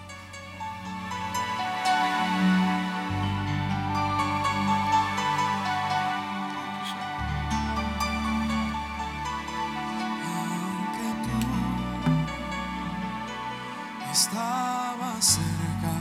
[14.23, 15.95] Estaba cerca,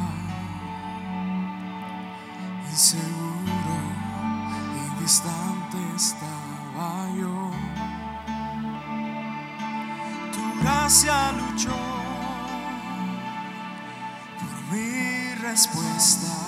[2.69, 3.77] inseguro
[4.77, 7.49] y distante estaba yo.
[10.34, 11.80] Tu gracia luchó
[14.39, 16.40] por mi respuesta.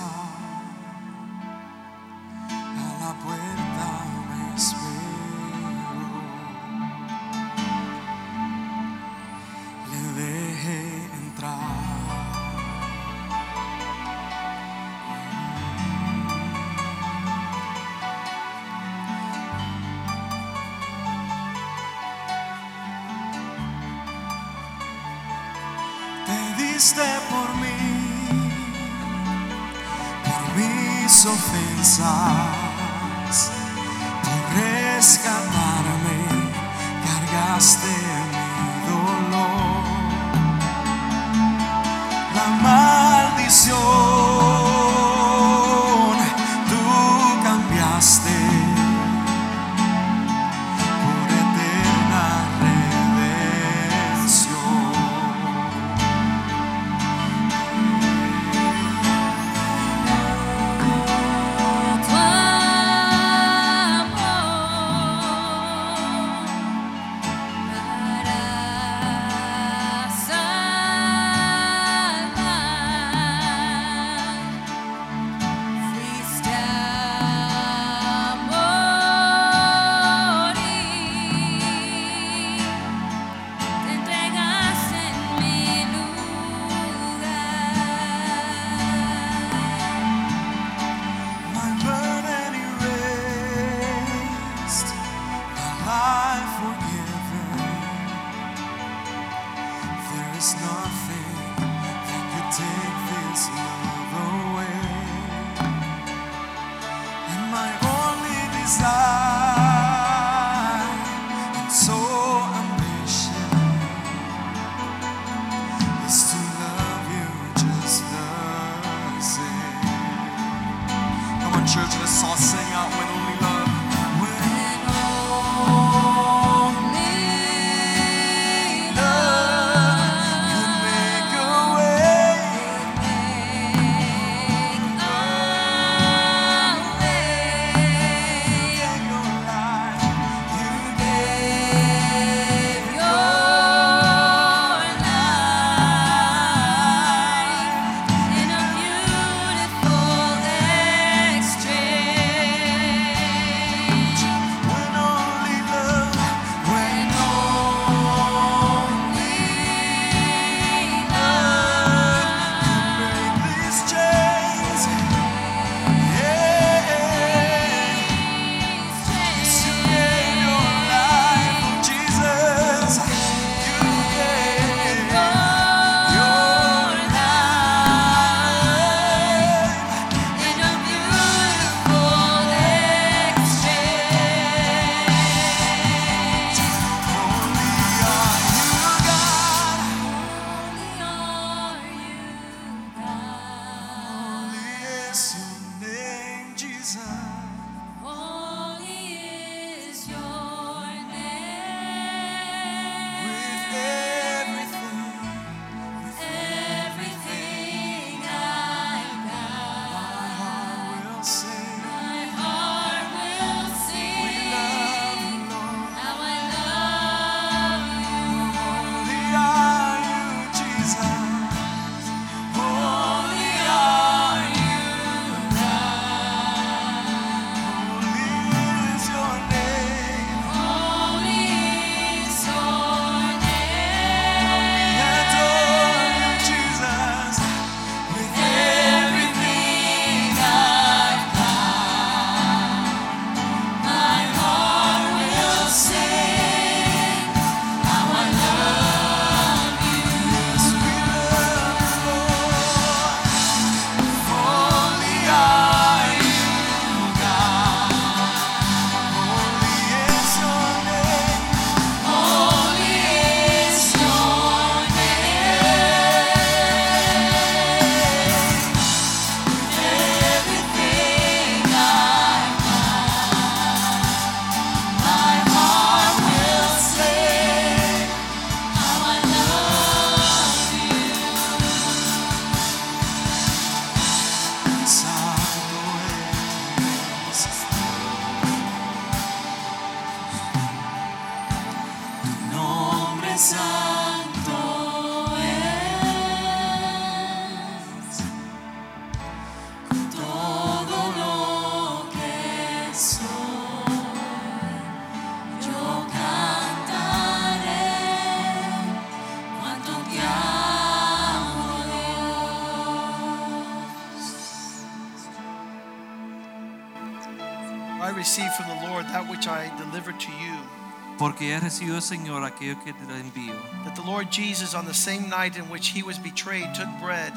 [321.44, 323.54] Porque he recibido, Señor, aquello que te envío.
[323.84, 327.32] That the Lord Jesus, on the same night in which he was betrayed, took bread.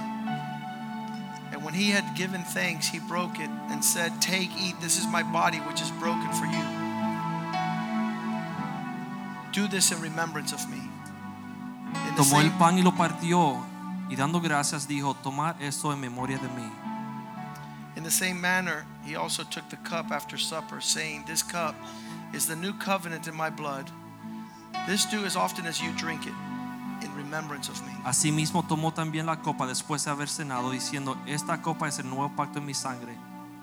[1.52, 5.06] And when he had given thanks, he broke it and said, Take, eat, this is
[5.08, 6.64] my body, which is broken for you.
[9.52, 10.80] Do this in remembrance of me.
[12.08, 13.62] In the Tomó el pan y lo partió
[14.10, 16.72] y dando gracias dijo, tomad esto en memoria de mí.
[17.98, 21.76] in the same manner, he also took the cup after supper, saying, This cup
[22.34, 23.90] is the new covenant in my blood.
[24.88, 26.34] This do as often as you drink it
[27.04, 27.94] in remembrance of me.
[28.04, 32.30] Asimismo tomó también la copa después de haber cenado, diciendo, esta copa es el nuevo
[32.36, 33.16] pacto en mi sangre.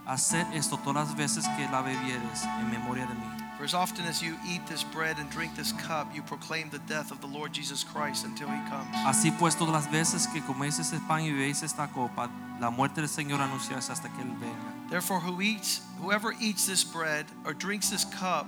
[0.06, 3.44] Haced esto todas las veces que la bebieres en memoria de mí.
[3.56, 6.80] For as often as you eat this bread and drink this cup, you proclaim the
[6.80, 8.94] death of the Lord Jesus Christ until he comes.
[9.06, 12.28] Así pues, todas las veces que coméis este pan y bebéis esta copa,
[12.60, 14.73] la muerte del Señor anunciáis hasta que Él venga.
[14.90, 18.46] Therefore, who eats, whoever eats this bread or drinks this cup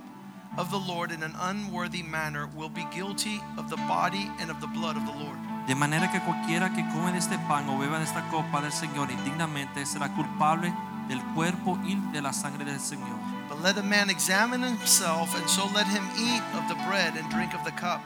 [0.58, 4.60] of the Lord in an unworthy manner will be guilty of the body and of
[4.60, 5.38] the blood of the Lord.
[5.66, 8.72] De manera que cualquiera que come de este pan o beba de esta copa del
[8.72, 10.72] Señor indignamente será culpable
[11.08, 13.18] del cuerpo y de la sangre del Señor.
[13.48, 17.28] But let a man examine himself, and so let him eat of the bread and
[17.30, 18.00] drink of the cup.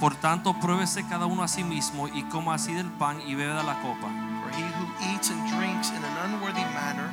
[0.00, 3.56] Por tanto, pruébese cada uno a sí mismo y coma así del pan y beba
[3.56, 4.08] de la copa.
[4.42, 7.10] For he who eats and drinks in an unworthy manner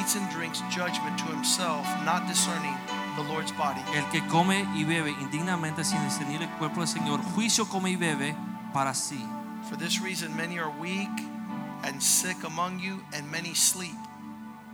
[0.00, 2.74] eats and drinks judgment to himself, not discerning
[3.16, 3.80] the Lord's body.
[3.94, 7.96] El que come y bebe indignamente sin discernir el cuerpo del Señor, juicio come y
[7.96, 8.34] bebe
[8.72, 9.20] para sí.
[9.68, 11.10] For this reason, many are weak
[11.84, 13.96] and sick among you, and many sleep.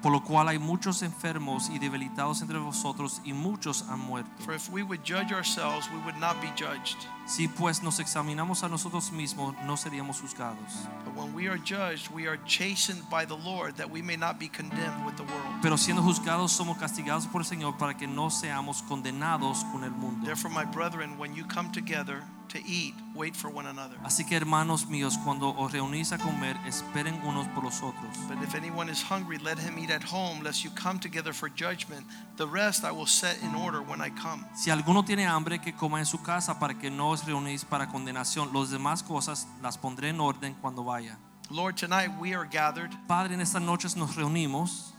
[0.04, 4.30] Por lo cual hay muchos enfermos y debilitados entre vosotros y muchos han muerto.
[4.44, 6.98] For if we would judge ourselves, we would not be judged.
[7.24, 10.90] Si pues nos examinamos a nosotros mismos, no seríamos juzgados.
[11.06, 14.38] But when we are judged, we are chastened by the Lord, that we may not
[14.38, 15.62] be condemned with the world.
[15.62, 19.92] Pero siendo juzgados, somos castigados por el Señor para que no seamos condenados con el
[19.92, 20.26] mundo.
[20.26, 23.96] Therefore, my brethren, when you come together to eat, wait for one another.
[24.04, 28.16] Así que hermanos míos, cuando os reunís a comer, esperen unos por los otros.
[28.28, 31.48] But if anyone is hungry, let him eat at home, lest you come together for
[31.48, 32.06] judgment.
[32.36, 34.44] The rest I will set in order when I come.
[34.54, 37.88] Si alguno tiene hambre, que coma en su casa para que no os reunís para
[37.88, 38.52] condenación.
[38.52, 41.18] Los demás cosas las pondré en orden cuando vaya.
[41.50, 42.90] Lord, tonight we are gathered.
[43.06, 44.92] Padre, en estas noches nos reunimos.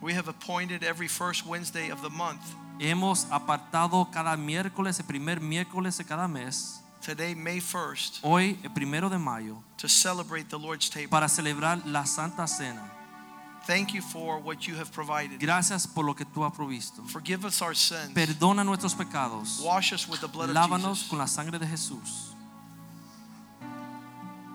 [0.00, 2.42] We have appointed every first Wednesday of the month.
[2.84, 8.70] Hemos apartado cada miércoles, el primer miércoles de cada mes, Today, May 1st, hoy, el
[8.72, 11.08] primero de mayo, to celebrate the Lord's table.
[11.08, 12.90] para celebrar la Santa Cena.
[13.68, 15.38] Thank you for what you have provided.
[15.38, 17.04] Gracias por lo que tú has provisto.
[17.06, 18.12] Forgive us our sins.
[18.14, 19.60] Perdona nuestros pecados.
[19.60, 21.08] Wash us with the blood of Lávanos Jesus.
[21.08, 22.34] con la sangre de Jesús.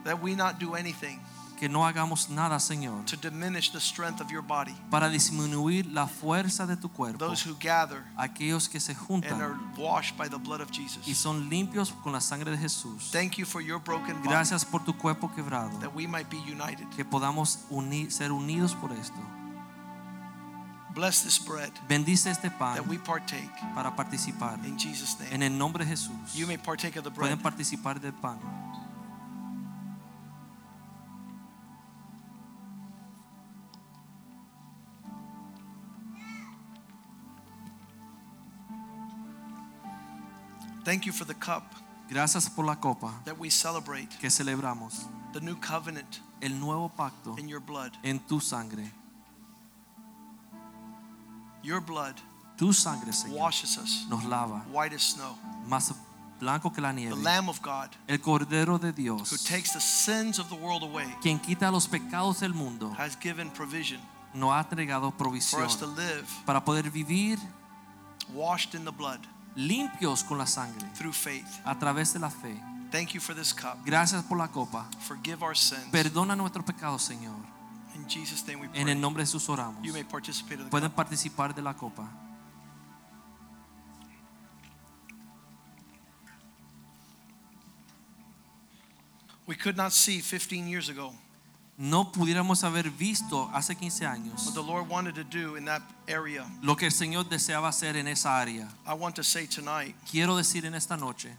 [0.03, 1.21] That we not do anything
[1.57, 4.75] Que no hagamos nada, Señor, to diminish the strength of your body.
[4.91, 7.17] para disminuir la fuerza de tu cuerpo.
[7.17, 10.69] Those who gather Aquellos que se and juntan are washed by the blood of
[11.05, 13.09] y son limpios con la sangre de Jesús.
[13.11, 14.29] Thank you for your broken body.
[14.29, 15.79] Gracias por tu cuerpo quebrado.
[15.79, 16.87] That we might be united.
[16.95, 19.17] Que podamos unir, ser unidos por esto.
[20.93, 24.57] Bless this bread Bendice este pan that we partake para participar.
[24.65, 25.31] in Jesus' name.
[25.31, 26.33] En el nombre de Jesús.
[26.33, 27.43] You may partake of the Pueden bread.
[27.43, 28.39] participar del pan.
[40.87, 41.63] Thank you for the cup
[42.09, 45.03] Gracias por la copa that we celebrate que celebramos.
[45.33, 47.91] the new covenant El nuevo pacto in your blood.
[48.05, 48.89] en tu sangre.
[51.61, 52.15] Your blood
[52.57, 55.35] Tu sangre, Señor, washes us nos lava white as snow.
[55.67, 55.93] más
[56.39, 57.15] blanco que la nieve.
[57.15, 57.21] The.
[57.21, 61.05] Lamb of God El Cordero de Dios, who takes the sins of the world away
[61.21, 63.99] quien quita los pecados del mundo, has given provision
[64.33, 67.37] nos ha entregado for provisión us to live para poder vivir
[68.33, 69.19] washed in the blood
[69.57, 71.47] limpios con la sangre through faith.
[71.65, 72.55] a través de la fe.
[72.91, 73.77] Thank you for this cup.
[73.85, 74.87] Gracias por la copa.
[75.01, 75.89] Forgive our sins.
[75.91, 77.35] Perdona nuestros pecados, Señor.
[77.95, 78.95] In Jesus' name we En el pray.
[78.95, 79.83] nombre de Jesús oramos.
[79.83, 80.95] You may participate the Pueden cup.
[80.95, 82.07] participar de la copa.
[89.45, 91.13] We could not see 15 years ago
[91.79, 95.83] No pudiéramos haber visto hace 15 años what the Lord wanted to do in that
[96.07, 96.43] area.
[96.63, 98.67] lo que el Señor deseaba hacer en esa área.
[98.87, 101.29] I want to say tonight, Quiero decir en esta noche,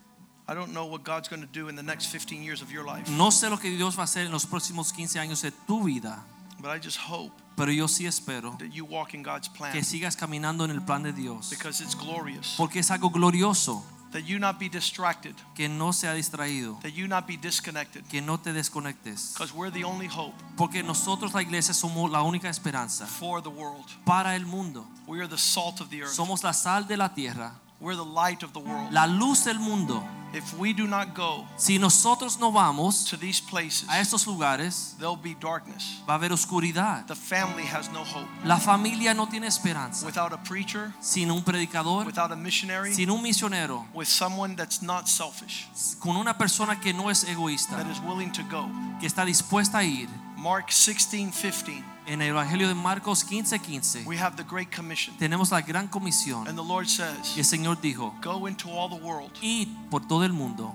[0.49, 2.85] I don't know what God's going to do in the next 15 years of your
[2.85, 5.51] life, no sé lo que Dios va a hacer en los próximos 15 años de
[5.51, 6.23] tu vida,
[6.61, 9.83] but I just hope pero yo sí espero that you walk in God's plan que
[9.83, 12.55] sigas caminando en el plan de Dios, because it's glorious.
[12.57, 17.07] porque es algo glorioso, That you not be distracted, que no sea distraído, that you
[17.07, 21.43] not be disconnected, que no te desconectes, because we're the only hope porque nosotros la
[21.43, 23.85] iglesia somos la única esperanza for the world.
[24.07, 24.87] para el mundo.
[25.07, 26.13] We are the salt of the earth.
[26.13, 28.93] Somos la sal de la tierra, We're the light of the world.
[28.93, 30.03] la luz del mundo.
[30.35, 34.95] If we do not go Si nosotros no vamos to these places, a estos lugares,
[34.99, 36.03] there'll be darkness.
[36.07, 37.07] va a haber oscuridad.
[37.07, 38.29] The family has no hope.
[38.45, 40.05] La familia no tiene esperanza.
[40.05, 44.83] Without a preacher, Sin un predicador, without a missionary, sin un misionero, with someone that's
[44.83, 45.67] not selfish,
[45.99, 48.69] con una persona que no es egoísta, that is willing to go.
[49.01, 50.09] que está dispuesta a ir.
[50.39, 55.15] Mark 16, 15, En el Evangelio de Marcos 15:15 15, we have the Great Commission.
[55.19, 56.47] tenemos la gran comisión.
[56.47, 59.33] And the Lord says, Y el Señor dijo, Go into all the world.
[59.43, 60.73] id por todo el mundo.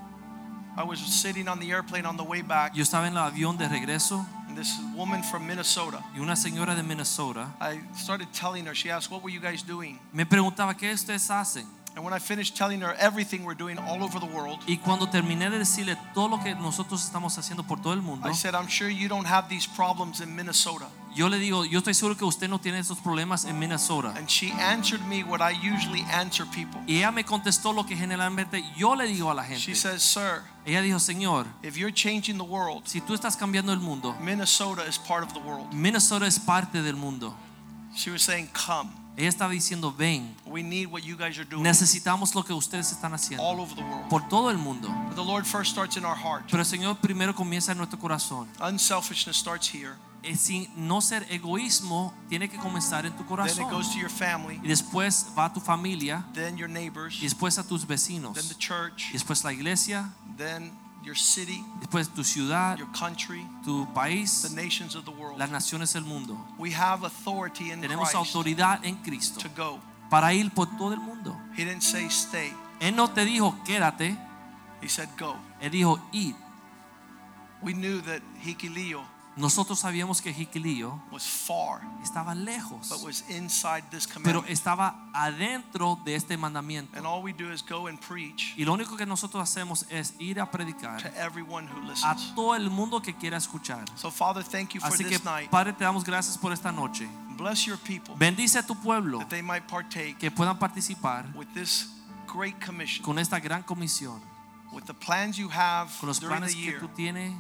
[0.76, 3.58] I was sitting on the airplane on the way back, Yo estaba en el avión
[3.58, 8.66] de regreso and this woman from Minnesota, y una señora de Minnesota I started telling
[8.66, 9.98] her, she asked, What were you guys doing?
[10.12, 11.66] me preguntaba, ¿qué ustedes hacen?
[11.96, 15.08] And when I finished telling her everything we're doing all over the world, Y cuando
[15.10, 18.56] terminé de decirle todo lo que nosotros estamos haciendo por todo el mundo, I said,
[18.56, 20.88] I'm sure you don't have these problems in Minnesota.
[21.16, 24.12] yo le digo, yo estoy seguro que usted no tiene esos problemas en Minnesota.
[24.18, 26.82] And she answered me what I usually answer people.
[26.88, 30.42] Y ella me contestó lo que generalmente yo le digo a la She says, Sir,
[30.66, 34.84] Ella dijo, Señor, if you're changing the world, si tú estás cambiando el mundo, Minnesota
[34.88, 35.72] is part of the world.
[35.72, 37.36] Minnesota es parte del mundo.
[37.96, 39.03] She was saying, Come.
[39.16, 42.92] Ella estaba diciendo, ven, We need what you guys are doing necesitamos lo que ustedes
[42.92, 44.10] están haciendo all over the world.
[44.10, 44.88] por todo el mundo.
[45.08, 46.46] But the Lord first starts in our heart.
[46.50, 48.48] Pero el Señor primero comienza en nuestro corazón.
[48.60, 49.94] Unselfishness starts here.
[50.24, 53.70] Eh, Sin no ser egoísmo, tiene que comenzar en tu Then it corazón.
[53.70, 57.60] goes to your family, Y después va a tu familia, then your neighbors, y después
[57.60, 60.72] a tus then vecinos, the church, y después la iglesia, then
[61.04, 65.38] your city, después tu ciudad, your country, tu país, the nations of the world.
[65.38, 66.38] las naciones del mundo.
[66.58, 69.80] We have authority in Tenemos Christ autoridad en Cristo to go.
[70.10, 71.36] para ir por todo el mundo.
[71.58, 72.54] He didn't say stay.
[72.80, 74.18] Él no te dijo quédate,
[74.82, 75.36] He said go.
[75.62, 76.36] él dijo id.
[77.62, 79.04] We knew that Jiquilillo
[79.36, 84.50] Nosotros sabíamos que Jiquilillo was far, estaba lejos, but was inside this pero commandment.
[84.50, 86.96] estaba adentro de este mandamiento.
[86.96, 90.14] And all we do is go and preach Y lo único que nosotros hacemos es
[90.20, 92.36] ir a predicar to everyone who a listens.
[92.36, 93.86] todo el mundo que quiera escuchar.
[93.96, 95.50] So Father, thank you for Así que, this night.
[95.50, 97.08] Padre, te damos gracias por esta noche.
[97.36, 101.48] Bless your people Bendice a tu pueblo that they might partake que puedan participar with
[101.56, 101.88] this
[102.28, 104.22] great commission, con esta gran comisión,
[104.72, 106.80] with the plans you have con los during planes the que year.
[106.80, 107.34] tú tienes.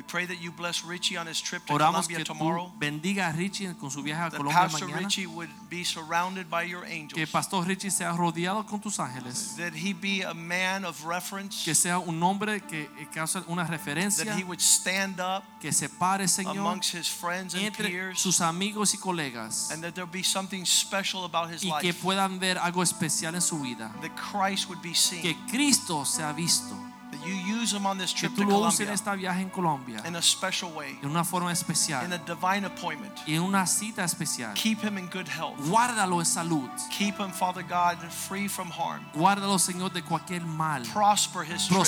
[0.00, 2.72] We pray that you bless Richie on his trip to Oramos Colombia que tú tomorrow.
[2.78, 4.98] bendiga a Richie con su viaje a That Colombia Pastor mañana.
[5.00, 7.30] Richie would be surrounded by your Que angels.
[7.30, 9.56] Pastor Richie sea rodeado con tus ángeles.
[9.58, 11.62] That he be a man of reference.
[11.66, 14.24] Que sea un hombre que eh, que causa una referencia.
[14.24, 18.18] That he would stand up Que se pare, Señor, amongst his friends and entre peers.
[18.18, 19.70] sus amigos y colegas.
[19.70, 22.00] And that there be something special about his Y que life.
[22.02, 23.92] puedan ver algo especial en su vida.
[24.00, 25.20] That Christ would be seen.
[25.20, 26.74] Que Cristo sea visto.
[27.24, 29.50] You use him on this Que trip tú to lo uses en Colombia viaje en
[29.50, 30.02] Colombia.
[30.06, 30.98] in a special way.
[31.00, 33.12] De una forma In a divine appointment.
[33.26, 34.54] Y en una cita especial.
[34.54, 35.58] Keep him in good health.
[35.68, 36.70] Guárdalo en salud.
[36.90, 39.04] Keep him, Father God, free from harm.
[39.14, 40.82] Guárdalo, Señor, de cualquier mal.
[40.92, 41.84] Prosper his trip.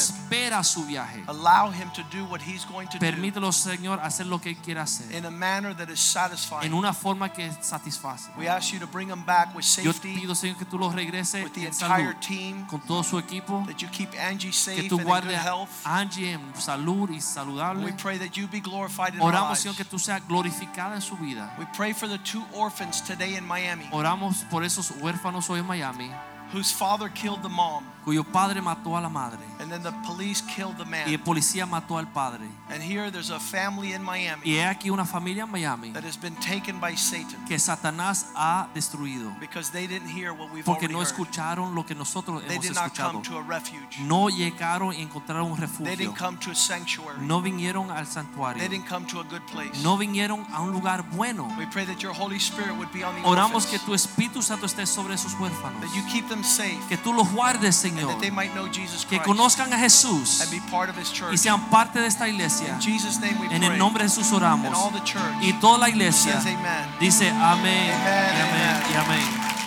[0.62, 1.22] Su viaje.
[1.26, 4.82] Allow him to do what he's going to do Permítelo, Señor, hacer lo que quiera
[4.82, 5.10] hacer.
[5.12, 6.64] in a manner that is satisfying.
[6.64, 8.28] En una forma que satisface.
[8.38, 10.90] We ask you to bring him back with Yo safety, pido, Señor, que tú lo
[10.90, 11.98] regreses with the en salud.
[11.98, 13.64] entire team, Con todo su equipo.
[13.66, 15.70] that you keep Angie Que safe tú and in good health.
[15.84, 19.58] a en salud y We pray that you be glorified in Oramos.
[19.58, 21.54] Señor, que tú seas glorificada en su vida.
[21.58, 25.66] We pray for the two orphans today in Miami Oramos por esos huérfanos hoy en
[25.66, 26.10] Miami,
[26.52, 30.42] whose father killed the mom cuyo padre mató a la madre and then the police
[30.42, 31.08] killed the man.
[31.08, 32.48] y el policía mató al padre.
[32.68, 36.16] And here there's a family in Miami Y aquí una familia en Miami that has
[36.16, 40.88] been taken by Satan que Satanás ha destruido because they didn't hear what we've porque
[40.88, 43.12] no escucharon lo que nosotros They hemos did not escuchado.
[43.12, 44.00] come to a refuge.
[44.00, 45.84] No llegaron y encontraron un refugio.
[45.86, 47.20] They didn't come to a sanctuary.
[47.20, 48.58] No vinieron al santuario.
[48.60, 49.80] They didn't come to a good place.
[49.82, 51.46] No vinieron a un lugar bueno.
[51.56, 54.66] We pray that your Holy Spirit would be on the Oramos que tu Espíritu Santo
[54.66, 55.80] esté sobre esos huérfanos.
[55.80, 56.41] that you keep them
[56.88, 58.08] Que tú los guardes, and Señor.
[58.12, 61.10] that they might know Jesus Que Christ conozcan a Jesús and be part of His
[61.10, 61.38] y church.
[61.38, 62.74] sean parte de esta iglesia.
[62.74, 63.72] In Jesus' name we En pray.
[63.72, 64.74] el nombre de Jesús And oramos.
[64.74, 66.88] all the church Y toda la iglesia says amen.
[67.00, 68.92] dice amén, Amen, y amén, amen.
[68.92, 69.61] y amén.